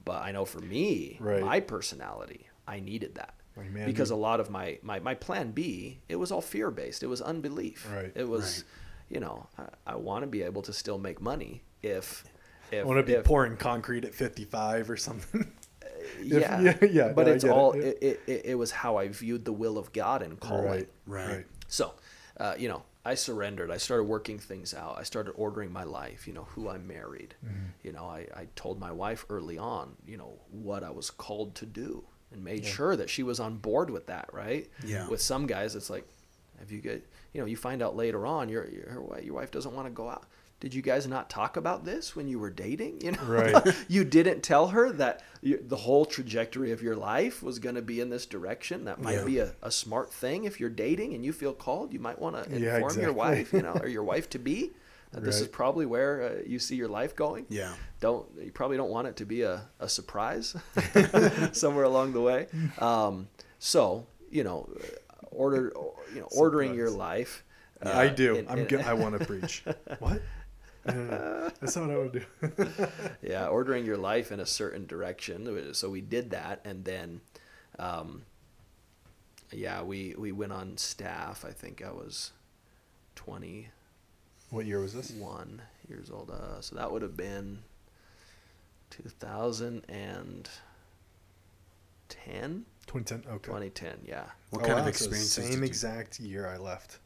But 0.06 0.22
I 0.22 0.32
know 0.32 0.46
for 0.46 0.60
me, 0.60 1.18
Right. 1.20 1.42
my 1.42 1.60
personality, 1.62 2.48
I 2.68 2.80
needed 2.82 3.16
that 3.16 3.34
Like, 3.56 3.72
man, 3.72 3.86
because 3.86 4.10
you- 4.10 4.16
a 4.16 4.18
lot 4.18 4.40
of 4.40 4.50
my, 4.50 4.78
my, 4.84 5.00
my 5.00 5.16
plan 5.16 5.52
B, 5.52 6.00
it 6.10 6.18
was 6.18 6.32
all 6.32 6.42
fear 6.42 6.70
based. 6.72 7.02
It 7.04 7.08
was 7.08 7.22
unbelief. 7.22 7.88
Right. 7.92 8.12
It 8.14 8.28
was, 8.28 8.64
Right. 9.10 9.16
you 9.16 9.20
know, 9.22 9.48
I, 9.58 9.94
I 9.94 9.96
want 9.96 10.24
to 10.24 10.28
be 10.28 10.44
able 10.44 10.62
to 10.64 10.74
still 10.74 10.98
make 11.00 11.22
money 11.22 11.64
if, 11.82 12.26
if, 12.72 12.84
I 12.84 12.88
want 12.88 13.00
to 13.00 13.04
be 13.04 13.14
if- 13.14 13.24
pouring 13.24 13.56
concrete 13.58 14.04
at 14.06 14.14
55 14.14 14.90
or 14.90 14.98
something. 14.98 15.50
yeah, 16.22 16.62
yeah, 16.62 16.78
yeah, 16.92 17.08
But 17.10 17.28
no, 17.28 17.34
it's 17.34 17.44
all, 17.44 17.72
it, 17.74 17.98
it, 18.02 18.22
it, 18.28 18.46
it 18.46 18.56
was 18.56 18.72
how 18.72 18.98
I 18.98 19.08
viewed 19.08 19.46
the 19.46 19.54
will 19.54 19.78
of 19.78 19.92
God 19.94 20.22
and 20.22 20.40
calling. 20.40 20.66
right. 21.06 21.28
Right. 21.28 21.46
So, 21.68 21.94
uh, 22.40 22.56
you 22.58 22.70
know, 22.70 22.84
I 23.06 23.16
surrendered. 23.16 23.70
I 23.70 23.78
started 23.78 24.04
working 24.06 24.40
things 24.40 24.74
out. 24.74 24.98
I 24.98 25.04
started 25.04 25.32
ordering 25.32 25.72
my 25.72 25.84
life, 25.84 26.28
you 26.28 26.34
know, 26.34 26.44
who 26.44 26.70
I 26.70 26.78
married. 26.78 27.36
Mm-hmm. 27.46 27.66
You 27.84 27.92
know, 27.92 28.06
I, 28.06 28.28
I 28.36 28.48
told 28.56 28.80
my 28.80 28.92
wife 28.92 29.26
early 29.30 29.58
on, 29.58 29.96
you 30.08 30.18
know, 30.18 30.40
what 30.52 30.84
I 30.84 30.90
was 30.90 31.10
called 31.10 31.56
to 31.56 31.66
do 31.66 32.04
and 32.32 32.44
made 32.44 32.66
sure 32.66 32.96
that 32.96 33.10
she 33.10 33.22
was 33.24 33.40
on 33.40 33.58
board 33.58 33.90
with 33.90 34.08
that, 34.08 34.30
right? 34.34 34.70
Yeah. 34.86 35.08
With 35.08 35.22
some 35.22 35.48
guys, 35.48 35.76
it's 35.76 35.90
like, 35.90 36.08
have 36.60 36.72
you 36.72 36.80
get, 36.80 37.06
you 37.34 37.42
know, 37.42 37.46
you 37.46 37.58
find 37.58 37.82
out 37.82 37.96
later 37.96 38.26
on 38.26 38.48
your, 38.50 38.68
your, 38.70 39.20
your 39.22 39.34
wife 39.36 39.52
doesn't 39.52 39.74
want 39.74 39.88
to 39.88 39.92
go 39.92 40.10
out. 40.10 40.26
Did 40.64 40.74
you 40.74 40.82
guys 40.82 41.06
not 41.08 41.30
talk 41.30 41.58
about 41.58 41.84
this 41.84 42.16
when 42.16 42.30
you 42.30 42.40
were 42.40 42.50
dating? 42.50 43.02
You 43.02 43.12
know, 43.12 43.24
Right. 43.26 43.76
you 43.90 44.06
didn't 44.06 44.44
tell 44.44 44.68
her 44.70 44.94
that 44.94 45.22
you, 45.42 45.62
the 45.62 45.76
whole 45.76 46.06
trajectory 46.06 46.72
of 46.72 46.82
your 46.82 46.96
life 46.96 47.44
was 47.44 47.60
going 47.60 47.76
to 47.76 47.82
be 47.82 48.00
in 48.00 48.10
this 48.10 48.26
direction. 48.26 48.86
That 48.86 49.02
might 49.02 49.16
Yeah. 49.18 49.26
be 49.26 49.38
a, 49.40 49.54
a 49.62 49.70
smart 49.72 50.14
thing 50.14 50.46
if 50.46 50.62
you're 50.62 50.70
dating 50.70 51.14
and 51.16 51.26
you 51.26 51.34
feel 51.34 51.52
called. 51.52 51.92
You 51.92 52.00
might 52.00 52.18
want 52.18 52.38
to 52.38 52.44
inform 52.50 52.96
Yeah, 52.96 53.02
your 53.02 53.12
wife, 53.12 53.52
you 53.52 53.62
know, 53.62 53.74
or 53.74 53.88
your 53.98 54.04
wife 54.06 54.30
to 54.30 54.40
be 54.40 54.72
that 55.12 55.22
this 55.26 55.42
is 55.42 55.50
probably 55.50 55.86
where 55.86 56.24
uh, 56.24 56.42
you 56.48 56.60
see 56.60 56.78
your 56.78 56.88
life 56.88 57.14
going. 57.14 57.46
Yeah. 57.50 57.74
Don't 58.00 58.26
you 58.42 58.50
probably 58.54 58.78
don't 58.78 58.90
want 58.90 59.08
it 59.10 59.18
to 59.18 59.26
be 59.26 59.42
a, 59.42 59.64
a 59.82 59.90
surprise 59.90 60.56
somewhere 61.52 61.84
along 61.84 62.14
the 62.14 62.22
way. 62.22 62.48
Um, 62.80 63.28
so 63.60 64.08
you 64.32 64.44
know, 64.46 64.70
order 65.30 65.74
you 66.14 66.22
know 66.22 66.28
ordering 66.36 66.74
your 66.74 66.90
life. 66.90 67.44
uh, 67.86 67.92
I 67.92 68.08
do. 68.08 68.46
I'm. 68.50 68.66
I 68.86 68.94
want 68.94 69.20
to 69.20 69.26
preach. 69.26 69.64
what? 70.00 70.22
No, 70.86 70.94
no, 70.94 71.04
no. 71.06 71.52
That's 71.60 71.76
not 71.76 71.88
what 71.88 71.96
I 71.96 71.98
would 72.00 72.12
do. 72.12 72.26
yeah, 73.22 73.48
ordering 73.48 73.86
your 73.86 73.98
life 73.98 74.32
in 74.32 74.40
a 74.40 74.46
certain 74.46 74.86
direction. 74.86 75.74
So 75.74 75.90
we 75.90 76.02
did 76.02 76.32
that, 76.32 76.62
and 76.66 76.84
then, 76.84 77.22
um, 77.80 78.24
yeah, 79.52 79.82
we 79.84 80.16
we 80.18 80.32
went 80.32 80.52
on 80.52 80.78
staff. 80.78 81.46
I 81.46 81.52
think 81.52 81.82
I 81.82 81.92
was 81.92 82.32
twenty 83.16 83.70
what 84.50 84.66
year 84.66 84.80
was 84.80 84.94
this? 84.94 85.12
one 85.12 85.62
years 85.88 86.10
old. 86.12 86.30
Uh, 86.32 86.62
so 86.62 86.76
that 86.76 86.92
would 86.92 87.02
have 87.02 87.18
been 87.18 87.60
two 88.90 89.04
thousand 89.10 89.84
and 89.90 90.50
ten. 92.10 92.66
2010. 92.88 93.34
Okay. 93.36 93.44
2010, 93.46 94.00
yeah. 94.06 94.26
What 94.50 94.64
Oh, 94.64 94.66
kind 94.66 94.80
wow, 94.80 94.80
of 94.80 94.84
so 94.86 94.90
experiences? 94.90 95.48
Same 95.50 95.64
exact 95.64 96.20
year 96.20 96.48
I 96.48 96.58
left. 96.58 97.00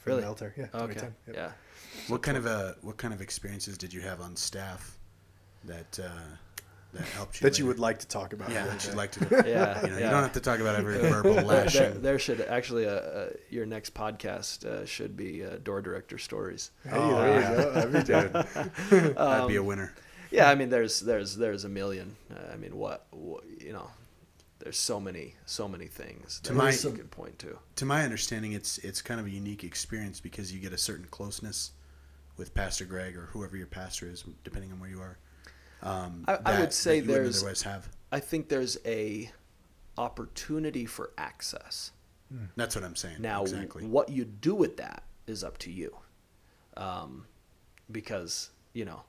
For 0.00 0.10
Really? 0.10 0.20
the 0.22 0.26
military. 0.26 0.52
Yeah. 0.56 0.66
Okay. 0.74 0.94
Yep. 1.00 1.12
Yeah. 1.34 1.52
What 2.08 2.22
kind 2.22 2.36
of 2.36 2.46
uh 2.46 2.72
what 2.82 2.96
kind 2.96 3.12
of 3.14 3.20
experiences 3.20 3.76
did 3.78 3.92
you 3.92 4.00
have 4.00 4.20
on 4.20 4.34
staff 4.36 4.98
that 5.64 5.98
uh, 6.02 6.08
that 6.94 7.02
helped 7.08 7.40
you? 7.40 7.48
That 7.48 7.58
you 7.58 7.66
would 7.66 7.78
like 7.78 7.98
to 8.00 8.06
talk 8.08 8.32
about. 8.32 8.50
Yeah, 8.50 8.66
that 8.66 8.84
you'd 8.86 8.94
like 8.96 9.12
to. 9.12 9.20
Yeah, 9.46 9.80
You 9.82 9.90
know, 9.90 9.98
yeah. 9.98 10.04
you 10.06 10.10
don't 10.10 10.22
have 10.22 10.32
to 10.32 10.40
talk 10.40 10.58
about 10.60 10.74
every 10.76 10.96
verbal 10.98 11.34
there, 11.34 11.44
lashing. 11.44 12.00
there 12.02 12.18
should 12.18 12.40
actually 12.40 12.86
uh, 12.86 12.90
uh, 12.92 13.28
your 13.50 13.66
next 13.66 13.92
podcast 13.94 14.64
uh, 14.64 14.84
should 14.86 15.16
be 15.16 15.44
uh, 15.44 15.58
door 15.62 15.82
director 15.82 16.18
stories. 16.18 16.70
Hey, 16.84 16.90
Oh, 16.94 17.20
there 17.20 17.40
yeah. 17.40 17.50
you 17.50 17.56
go. 17.56 17.72
That'd 17.72 17.92
be 17.92 18.02
good. 18.02 18.32
That'd 18.90 19.48
be 19.48 19.58
Um, 19.58 19.64
a 19.64 19.68
winner. 19.68 19.94
yeah, 20.30 20.48
I 20.50 20.54
mean, 20.54 20.70
there's 20.70 21.00
there's 21.00 21.36
there's 21.36 21.64
a 21.64 21.68
million. 21.68 22.16
Uh, 22.34 22.52
I 22.52 22.56
mean, 22.56 22.76
what, 22.76 23.06
what 23.10 23.44
you 23.60 23.72
know, 23.72 23.88
there's 24.60 24.78
so 24.78 25.00
many 25.00 25.34
so 25.46 25.66
many 25.66 25.86
things 25.86 26.40
To 26.44 26.52
my- 26.52 26.70
you 26.70 26.90
could 26.92 27.10
point 27.10 27.38
to. 27.40 27.58
To 27.76 27.84
my 27.84 28.04
understanding, 28.04 28.52
it's 28.52 28.78
it's 28.78 29.02
kind 29.02 29.18
of 29.20 29.26
a 29.26 29.30
unique 29.30 29.64
experience 29.64 30.20
because 30.20 30.52
you 30.52 30.60
get 30.60 30.72
a 30.72 30.78
certain 30.78 31.06
closeness 31.10 31.72
with 32.36 32.54
Pastor 32.54 32.84
Greg 32.84 33.16
or 33.16 33.26
whoever 33.26 33.56
your 33.56 33.66
pastor 33.66 34.06
is, 34.08 34.24
depending 34.44 34.72
on 34.72 34.80
where 34.80 34.88
you 34.90 35.00
are. 35.00 35.18
Um, 35.82 36.24
I- 36.28 36.38
I 36.44 36.60
would 36.60 36.72
say 36.72 37.00
that 37.00 37.06
you 37.06 37.12
there's- 37.12 37.38
otherwise 37.38 37.62
have. 37.62 37.88
I 38.12 38.20
think 38.20 38.48
there's 38.48 38.76
a 38.84 39.30
opportunity 39.98 40.86
for 40.86 41.12
access. 41.18 41.92
That's 42.54 42.76
what 42.76 42.84
I'm 42.84 42.94
saying. 42.94 43.16
Now, 43.20 43.42
exactly. 43.42 43.84
what 43.84 44.08
you 44.08 44.24
do 44.24 44.54
with 44.54 44.76
that 44.76 45.02
is 45.26 45.42
up 45.42 45.58
to 45.58 45.70
you, 45.72 45.96
um, 46.76 47.26
because 47.90 48.50
you 48.72 48.84
know, 48.84 49.02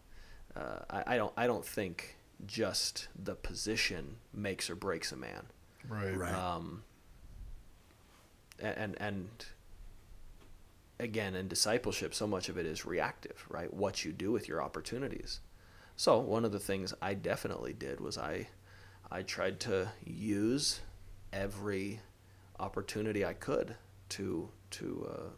uh, 0.55 0.79
I, 0.89 1.03
I 1.13 1.17
don't 1.17 1.33
I 1.37 1.45
don't 1.45 1.65
think 1.65 2.17
just 2.45 3.07
the 3.21 3.35
position 3.35 4.17
makes 4.33 4.69
or 4.69 4.75
breaks 4.75 5.11
a 5.11 5.17
man. 5.17 5.47
Right. 5.87 6.15
Right. 6.15 6.33
um, 6.33 6.83
and 8.59 8.95
and 8.99 9.27
again 10.99 11.35
in 11.35 11.47
discipleship 11.47 12.13
so 12.13 12.27
much 12.27 12.47
of 12.49 12.57
it 12.57 12.65
is 12.65 12.85
reactive 12.85 13.45
right 13.49 13.73
what 13.73 14.05
you 14.05 14.11
do 14.11 14.31
with 14.31 14.47
your 14.47 14.61
opportunities 14.61 15.39
so 15.95 16.19
one 16.19 16.45
of 16.45 16.51
the 16.51 16.59
things 16.59 16.93
i 17.01 17.13
definitely 17.13 17.73
did 17.73 17.99
was 17.99 18.17
i 18.19 18.47
i 19.11 19.23
tried 19.23 19.59
to 19.59 19.89
use 20.05 20.79
every 21.33 21.99
opportunity 22.59 23.25
i 23.25 23.33
could 23.33 23.75
to 24.09 24.49
to 24.69 25.09
uh, 25.11 25.29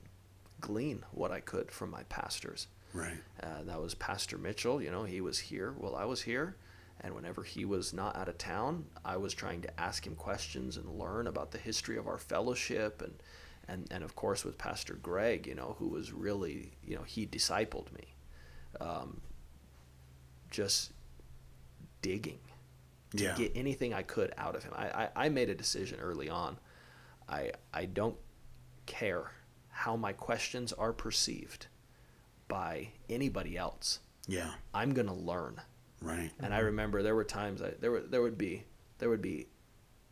glean 0.59 1.05
what 1.11 1.31
i 1.31 1.39
could 1.39 1.71
from 1.71 1.89
my 1.89 2.03
pastors 2.03 2.67
right. 2.93 3.17
uh, 3.41 3.63
that 3.65 3.81
was 3.81 3.95
Pastor 3.95 4.37
Mitchell. 4.37 4.81
You 4.81 4.91
know, 4.91 5.03
he 5.03 5.21
was 5.21 5.39
here 5.39 5.73
while 5.77 5.95
I 5.95 6.05
was 6.05 6.21
here. 6.21 6.55
And 7.03 7.13
whenever 7.13 7.43
he 7.43 7.65
was 7.65 7.91
not 7.93 8.15
out 8.15 8.29
of 8.29 8.37
town, 8.37 8.85
I 9.03 9.17
was 9.17 9.33
trying 9.33 9.61
to 9.63 9.79
ask 9.79 10.07
him 10.07 10.15
questions 10.15 10.77
and 10.77 10.97
learn 10.97 11.27
about 11.27 11.51
the 11.51 11.57
history 11.57 11.97
of 11.97 12.07
our 12.07 12.17
fellowship. 12.17 13.01
And, 13.01 13.13
and, 13.67 13.87
and 13.91 14.03
of 14.05 14.15
course, 14.15 14.45
with 14.45 14.57
Pastor 14.57 14.93
Greg, 14.95 15.45
you 15.45 15.53
know, 15.53 15.75
who 15.79 15.89
was 15.89 16.13
really, 16.13 16.71
you 16.85 16.95
know, 16.95 17.03
he 17.03 17.25
discipled 17.27 17.91
me. 17.93 18.13
Um, 18.79 19.21
just 20.49 20.91
digging 22.01 22.39
to 23.17 23.23
Yeah. 23.23 23.35
get 23.35 23.51
anything 23.55 23.93
I 23.93 24.03
could 24.03 24.33
out 24.37 24.55
of 24.55 24.63
him. 24.63 24.73
I, 24.75 24.87
I, 25.03 25.25
I 25.25 25.29
made 25.29 25.49
a 25.49 25.55
decision 25.55 25.99
early 25.99 26.29
on. 26.29 26.57
I, 27.27 27.51
I 27.73 27.85
don't 27.85 28.17
care 28.85 29.31
how 29.69 29.95
my 29.95 30.13
questions 30.13 30.71
are 30.73 30.93
perceived 30.93 31.67
by 32.47 32.89
anybody 33.09 33.57
else. 33.57 33.99
Yeah. 34.27 34.51
I'm 34.73 34.93
gonna 34.93 35.13
learn. 35.15 35.59
Right. 36.03 36.31
And 36.39 36.53
I 36.53 36.57
mm-hmm. 36.57 36.65
remember 36.65 37.03
there 37.03 37.15
were 37.15 37.23
times 37.23 37.61
I, 37.61 37.71
there 37.79 37.91
were 37.91 38.01
there 38.01 38.21
would 38.21 38.37
be 38.37 38.65
there 38.99 39.09
would 39.09 39.21
be, 39.21 39.47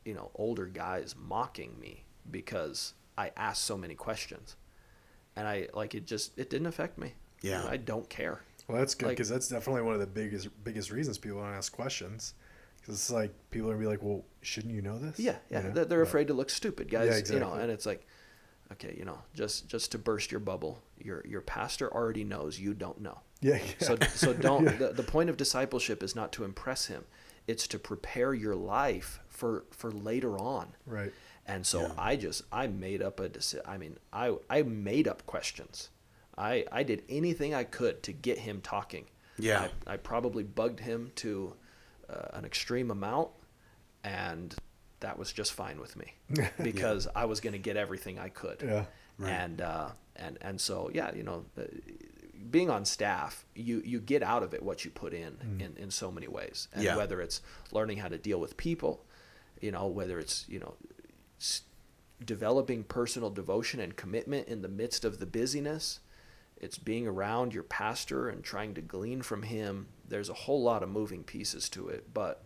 you 0.06 0.14
know, 0.14 0.32
older 0.36 0.66
guys 0.66 1.16
mocking 1.18 1.78
me 1.80 2.04
because 2.30 2.94
I 3.18 3.32
asked 3.36 3.64
so 3.64 3.78
many 3.78 3.96
questions, 3.96 4.56
and 5.36 5.48
I 5.48 5.68
like 5.74 5.94
it 5.94 6.06
just 6.08 6.38
it 6.38 6.50
didn't 6.50 6.68
affect 6.68 6.98
me. 6.98 7.14
Yeah. 7.42 7.66
I 7.68 7.78
don't 7.78 8.10
care. 8.10 8.42
Well, 8.68 8.78
that's 8.78 8.96
good 8.96 9.08
Like- 9.08 9.18
because 9.18 9.30
that's 9.30 9.48
definitely 9.48 9.82
one 9.82 9.94
of 9.94 10.00
the 10.00 10.08
biggest 10.08 10.50
biggest 10.64 10.92
reasons 10.92 11.18
people 11.18 11.40
don't 11.40 11.54
ask 11.54 11.72
questions. 11.72 12.34
Because 12.80 12.96
it's 12.96 13.12
like 13.12 13.32
people 13.52 13.70
are 13.70 13.74
gonna 13.74 13.84
be 13.84 13.88
like, 13.88 14.02
"Well, 14.02 14.24
shouldn't 14.42 14.74
you 14.74 14.82
know 14.82 14.98
this?" 14.98 15.20
Yeah, 15.20 15.36
yeah. 15.52 15.60
You 15.60 15.68
know? 15.68 15.74
They're, 15.74 15.86
they're 15.86 16.00
But- 16.00 16.08
afraid 16.08 16.28
to 16.30 16.34
look 16.34 16.50
stupid, 16.50 16.90
guys. 16.90 17.30
Yeah, 17.30 17.36
You 17.36 17.40
know, 17.40 17.48
exactly. 17.48 17.62
and 17.62 17.72
it's 17.72 17.86
like, 17.86 18.08
okay, 18.74 18.96
you 18.98 19.06
know, 19.06 19.20
just 19.34 19.68
just 19.68 19.92
to 19.92 19.98
burst 19.98 20.32
your 20.32 20.40
bubble, 20.40 20.80
your 21.00 21.26
your 21.28 21.42
pastor 21.42 21.92
already 21.94 22.24
knows 22.24 22.60
you 22.60 22.74
don't 22.74 23.02
know. 23.02 23.20
Yeah. 23.42 23.56
yeah. 23.56 23.88
So 23.88 23.98
so 24.14 24.34
don't. 24.48 24.66
Yeah. 24.66 24.76
the, 24.78 24.88
the 24.94 25.04
point 25.04 25.30
of 25.30 25.38
discipleship 25.38 26.04
is 26.04 26.16
not 26.16 26.32
to 26.34 26.44
impress 26.44 26.86
him; 26.88 27.06
it's 27.48 27.68
to 27.68 27.80
prepare 27.80 28.34
your 28.34 28.56
life 28.56 29.20
for 29.30 29.66
for 29.72 29.92
later 29.92 30.38
on. 30.38 30.70
Right. 30.86 31.14
And 31.48 31.66
so 31.66 31.82
Yeah. 31.82 31.92
I 31.98 32.16
just 32.16 32.44
I 32.52 32.68
made 32.68 33.02
up 33.02 33.20
a 33.20 33.28
deci- 33.30 33.62
I 33.66 33.78
mean 33.78 33.98
I 34.14 34.36
I 34.50 34.62
made 34.64 35.08
up 35.08 35.26
questions. 35.26 35.90
I 36.38 36.66
I 36.72 36.84
did 36.84 37.04
anything 37.10 37.54
I 37.54 37.64
could 37.64 38.04
to 38.04 38.14
get 38.14 38.40
him 38.40 38.62
talking. 38.62 39.06
Yeah. 39.40 39.70
I, 39.88 39.94
I 39.94 39.98
probably 39.98 40.44
bugged 40.44 40.80
him 40.82 41.12
to 41.16 41.56
uh, 42.10 42.28
an 42.34 42.46
extreme 42.46 42.92
amount, 42.92 43.30
and 44.04 44.54
that 45.02 45.20
was 45.20 45.32
just 45.34 45.54
fine 45.54 45.80
with 45.80 45.96
me 45.98 46.14
because 46.64 47.08
I 47.16 47.26
was 47.26 47.40
going 47.42 47.54
to 47.54 47.60
get 47.60 47.78
everything 47.78 48.18
I 48.18 48.30
could. 48.30 48.62
Yeah. 48.64 48.86
Right. 49.18 49.30
And 49.32 49.62
uh, 49.62 49.90
and 50.16 50.38
and 50.42 50.60
so 50.60 50.90
yeah, 50.94 51.14
you 51.14 51.22
know, 51.24 51.46
uh, 51.58 51.64
being 52.50 52.70
on 52.70 52.86
staff, 52.86 53.46
you 53.54 53.82
you 53.86 54.00
get 54.00 54.24
out 54.24 54.42
of 54.42 54.54
it 54.54 54.64
what 54.64 54.84
you 54.86 54.90
put 54.92 55.14
in 55.14 55.38
in, 55.60 55.76
in 55.78 55.92
so 55.92 56.12
many 56.12 56.28
ways, 56.28 56.68
and 56.74 56.84
Yeah. 56.84 56.96
whether 56.96 57.22
it's 57.22 57.42
learning 57.72 57.98
how 57.98 58.08
to 58.08 58.18
deal 58.18 58.40
with 58.40 58.58
people, 58.58 59.06
you 59.60 59.72
know, 59.72 59.86
whether 59.88 60.18
it's 60.20 60.46
you 60.50 60.60
know, 60.60 60.74
s- 61.40 61.62
developing 62.26 62.84
personal 62.84 63.30
devotion 63.30 63.80
and 63.80 63.96
commitment 63.96 64.48
in 64.48 64.62
the 64.62 64.68
midst 64.70 65.06
of 65.06 65.20
the 65.20 65.26
busyness. 65.26 66.00
It's 66.58 66.78
being 66.78 67.08
around 67.08 67.54
your 67.56 67.64
pastor 67.64 68.30
and 68.30 68.44
trying 68.44 68.76
to 68.76 68.82
glean 68.82 69.24
from 69.24 69.42
him. 69.44 69.88
There's 70.08 70.30
a 70.30 70.34
whole 70.36 70.62
lot 70.62 70.84
of 70.84 70.90
moving 70.90 71.24
pieces 71.24 71.70
to 71.70 71.88
it, 71.90 72.14
but 72.14 72.44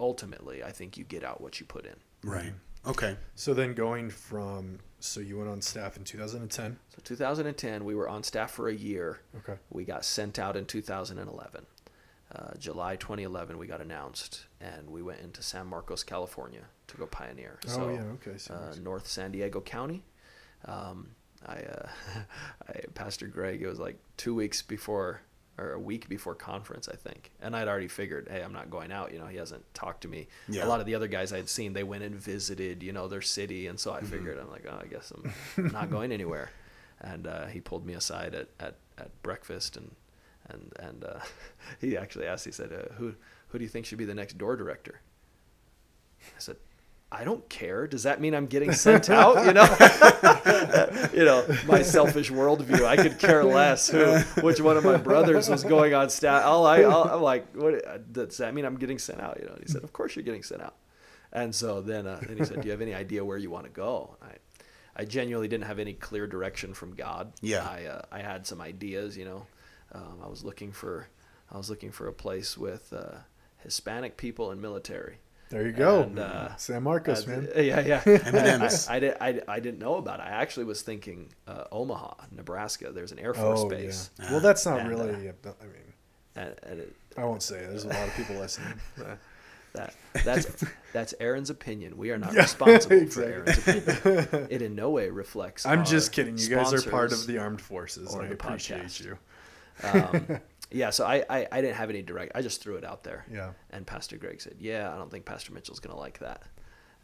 ultimately, 0.00 0.62
I 0.62 0.72
think 0.72 0.96
you 0.96 1.04
get 1.04 1.24
out 1.24 1.40
what 1.40 1.60
you 1.60 1.66
put 1.66 1.86
in. 1.86 1.96
Right. 2.22 2.52
Okay. 2.86 3.16
So 3.34 3.54
then 3.54 3.74
going 3.74 4.10
from 4.10 4.78
so 5.00 5.20
you 5.20 5.38
went 5.38 5.50
on 5.50 5.60
staff 5.60 5.96
in 5.96 6.04
2010. 6.04 6.78
So 6.88 7.02
2010, 7.04 7.84
we 7.84 7.94
were 7.94 8.08
on 8.08 8.22
staff 8.22 8.50
for 8.50 8.68
a 8.68 8.74
year. 8.74 9.20
Okay. 9.36 9.58
We 9.70 9.84
got 9.84 10.04
sent 10.04 10.38
out 10.38 10.56
in 10.56 10.64
2011. 10.64 11.66
Uh, 12.34 12.54
July 12.58 12.96
2011, 12.96 13.58
we 13.58 13.66
got 13.66 13.80
announced, 13.80 14.46
and 14.60 14.90
we 14.90 15.02
went 15.02 15.20
into 15.20 15.40
San 15.40 15.66
Marcos, 15.68 16.02
California, 16.02 16.62
to 16.88 16.96
go 16.96 17.06
pioneer. 17.06 17.60
Oh, 17.66 17.70
so, 17.70 17.88
yeah, 17.90 18.02
okay, 18.14 18.38
San 18.38 18.56
Uh, 18.56 18.74
North 18.82 19.06
San 19.06 19.30
Diego 19.30 19.60
County. 19.60 20.02
Um, 20.64 21.10
I, 21.46 21.58
uh, 21.58 21.88
I, 22.68 22.80
Pastor 22.94 23.28
Greg, 23.28 23.62
it 23.62 23.68
was 23.68 23.78
like 23.78 23.98
two 24.16 24.34
weeks 24.34 24.62
before, 24.62 25.20
or 25.58 25.72
a 25.72 25.78
week 25.78 26.08
before 26.08 26.34
conference, 26.34 26.88
I 26.88 26.96
think, 26.96 27.30
and 27.40 27.54
I'd 27.54 27.68
already 27.68 27.88
figured, 27.88 28.28
hey, 28.30 28.42
I'm 28.42 28.52
not 28.52 28.70
going 28.70 28.90
out. 28.90 29.12
You 29.12 29.18
know, 29.18 29.26
he 29.26 29.36
hasn't 29.36 29.62
talked 29.72 30.00
to 30.02 30.08
me. 30.08 30.26
Yeah. 30.48 30.64
A 30.64 30.68
lot 30.68 30.80
of 30.80 30.86
the 30.86 30.94
other 30.94 31.06
guys 31.08 31.32
I'd 31.32 31.48
seen, 31.48 31.72
they 31.72 31.84
went 31.84 32.02
and 32.02 32.14
visited, 32.14 32.82
you 32.82 32.92
know, 32.92 33.06
their 33.08 33.22
city, 33.22 33.66
and 33.68 33.78
so 33.78 33.92
I 33.92 34.00
figured, 34.00 34.38
I'm 34.38 34.50
like, 34.50 34.66
oh, 34.68 34.80
I 34.82 34.86
guess 34.86 35.12
I'm 35.12 35.72
not 35.72 35.90
going 35.90 36.12
anywhere. 36.20 36.50
And 37.00 37.26
uh, 37.26 37.46
he 37.46 37.60
pulled 37.60 37.86
me 37.86 37.94
aside 37.94 38.34
at, 38.34 38.48
at, 38.58 38.76
at 38.98 39.22
breakfast, 39.22 39.76
and 39.76 39.94
and 40.48 40.72
and 40.78 41.04
uh, 41.04 41.20
he 41.80 41.96
actually 41.96 42.26
asked. 42.26 42.44
He 42.44 42.52
said, 42.52 42.72
uh, 42.72 42.94
"Who 42.94 43.14
who 43.48 43.58
do 43.58 43.64
you 43.64 43.68
think 43.68 43.86
should 43.86 43.98
be 43.98 44.04
the 44.04 44.14
next 44.14 44.38
door 44.38 44.56
director?" 44.56 45.00
I 46.20 46.38
said, 46.38 46.56
"I 47.14 47.24
don't 47.24 47.48
care. 47.48 47.86
Does 47.86 48.02
that 48.02 48.20
mean 48.20 48.34
I'm 48.34 48.46
getting 48.46 48.72
sent 48.72 49.10
out?" 49.10 49.44
You 49.46 49.52
know, 49.52 51.08
you 51.14 51.24
know, 51.24 51.46
my 51.66 51.82
selfish 51.82 52.30
worldview. 52.30 52.84
I 52.84 52.96
could 52.96 53.18
care 53.18 53.44
less 53.44 53.88
who 53.88 54.18
which 54.42 54.60
one 54.60 54.76
of 54.76 54.84
my 54.84 54.96
brothers 54.96 55.48
was 55.48 55.64
going 55.64 55.94
on 55.94 56.10
staff. 56.10 56.44
All 56.44 56.66
I 56.66 56.82
all, 56.82 57.04
I'm 57.04 57.22
like, 57.22 57.54
what 57.54 58.12
does 58.12 58.38
that 58.38 58.54
mean? 58.54 58.64
I'm 58.64 58.76
getting 58.76 58.98
sent 58.98 59.20
out? 59.20 59.38
You 59.40 59.46
know? 59.46 59.54
And 59.54 59.62
he 59.62 59.68
said, 59.70 59.84
"Of 59.84 59.92
course 59.92 60.16
you're 60.16 60.24
getting 60.24 60.42
sent 60.42 60.62
out." 60.62 60.76
And 61.32 61.54
so 61.54 61.80
then 61.80 62.06
uh, 62.06 62.20
then 62.26 62.36
he 62.36 62.44
said, 62.44 62.60
"Do 62.60 62.66
you 62.66 62.72
have 62.72 62.80
any 62.80 62.94
idea 62.94 63.24
where 63.24 63.38
you 63.38 63.50
want 63.50 63.64
to 63.64 63.70
go?" 63.70 64.16
I 64.22 64.34
I 64.96 65.04
genuinely 65.04 65.48
didn't 65.48 65.64
have 65.64 65.78
any 65.78 65.94
clear 65.94 66.26
direction 66.26 66.74
from 66.74 66.94
God. 66.94 67.32
Yeah. 67.40 67.66
I 67.68 67.84
uh, 67.86 68.02
I 68.12 68.20
had 68.20 68.46
some 68.46 68.60
ideas, 68.60 69.16
you 69.16 69.24
know. 69.24 69.46
Um, 69.92 70.20
I 70.22 70.28
was 70.28 70.44
looking 70.44 70.72
for 70.72 71.08
I 71.50 71.56
was 71.56 71.70
looking 71.70 71.90
for 71.90 72.08
a 72.08 72.12
place 72.12 72.56
with 72.56 72.92
uh, 72.92 73.18
Hispanic 73.58 74.16
people 74.16 74.50
and 74.50 74.60
military. 74.60 75.18
There 75.54 75.66
you 75.66 75.72
go. 75.72 76.02
And, 76.02 76.18
uh, 76.18 76.56
San 76.56 76.82
Marcos, 76.82 77.26
Uh, 77.26 77.30
man. 77.30 77.48
Yeah, 77.56 77.80
yeah. 77.80 78.02
M&Ms. 78.04 78.88
I, 78.88 78.96
I, 78.96 78.98
did, 79.00 79.16
I, 79.20 79.40
I 79.46 79.60
didn't 79.60 79.78
know 79.78 79.94
about 79.96 80.18
it. 80.18 80.24
I 80.24 80.30
actually 80.30 80.64
was 80.64 80.82
thinking 80.82 81.32
uh, 81.46 81.64
Omaha, 81.70 82.14
Nebraska. 82.32 82.90
There's 82.90 83.12
an 83.12 83.20
Air 83.20 83.34
Force 83.34 83.60
Oh, 83.60 83.68
base. 83.68 84.10
yeah. 84.20 84.32
Well, 84.32 84.40
that's 84.40 84.66
not 84.66 84.80
And, 84.80 84.88
really. 84.88 85.10
uh, 85.28 85.32
I 85.60 85.64
mean, 85.64 85.92
And, 86.34 86.54
and 86.64 86.80
it, 86.80 86.96
I 87.16 87.24
won't 87.24 87.42
say. 87.42 87.58
it. 87.60 87.68
There's 87.68 87.84
a 87.84 87.88
lot 87.88 88.08
of 88.08 88.14
people 88.14 88.36
listening. 88.36 88.74
That 89.74 89.92
that's 90.24 90.64
that's 90.92 91.14
Aaron's 91.18 91.50
opinion. 91.50 91.96
We 91.96 92.12
are 92.12 92.16
not 92.18 92.32
Yeah, 92.32 92.42
responsible 92.42 92.96
exactly. 92.96 93.52
for 93.52 93.70
Aaron's 93.72 93.98
opinion. 94.28 94.46
It 94.48 94.62
in 94.62 94.76
no 94.76 94.90
way 94.90 95.10
reflects. 95.10 95.66
I'm 95.66 95.80
our 95.80 95.84
just 95.84 96.12
kidding. 96.12 96.38
You 96.38 96.48
guys 96.48 96.72
are 96.72 96.88
part 96.88 97.12
of 97.12 97.26
the 97.26 97.38
armed 97.38 97.60
forces. 97.60 98.14
or 98.14 98.20
and 98.22 98.30
I 98.30 98.34
appreciate 98.34 98.84
podcast. 98.84 99.04
you. 99.04 99.18
um, 99.82 100.40
yeah, 100.70 100.90
so 100.90 101.04
I, 101.04 101.24
I, 101.30 101.46
I 101.52 101.60
didn't 101.60 101.76
have 101.76 101.90
any 101.90 102.02
direct. 102.02 102.32
I 102.34 102.42
just 102.42 102.60
threw 102.62 102.76
it 102.76 102.84
out 102.84 103.04
there. 103.04 103.24
Yeah. 103.30 103.50
And 103.70 103.86
Pastor 103.86 104.16
Greg 104.16 104.40
said, 104.40 104.56
"Yeah, 104.58 104.92
I 104.92 104.96
don't 104.96 105.10
think 105.10 105.24
Pastor 105.24 105.52
Mitchell's 105.52 105.80
gonna 105.80 105.98
like 105.98 106.18
that." 106.20 106.42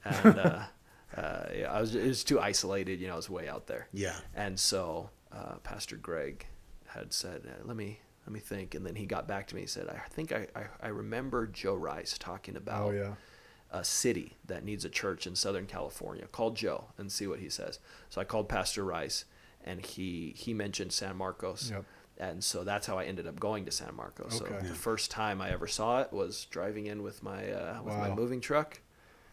And 0.04 0.38
uh, 0.38 0.62
uh, 1.16 1.46
yeah, 1.56 1.72
I 1.72 1.80
was 1.80 1.94
it 1.94 2.06
was 2.06 2.24
too 2.24 2.40
isolated. 2.40 3.00
You 3.00 3.08
know, 3.08 3.14
it 3.14 3.16
was 3.16 3.30
way 3.30 3.48
out 3.48 3.66
there. 3.66 3.88
Yeah. 3.92 4.16
And 4.34 4.58
so 4.58 5.10
uh, 5.32 5.56
Pastor 5.62 5.96
Greg 5.96 6.46
had 6.86 7.12
said, 7.12 7.42
uh, 7.46 7.64
"Let 7.66 7.76
me 7.76 8.00
let 8.26 8.32
me 8.32 8.40
think," 8.40 8.74
and 8.74 8.84
then 8.84 8.94
he 8.96 9.06
got 9.06 9.28
back 9.28 9.46
to 9.48 9.54
me. 9.54 9.60
He 9.62 9.66
said, 9.66 9.88
"I 9.88 10.00
think 10.10 10.32
I, 10.32 10.46
I, 10.56 10.62
I 10.82 10.88
remember 10.88 11.46
Joe 11.46 11.74
Rice 11.74 12.16
talking 12.18 12.56
about 12.56 12.88
Oh 12.88 12.90
yeah. 12.92 13.14
a 13.70 13.84
city 13.84 14.36
that 14.46 14.64
needs 14.64 14.84
a 14.84 14.88
church 14.90 15.26
in 15.26 15.36
Southern 15.36 15.66
California. 15.66 16.26
Call 16.32 16.50
Joe 16.50 16.86
and 16.98 17.12
see 17.12 17.26
what 17.26 17.38
he 17.40 17.48
says. 17.48 17.78
So 18.08 18.20
I 18.20 18.24
called 18.24 18.48
Pastor 18.48 18.84
Rice, 18.84 19.26
and 19.64 19.84
he 19.84 20.34
he 20.36 20.54
mentioned 20.54 20.92
San 20.92 21.16
Marcos, 21.16 21.70
Yep. 21.70 21.84
And 22.20 22.44
so 22.44 22.62
that's 22.62 22.86
how 22.86 22.98
I 22.98 23.04
ended 23.04 23.26
up 23.26 23.40
going 23.40 23.64
to 23.64 23.72
San 23.72 23.94
Marcos. 23.96 24.38
So 24.38 24.44
Okay. 24.44 24.66
the 24.68 24.74
first 24.74 25.10
time 25.10 25.40
I 25.40 25.50
ever 25.50 25.66
saw 25.66 26.00
it 26.02 26.12
was 26.12 26.44
driving 26.50 26.86
in 26.86 27.02
with 27.02 27.22
my 27.22 27.50
uh, 27.50 27.82
with 27.82 27.96
my 27.96 28.10
moving 28.14 28.40
truck. 28.40 28.78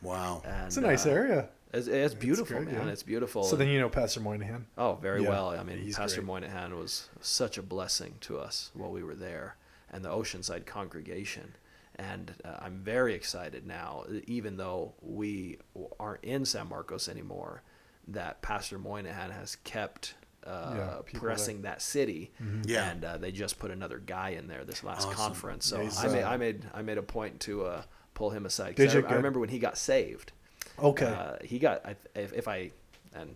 Wow. 0.02 0.42
And, 0.46 0.68
It's 0.68 0.78
a 0.78 0.82
nice 0.82 1.06
uh, 1.06 1.10
area. 1.12 1.50
It's, 1.74 1.88
it's 1.88 2.14
beautiful, 2.16 2.56
great, 2.58 2.72
man. 2.72 2.86
yeah. 2.88 2.94
It's 2.94 3.04
beautiful. 3.04 3.44
So 3.44 3.56
then 3.58 3.68
you 3.68 3.80
know 3.80 3.90
Pastor 3.90 4.22
Moynihan. 4.22 4.66
Oh, 4.78 4.94
very 5.02 5.22
Yeah, 5.22 5.30
well. 5.30 5.50
I 5.50 5.64
mean, 5.64 5.80
he's 5.80 5.98
Pastor 5.98 6.22
great. 6.22 6.28
Moynihan 6.28 6.78
was 6.80 7.10
such 7.20 7.58
a 7.58 7.62
blessing 7.62 8.16
to 8.22 8.40
us 8.40 8.72
while 8.74 8.92
we 8.92 9.04
were 9.04 9.16
there, 9.16 9.58
and 9.92 10.04
the 10.06 10.10
Oceanside 10.10 10.66
congregation. 10.66 11.56
And 11.96 12.36
uh, 12.46 12.58
I'm 12.62 12.78
very 12.84 13.16
excited 13.16 13.66
now, 13.66 14.06
even 14.28 14.56
though 14.58 14.94
we 15.02 15.58
aren't 16.00 16.24
in 16.24 16.46
San 16.46 16.70
Marcos 16.70 17.10
anymore, 17.10 17.64
that 18.08 18.42
Pastor 18.42 18.78
Moynihan 18.80 19.32
has 19.32 19.56
kept 19.58 20.14
uh, 20.48 20.74
Yeah, 20.76 20.96
people 21.06 21.22
pressing 21.22 21.62
that 21.64 21.82
city. 21.82 22.32
Yeah. 22.66 22.90
And 22.92 23.04
uh, 23.06 23.18
they 23.18 23.32
just 23.32 23.60
put 23.60 23.72
another 23.72 24.00
guy 24.00 24.30
in 24.30 24.48
there 24.48 24.64
this 24.64 24.84
last 24.84 25.08
Awesome. 25.08 25.14
conference. 25.14 25.66
So 25.66 25.82
Yeah, 25.82 25.92
I, 26.00 26.08
made, 26.08 26.24
I 26.24 26.38
made 26.38 26.66
I 26.74 26.82
made 26.82 26.98
a 26.98 27.04
point 27.04 27.40
to 27.42 27.66
uh, 27.66 27.82
pull 28.14 28.30
him 28.32 28.46
aside. 28.46 28.76
'Cause 28.76 28.94
Did 28.94 29.06
I, 29.06 29.08
you? 29.10 29.14
I 29.14 29.18
remember 29.18 29.40
when 29.40 29.50
he 29.50 29.60
got 29.60 29.78
saved. 29.78 30.32
Okay. 30.80 31.06
Uh, 31.06 31.38
he 31.44 31.60
got 31.60 31.86
I, 31.86 31.96
if, 32.16 32.34
if 32.34 32.48
I 32.48 32.72
and 33.14 33.36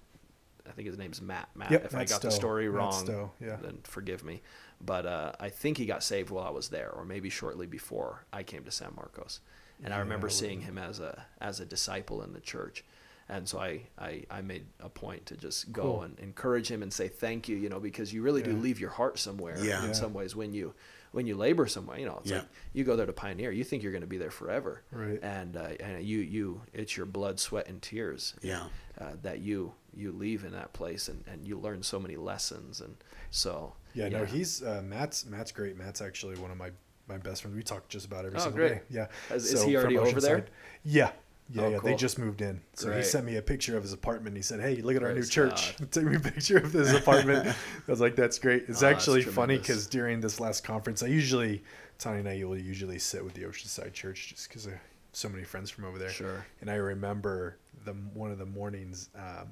I 0.67 0.71
think 0.71 0.87
his 0.87 0.97
name's 0.97 1.21
Matt. 1.21 1.49
Matt. 1.55 1.71
Yep, 1.71 1.85
if 1.85 1.95
I 1.95 1.99
Matt 1.99 2.09
got 2.09 2.21
the 2.21 2.31
story 2.31 2.69
wrong, 2.69 2.93
Stowe, 3.05 3.31
yeah. 3.41 3.57
then 3.61 3.79
forgive 3.83 4.23
me. 4.23 4.41
But 4.79 5.05
uh, 5.05 5.31
I 5.39 5.49
think 5.49 5.77
he 5.77 5.85
got 5.85 6.03
saved 6.03 6.29
while 6.29 6.45
I 6.45 6.51
was 6.51 6.69
there, 6.69 6.89
or 6.91 7.03
maybe 7.03 7.29
shortly 7.29 7.67
before 7.67 8.25
I 8.31 8.43
came 8.43 8.63
to 8.63 8.71
San 8.71 8.93
Marcos. 8.95 9.39
And 9.83 9.93
I 9.93 9.99
remember 9.99 10.29
seeing 10.29 10.61
him 10.61 10.77
as 10.77 10.99
a 10.99 11.25
as 11.39 11.59
a 11.59 11.65
disciple 11.65 12.21
in 12.21 12.33
the 12.33 12.39
church. 12.39 12.83
And 13.31 13.47
so 13.47 13.59
I, 13.59 13.81
I, 13.97 14.23
I 14.29 14.41
made 14.41 14.65
a 14.81 14.89
point 14.89 15.25
to 15.27 15.37
just 15.37 15.71
go 15.71 15.81
Cool. 15.83 16.01
and 16.03 16.19
encourage 16.19 16.69
him 16.69 16.83
and 16.83 16.91
say 16.91 17.07
thank 17.07 17.47
you, 17.47 17.55
you 17.55 17.69
know, 17.69 17.79
because 17.79 18.13
you 18.13 18.21
really 18.21 18.43
do 18.43 18.51
leave 18.51 18.79
your 18.79 18.89
heart 18.89 19.17
somewhere 19.17 19.55
Yeah. 19.57 19.79
in 19.81 19.87
Yeah. 19.87 19.93
some 19.93 20.13
ways 20.13 20.35
when 20.35 20.53
you 20.53 20.73
when 21.13 21.27
you 21.27 21.35
labor 21.35 21.65
somewhere. 21.67 21.97
You 21.99 22.05
know, 22.07 22.17
it's 22.21 22.29
Yeah. 22.31 22.39
like 22.39 22.47
you 22.73 22.83
go 22.83 22.95
there 22.95 23.05
to 23.05 23.13
pioneer, 23.13 23.51
you 23.51 23.63
think 23.63 23.83
you're 23.83 23.91
going 23.93 24.01
to 24.01 24.07
be 24.07 24.17
there 24.17 24.31
forever, 24.31 24.83
Right. 24.91 25.19
And 25.23 25.55
uh, 25.55 25.69
and 25.79 26.03
you 26.03 26.19
you 26.19 26.61
it's 26.73 26.95
your 26.97 27.05
blood, 27.05 27.39
sweat, 27.39 27.67
and 27.67 27.81
tears 27.81 28.35
Yeah. 28.41 28.65
uh, 28.99 29.13
that 29.23 29.39
you 29.39 29.73
you 29.93 30.11
leave 30.11 30.43
in 30.45 30.51
that 30.51 30.71
place 30.73 31.07
and, 31.09 31.23
and 31.27 31.45
you 31.47 31.57
learn 31.57 31.83
so 31.83 31.99
many 31.99 32.17
lessons 32.17 32.81
and 32.81 32.95
so 33.29 33.73
Yeah, 33.93 34.09
no, 34.09 34.25
he's 34.25 34.61
uh, 34.61 34.81
Matt's 34.85 35.25
Matt's 35.25 35.51
great. 35.53 35.77
Matt's 35.77 36.01
actually 36.01 36.35
one 36.37 36.51
of 36.51 36.57
my 36.57 36.71
my 37.07 37.17
best 37.17 37.41
friends. 37.41 37.55
We 37.57 37.63
talk 37.63 37.87
just 37.89 38.05
about 38.05 38.25
every 38.25 38.37
Oh, 38.39 38.43
single 38.43 38.57
great. 38.59 38.73
day. 38.75 38.81
Yeah. 38.89 39.07
Is- 39.35 39.53
is 39.53 39.63
he 39.63 39.75
already 39.75 39.97
over 39.97 40.21
there? 40.21 40.45
Yeah. 40.83 41.11
Yeah, 41.53 41.63
Oh, 41.63 41.69
yeah. 41.69 41.79
They 41.83 41.95
just 41.95 42.17
moved 42.17 42.41
in. 42.41 42.61
So 42.75 42.91
he 42.95 43.03
sent 43.03 43.25
me 43.25 43.35
a 43.37 43.41
picture 43.41 43.75
of 43.75 43.83
his 43.83 43.93
apartment. 43.93 44.35
He 44.37 44.41
said, 44.41 44.61
"Hey, 44.61 44.77
look 44.81 44.95
at 44.95 45.03
our 45.03 45.13
new 45.13 45.25
church. 45.25 45.75
Take 45.91 46.05
me 46.05 46.15
a 46.15 46.19
picture 46.19 46.57
of 46.57 46.71
this 46.71 46.93
apartment." 46.93 47.47
I 47.87 47.91
was 47.91 47.99
like, 47.99 48.15
"That's 48.15 48.39
great." 48.39 48.65
It's 48.67 48.83
Oh, 48.83 48.87
actually 48.87 49.23
funny 49.23 49.57
because 49.57 49.87
during 49.87 50.21
this 50.21 50.39
last 50.39 50.63
conference, 50.63 51.03
I 51.03 51.07
usually 51.07 51.63
Tony 51.99 52.19
and 52.19 52.29
I 52.29 52.43
will 52.45 52.57
usually 52.57 52.99
sit 52.99 53.23
with 53.23 53.33
the 53.33 53.41
Oceanside 53.43 53.93
Church 53.93 54.29
just 54.29 54.47
because 54.47 54.65
I 54.67 54.71
have 54.71 54.79
so 55.13 55.27
many 55.29 55.43
friends 55.43 55.69
from 55.69 55.85
over 55.85 55.99
there. 55.99 56.09
Sure. 56.09 56.45
And 56.61 56.69
I 56.71 56.75
remember 56.75 57.57
the 57.85 57.93
one 58.13 58.31
of 58.31 58.37
the 58.37 58.45
mornings, 58.45 59.09
um, 59.15 59.49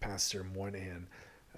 Pastor 0.00 0.44
Moynihan 0.44 1.06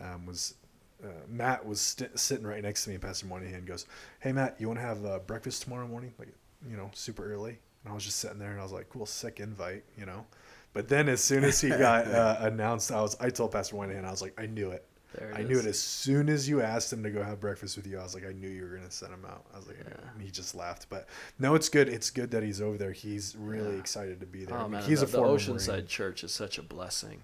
um, 0.00 0.26
was 0.26 0.54
uh, 1.02 1.08
Matt 1.28 1.64
was 1.64 1.80
st- 1.80 2.18
sitting 2.18 2.46
right 2.46 2.62
next 2.62 2.84
to 2.84 2.90
me, 2.90 2.96
and 2.96 3.02
Pastor 3.02 3.26
Moynihan 3.26 3.64
goes, 3.64 3.86
"Hey 4.20 4.32
Matt, 4.32 4.56
you 4.58 4.66
want 4.68 4.80
to 4.80 4.84
have 4.84 5.04
uh, 5.04 5.18
breakfast 5.20 5.62
tomorrow 5.62 5.86
morning? 5.86 6.12
Like, 6.18 6.28
you 6.68 6.76
know, 6.76 6.90
super 6.94 7.32
early?" 7.32 7.58
And 7.84 7.90
I 7.92 7.94
was 7.94 8.04
just 8.04 8.18
sitting 8.18 8.38
there, 8.38 8.50
and 8.50 8.60
I 8.60 8.62
was 8.62 8.72
like, 8.72 8.88
"Cool, 8.88 9.06
sick 9.06 9.40
invite," 9.40 9.84
you 9.98 10.06
know. 10.06 10.24
But 10.72 10.88
then 10.88 11.08
as 11.08 11.22
soon 11.22 11.44
as 11.44 11.60
he 11.60 11.68
got 11.88 12.06
uh, 12.08 12.36
announced, 12.40 12.90
I 12.90 13.00
was 13.00 13.16
I 13.20 13.30
told 13.30 13.52
Pastor 13.52 13.76
Moynihan, 13.76 14.04
I 14.04 14.10
was 14.10 14.22
like, 14.22 14.34
"I 14.40 14.46
knew 14.46 14.70
it." 14.70 14.84
There 15.18 15.30
it 15.30 15.36
I 15.38 15.42
knew 15.44 15.60
it 15.60 15.66
as 15.66 15.78
soon 15.78 16.28
as 16.28 16.48
you 16.48 16.60
asked 16.60 16.92
him 16.92 17.04
to 17.04 17.10
go 17.10 17.22
have 17.22 17.38
breakfast 17.38 17.76
with 17.76 17.86
you. 17.86 18.00
I 18.00 18.02
was 18.02 18.14
like, 18.14 18.26
I 18.26 18.32
knew 18.32 18.48
you 18.48 18.62
were 18.64 18.74
gonna 18.76 18.90
send 18.90 19.12
him 19.12 19.24
out. 19.24 19.44
I 19.54 19.58
was 19.58 19.68
like, 19.68 19.76
Yeah. 19.78 19.94
and 20.12 20.20
he 20.20 20.28
just 20.30 20.56
laughed. 20.56 20.88
But 20.90 21.06
no, 21.38 21.54
it's 21.54 21.68
good. 21.68 21.88
It's 21.88 22.10
good 22.10 22.32
that 22.32 22.42
he's 22.42 22.60
over 22.60 22.76
there. 22.76 22.90
He's 22.90 23.36
really 23.38 23.74
Yeah. 23.74 23.78
excited 23.80 24.18
to 24.20 24.26
be 24.26 24.44
there. 24.44 24.58
Oh 24.58 24.68
man, 24.68 24.82
he's 24.82 25.00
the, 25.02 25.06
a 25.06 25.10
the 25.10 25.18
Oceanside 25.18 25.68
Marine. 25.68 25.86
Church 25.86 26.24
is 26.24 26.32
such 26.32 26.58
a 26.58 26.62
blessing. 26.62 27.22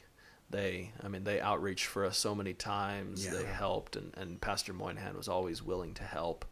They, 0.51 0.93
I 1.03 1.09
mean, 1.09 1.25
they 1.25 1.41
outreach 1.41 1.87
for 1.87 2.05
us 2.05 2.17
so 2.19 2.35
many 2.35 2.55
times. 2.55 3.29
They 3.29 3.45
helped, 3.45 3.95
and, 3.97 4.13
and 4.17 4.41
Pastor 4.41 4.73
Moynihan 4.73 5.17
was 5.17 5.29
always 5.29 5.63
willing 5.63 5.95
to 5.95 6.03
help. 6.05 6.45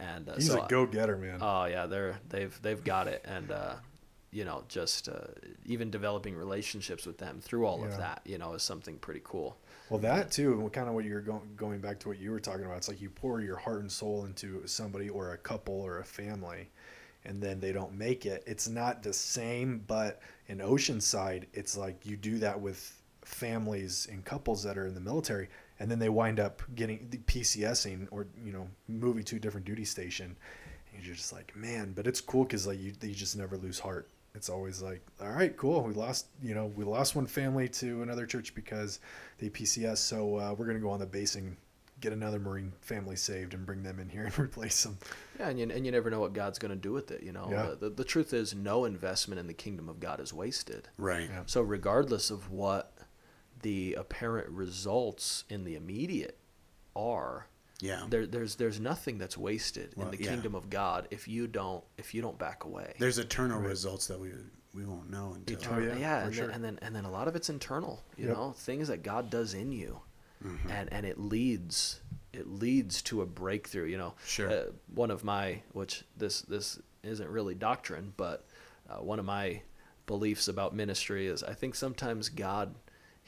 And 0.00 0.28
uh, 0.28 0.34
He's 0.34 0.46
so 0.46 0.62
a 0.64 0.68
go-getter, 0.68 1.16
man. 1.16 1.38
Oh 1.40 1.64
yeah, 1.64 1.86
they're 1.86 2.18
they've 2.28 2.56
they've 2.62 2.82
got 2.84 3.08
it, 3.08 3.24
and 3.24 3.50
uh, 3.50 3.74
you 4.30 4.44
know, 4.44 4.64
just 4.68 5.08
uh, 5.08 5.26
even 5.66 5.90
developing 5.90 6.36
relationships 6.36 7.06
with 7.06 7.18
them 7.18 7.40
through 7.40 7.66
all 7.66 7.80
Yeah. 7.80 7.86
of 7.86 7.96
that, 7.98 8.20
you 8.24 8.38
know, 8.38 8.54
is 8.54 8.62
something 8.62 8.96
pretty 8.98 9.22
cool. 9.24 9.56
Well, 9.90 9.98
that 10.00 10.30
too, 10.30 10.60
and 10.60 10.72
kind 10.72 10.88
of 10.88 10.94
what 10.94 11.04
you're 11.04 11.22
going 11.22 11.54
going 11.56 11.80
back 11.80 11.98
to 12.00 12.08
what 12.08 12.18
you 12.18 12.30
were 12.30 12.40
talking 12.40 12.64
about. 12.64 12.76
It's 12.76 12.88
like 12.88 13.00
you 13.00 13.10
pour 13.10 13.40
your 13.40 13.56
heart 13.56 13.80
and 13.80 13.90
soul 13.90 14.24
into 14.26 14.66
somebody 14.66 15.08
or 15.08 15.32
a 15.32 15.38
couple 15.38 15.74
or 15.80 15.98
a 15.98 16.04
family, 16.04 16.68
and 17.24 17.42
then 17.42 17.58
they 17.58 17.72
don't 17.72 17.94
make 17.94 18.26
it. 18.26 18.44
It's 18.46 18.68
not 18.68 19.02
the 19.02 19.12
same, 19.14 19.82
but 19.86 20.20
in 20.46 20.58
Oceanside, 20.58 21.44
it's 21.54 21.76
like 21.76 22.04
you 22.06 22.16
do 22.16 22.38
that 22.38 22.60
with 22.60 23.00
families 23.24 24.06
and 24.10 24.24
couples 24.24 24.62
that 24.62 24.78
are 24.78 24.86
in 24.86 24.94
the 24.94 25.00
military, 25.00 25.48
and 25.80 25.90
then 25.90 25.98
they 25.98 26.08
wind 26.08 26.40
up 26.40 26.62
getting 26.74 27.06
the 27.10 27.18
PCSing 27.18 28.08
or 28.10 28.26
you 28.44 28.52
know 28.52 28.68
moving 28.88 29.24
to 29.24 29.36
a 29.36 29.38
different 29.38 29.66
duty 29.66 29.84
station. 29.84 30.36
And 30.94 31.04
you're 31.06 31.14
just 31.14 31.32
like, 31.32 31.54
man, 31.54 31.92
but 31.94 32.06
it's 32.06 32.20
cool 32.20 32.44
because 32.44 32.66
like 32.66 32.80
you, 32.80 32.92
you 33.02 33.14
just 33.14 33.36
never 33.36 33.56
lose 33.56 33.78
heart. 33.78 34.08
It's 34.34 34.48
always 34.48 34.82
like, 34.82 35.00
all 35.20 35.30
right, 35.30 35.56
cool. 35.56 35.82
We 35.82 35.94
lost, 35.94 36.26
you 36.42 36.54
know, 36.54 36.66
we 36.66 36.84
lost 36.84 37.16
one 37.16 37.26
family 37.26 37.68
to 37.68 38.02
another 38.02 38.26
church 38.26 38.54
because 38.54 39.00
they 39.38 39.48
PCS. 39.48 39.98
So 39.98 40.36
uh, 40.36 40.54
we're 40.56 40.66
gonna 40.66 40.78
go 40.80 40.90
on 40.90 41.00
the 41.00 41.06
basing, 41.06 41.56
get 42.00 42.12
another 42.12 42.38
Marine 42.38 42.72
family 42.80 43.16
saved 43.16 43.54
and 43.54 43.64
bring 43.66 43.82
them 43.82 43.98
in 43.98 44.08
here 44.08 44.24
and 44.24 44.38
replace 44.38 44.82
them. 44.84 44.98
Yeah, 45.38 45.48
and 45.48 45.58
you, 45.58 45.68
and 45.70 45.84
you 45.86 45.92
never 45.92 46.10
know 46.10 46.20
what 46.20 46.32
God's 46.32 46.58
going 46.58 46.70
to 46.70 46.76
do 46.76 46.92
with 46.92 47.10
it. 47.10 47.22
You 47.22 47.32
know, 47.32 47.48
Yeah. 47.50 47.62
the, 47.70 47.76
the, 47.76 47.90
the 47.90 48.04
truth 48.04 48.32
is, 48.32 48.54
no 48.54 48.84
investment 48.84 49.38
in 49.40 49.46
the 49.46 49.54
kingdom 49.54 49.88
of 49.88 49.98
God 50.00 50.20
is 50.20 50.32
wasted. 50.32 50.88
Right. 50.98 51.28
Yeah. 51.30 51.42
So 51.46 51.62
regardless 51.62 52.30
of 52.30 52.50
what 52.50 52.92
the 53.62 53.94
apparent 53.94 54.48
results 54.50 55.44
in 55.48 55.64
the 55.64 55.74
immediate 55.74 56.38
are, 56.96 57.46
Yeah. 57.80 58.06
there, 58.08 58.26
there's 58.26 58.56
there's 58.56 58.80
nothing 58.80 59.18
that's 59.18 59.36
wasted 59.38 59.92
Well, 59.96 60.08
in 60.08 60.16
the 60.16 60.22
yeah. 60.22 60.30
kingdom 60.30 60.54
of 60.54 60.68
God 60.70 61.08
if 61.10 61.28
you 61.28 61.46
don't 61.46 61.84
if 61.96 62.14
you 62.14 62.22
don't 62.22 62.38
back 62.38 62.64
away. 62.64 62.94
There's 62.98 63.18
eternal 63.18 63.60
results 63.60 64.06
that 64.08 64.18
we 64.18 64.32
we 64.74 64.84
won't 64.84 65.10
know 65.10 65.32
until. 65.34 65.56
Eternal, 65.58 65.88
yeah, 65.88 65.96
yeah, 65.96 66.24
and, 66.26 66.34
sure. 66.34 66.46
then, 66.46 66.54
and 66.56 66.64
then 66.64 66.78
and 66.82 66.94
then 66.96 67.04
a 67.04 67.10
lot 67.10 67.26
of 67.28 67.36
it's 67.36 67.48
internal. 67.50 68.02
You 68.16 68.28
Yep. 68.28 68.36
know, 68.36 68.52
things 68.52 68.88
that 68.88 69.02
God 69.02 69.30
does 69.30 69.54
in 69.54 69.72
you, 69.72 70.00
Mm-hmm. 70.44 70.70
and 70.70 70.92
and 70.92 71.04
it 71.06 71.18
leads 71.18 72.00
it 72.32 72.46
leads 72.46 73.02
to 73.02 73.22
a 73.22 73.26
breakthrough. 73.26 73.86
You 73.86 73.98
know, 73.98 74.14
Sure. 74.26 74.50
Uh, 74.50 74.64
one 74.94 75.10
of 75.10 75.24
my 75.24 75.62
which 75.72 76.04
this 76.16 76.42
this 76.42 76.78
isn't 77.02 77.28
really 77.28 77.54
doctrine, 77.54 78.12
but 78.16 78.46
uh, 78.88 78.96
one 79.02 79.18
of 79.18 79.24
my 79.24 79.62
beliefs 80.06 80.46
about 80.48 80.74
ministry 80.74 81.26
is 81.26 81.42
I 81.42 81.54
think 81.54 81.74
sometimes 81.74 82.28
God 82.28 82.74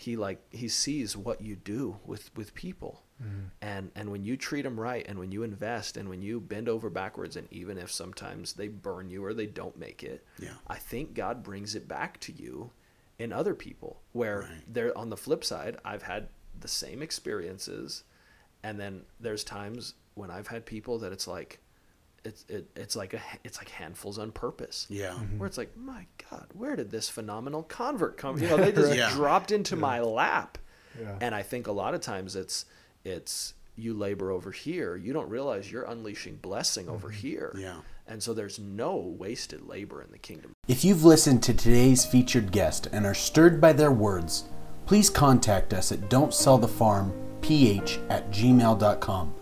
he 0.01 0.17
like 0.17 0.41
he 0.51 0.67
sees 0.67 1.15
what 1.17 1.43
you 1.43 1.55
do 1.55 1.97
with 2.07 2.31
with 2.35 2.55
people 2.55 3.03
mm-hmm. 3.23 3.45
and 3.61 3.91
and 3.95 4.11
when 4.11 4.25
you 4.25 4.35
treat 4.35 4.63
them 4.63 4.81
right 4.81 5.05
and 5.07 5.19
when 5.19 5.31
you 5.31 5.43
invest 5.43 5.99
and 5.99 6.09
when 6.09 6.23
you 6.23 6.41
bend 6.41 6.71
over 6.71 6.89
backwards 6.89 7.37
and 7.37 7.47
even 7.51 7.77
if 7.77 7.93
sometimes 7.93 8.55
they 8.55 8.67
burn 8.67 9.11
you 9.11 9.23
or 9.23 9.35
they 9.35 9.45
don't 9.47 9.79
make 9.79 10.03
it 10.03 10.25
Yeah. 10.39 10.55
i 10.69 10.77
think 10.77 11.13
god 11.13 11.43
brings 11.43 11.75
it 11.75 11.87
back 11.87 12.19
to 12.21 12.33
you 12.33 12.71
in 13.19 13.31
other 13.31 13.55
people 13.55 14.01
where 14.13 14.41
Right. 14.41 14.63
they're 14.67 14.97
on 14.97 15.11
the 15.11 15.19
flip 15.19 15.45
side 15.45 15.77
i've 15.85 16.05
had 16.05 16.29
the 16.59 16.69
same 16.69 17.03
experiences 17.03 18.05
and 18.63 18.81
then 18.81 19.03
there's 19.21 19.45
times 19.45 19.95
when 20.15 20.31
i've 20.31 20.47
had 20.49 20.65
people 20.65 20.99
that 21.01 21.13
it's 21.13 21.27
like 21.29 21.59
it's 22.25 22.45
it, 22.49 22.69
it's 22.77 22.97
like 22.97 23.15
a 23.15 23.21
it's 23.45 23.59
like 23.59 23.69
handfuls 23.69 24.19
on 24.19 24.33
purpose 24.33 24.87
Yeah. 24.89 25.11
Mm-hmm. 25.11 25.39
where 25.39 25.47
it's 25.47 25.59
like, 25.59 25.77
my 25.77 26.07
God, 26.31 26.47
where 26.53 26.77
did 26.77 26.91
this 26.91 27.09
phenomenal 27.09 27.63
convert 27.63 28.17
come? 28.17 28.39
You 28.39 28.49
know, 28.51 28.57
they 28.57 28.73
just 28.73 28.95
Yeah. 28.95 29.11
dropped 29.11 29.51
into 29.51 29.77
my 29.77 30.01
lap. 30.01 30.59
Yeah. 31.01 31.17
And 31.21 31.35
I 31.35 31.43
think 31.43 31.67
a 31.67 31.73
lot 31.73 31.95
of 31.95 32.01
times 32.01 32.37
it's 32.37 32.67
it's 33.05 33.55
you 33.77 33.95
labor 33.95 34.31
over 34.31 34.51
here, 34.51 34.97
you 34.97 35.13
don't 35.13 35.29
realize 35.31 35.71
you're 35.71 35.85
unleashing 35.85 36.37
blessing 36.37 36.89
over 36.89 37.09
mm-hmm. 37.09 37.17
here. 37.17 37.55
Yeah. 37.57 37.81
And 38.07 38.23
so 38.23 38.35
there's 38.35 38.59
no 38.59 38.97
wasted 38.97 39.63
labor 39.63 40.03
in 40.03 40.11
the 40.11 40.19
kingdom. 40.19 40.53
If 40.67 40.85
you've 40.85 41.05
listened 41.05 41.43
to 41.45 41.55
today's 41.55 42.05
featured 42.05 42.51
guest 42.51 42.89
and 42.93 43.07
are 43.07 43.15
stirred 43.15 43.61
by 43.61 43.73
their 43.73 43.93
words, 43.93 44.45
please 44.85 45.09
contact 45.09 45.73
us 45.73 45.93
at 45.93 46.11
don'tsellthefarmph 46.11 47.13
at 48.11 48.31
gmail.com. 48.31 49.35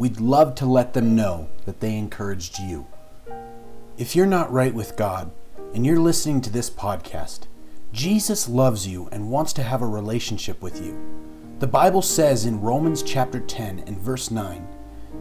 We'd 0.00 0.18
love 0.18 0.54
to 0.54 0.64
let 0.64 0.94
them 0.94 1.14
know 1.14 1.50
that 1.66 1.80
they 1.80 1.94
encouraged 1.94 2.58
you. 2.58 2.86
If 3.98 4.16
you're 4.16 4.24
not 4.24 4.50
right 4.50 4.72
with 4.72 4.96
God 4.96 5.30
and 5.74 5.84
you're 5.84 5.98
listening 5.98 6.40
to 6.40 6.50
this 6.50 6.70
podcast, 6.70 7.40
Jesus 7.92 8.48
loves 8.48 8.88
you 8.88 9.10
and 9.12 9.28
wants 9.28 9.52
to 9.52 9.62
have 9.62 9.82
a 9.82 9.86
relationship 9.86 10.62
with 10.62 10.82
you. 10.82 10.98
The 11.58 11.66
Bible 11.66 12.00
says 12.00 12.46
in 12.46 12.62
Romans 12.62 13.02
chapter 13.02 13.40
10 13.40 13.80
and 13.80 13.98
verse 13.98 14.30
9 14.30 14.66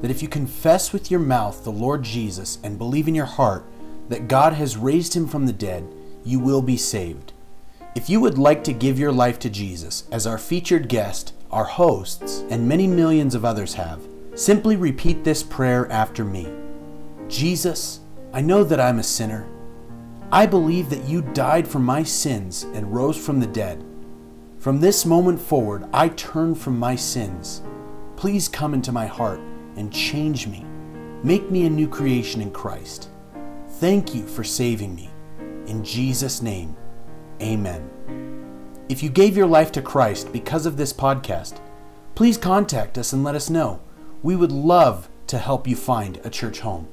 that 0.01 0.11
if 0.11 0.21
you 0.21 0.29
confess 0.29 0.93
with 0.93 1.11
your 1.11 1.19
mouth 1.19 1.65
the 1.65 1.73
Lord 1.73 2.01
Jesus 2.01 2.57
and 2.63 2.77
believe 2.77 3.09
in 3.09 3.15
your 3.15 3.25
heart 3.25 3.65
that 4.07 4.29
God 4.29 4.53
has 4.53 4.77
raised 4.77 5.13
him 5.13 5.27
from 5.27 5.45
the 5.45 5.51
dead, 5.51 5.85
you 6.23 6.39
will 6.39 6.61
be 6.61 6.77
saved. 6.77 7.33
If 7.95 8.09
you 8.09 8.21
would 8.21 8.37
like 8.37 8.63
to 8.63 8.71
give 8.71 8.97
your 8.97 9.11
life 9.11 9.39
to 9.39 9.49
Jesus, 9.49 10.07
as 10.09 10.25
our 10.25 10.37
featured 10.37 10.87
guest, 10.87 11.33
our 11.51 11.65
hosts, 11.65 12.45
and 12.49 12.65
many 12.65 12.87
millions 12.87 13.35
of 13.35 13.43
others 13.43 13.73
have, 13.73 13.99
Simply 14.39 14.77
repeat 14.77 15.25
this 15.25 15.43
prayer 15.43 15.91
after 15.91 16.23
me 16.23 16.47
Jesus, 17.27 17.99
I 18.31 18.39
know 18.39 18.63
that 18.63 18.79
I'm 18.79 18.99
a 18.99 19.03
sinner. 19.03 19.45
I 20.31 20.45
believe 20.45 20.89
that 20.91 21.03
you 21.03 21.23
died 21.33 21.67
for 21.67 21.79
my 21.79 22.03
sins 22.03 22.63
and 22.63 22.95
rose 22.95 23.17
from 23.17 23.41
the 23.41 23.47
dead. 23.47 23.83
From 24.57 24.79
this 24.79 25.05
moment 25.05 25.41
forward, 25.41 25.89
I 25.91 26.07
turn 26.07 26.55
from 26.55 26.79
my 26.79 26.95
sins. 26.95 27.63
Please 28.15 28.47
come 28.47 28.73
into 28.73 28.93
my 28.93 29.07
heart 29.07 29.41
and 29.75 29.91
change 29.91 30.47
me. 30.47 30.63
Make 31.21 31.51
me 31.51 31.65
a 31.65 31.69
new 31.69 31.89
creation 31.89 32.41
in 32.41 32.51
Christ. 32.51 33.09
Thank 33.81 34.15
you 34.15 34.25
for 34.25 34.45
saving 34.45 34.95
me. 34.95 35.09
In 35.67 35.83
Jesus' 35.83 36.41
name, 36.41 36.77
amen. 37.41 38.85
If 38.87 39.03
you 39.03 39.09
gave 39.09 39.35
your 39.35 39.47
life 39.47 39.73
to 39.73 39.81
Christ 39.81 40.31
because 40.31 40.65
of 40.65 40.77
this 40.77 40.93
podcast, 40.93 41.59
please 42.15 42.37
contact 42.37 42.97
us 42.97 43.11
and 43.11 43.21
let 43.21 43.35
us 43.35 43.49
know. 43.49 43.81
We 44.21 44.35
would 44.35 44.51
love 44.51 45.07
to 45.27 45.37
help 45.37 45.65
you 45.65 45.77
find 45.77 46.19
a 46.25 46.29
church 46.29 46.59
home. 46.59 46.89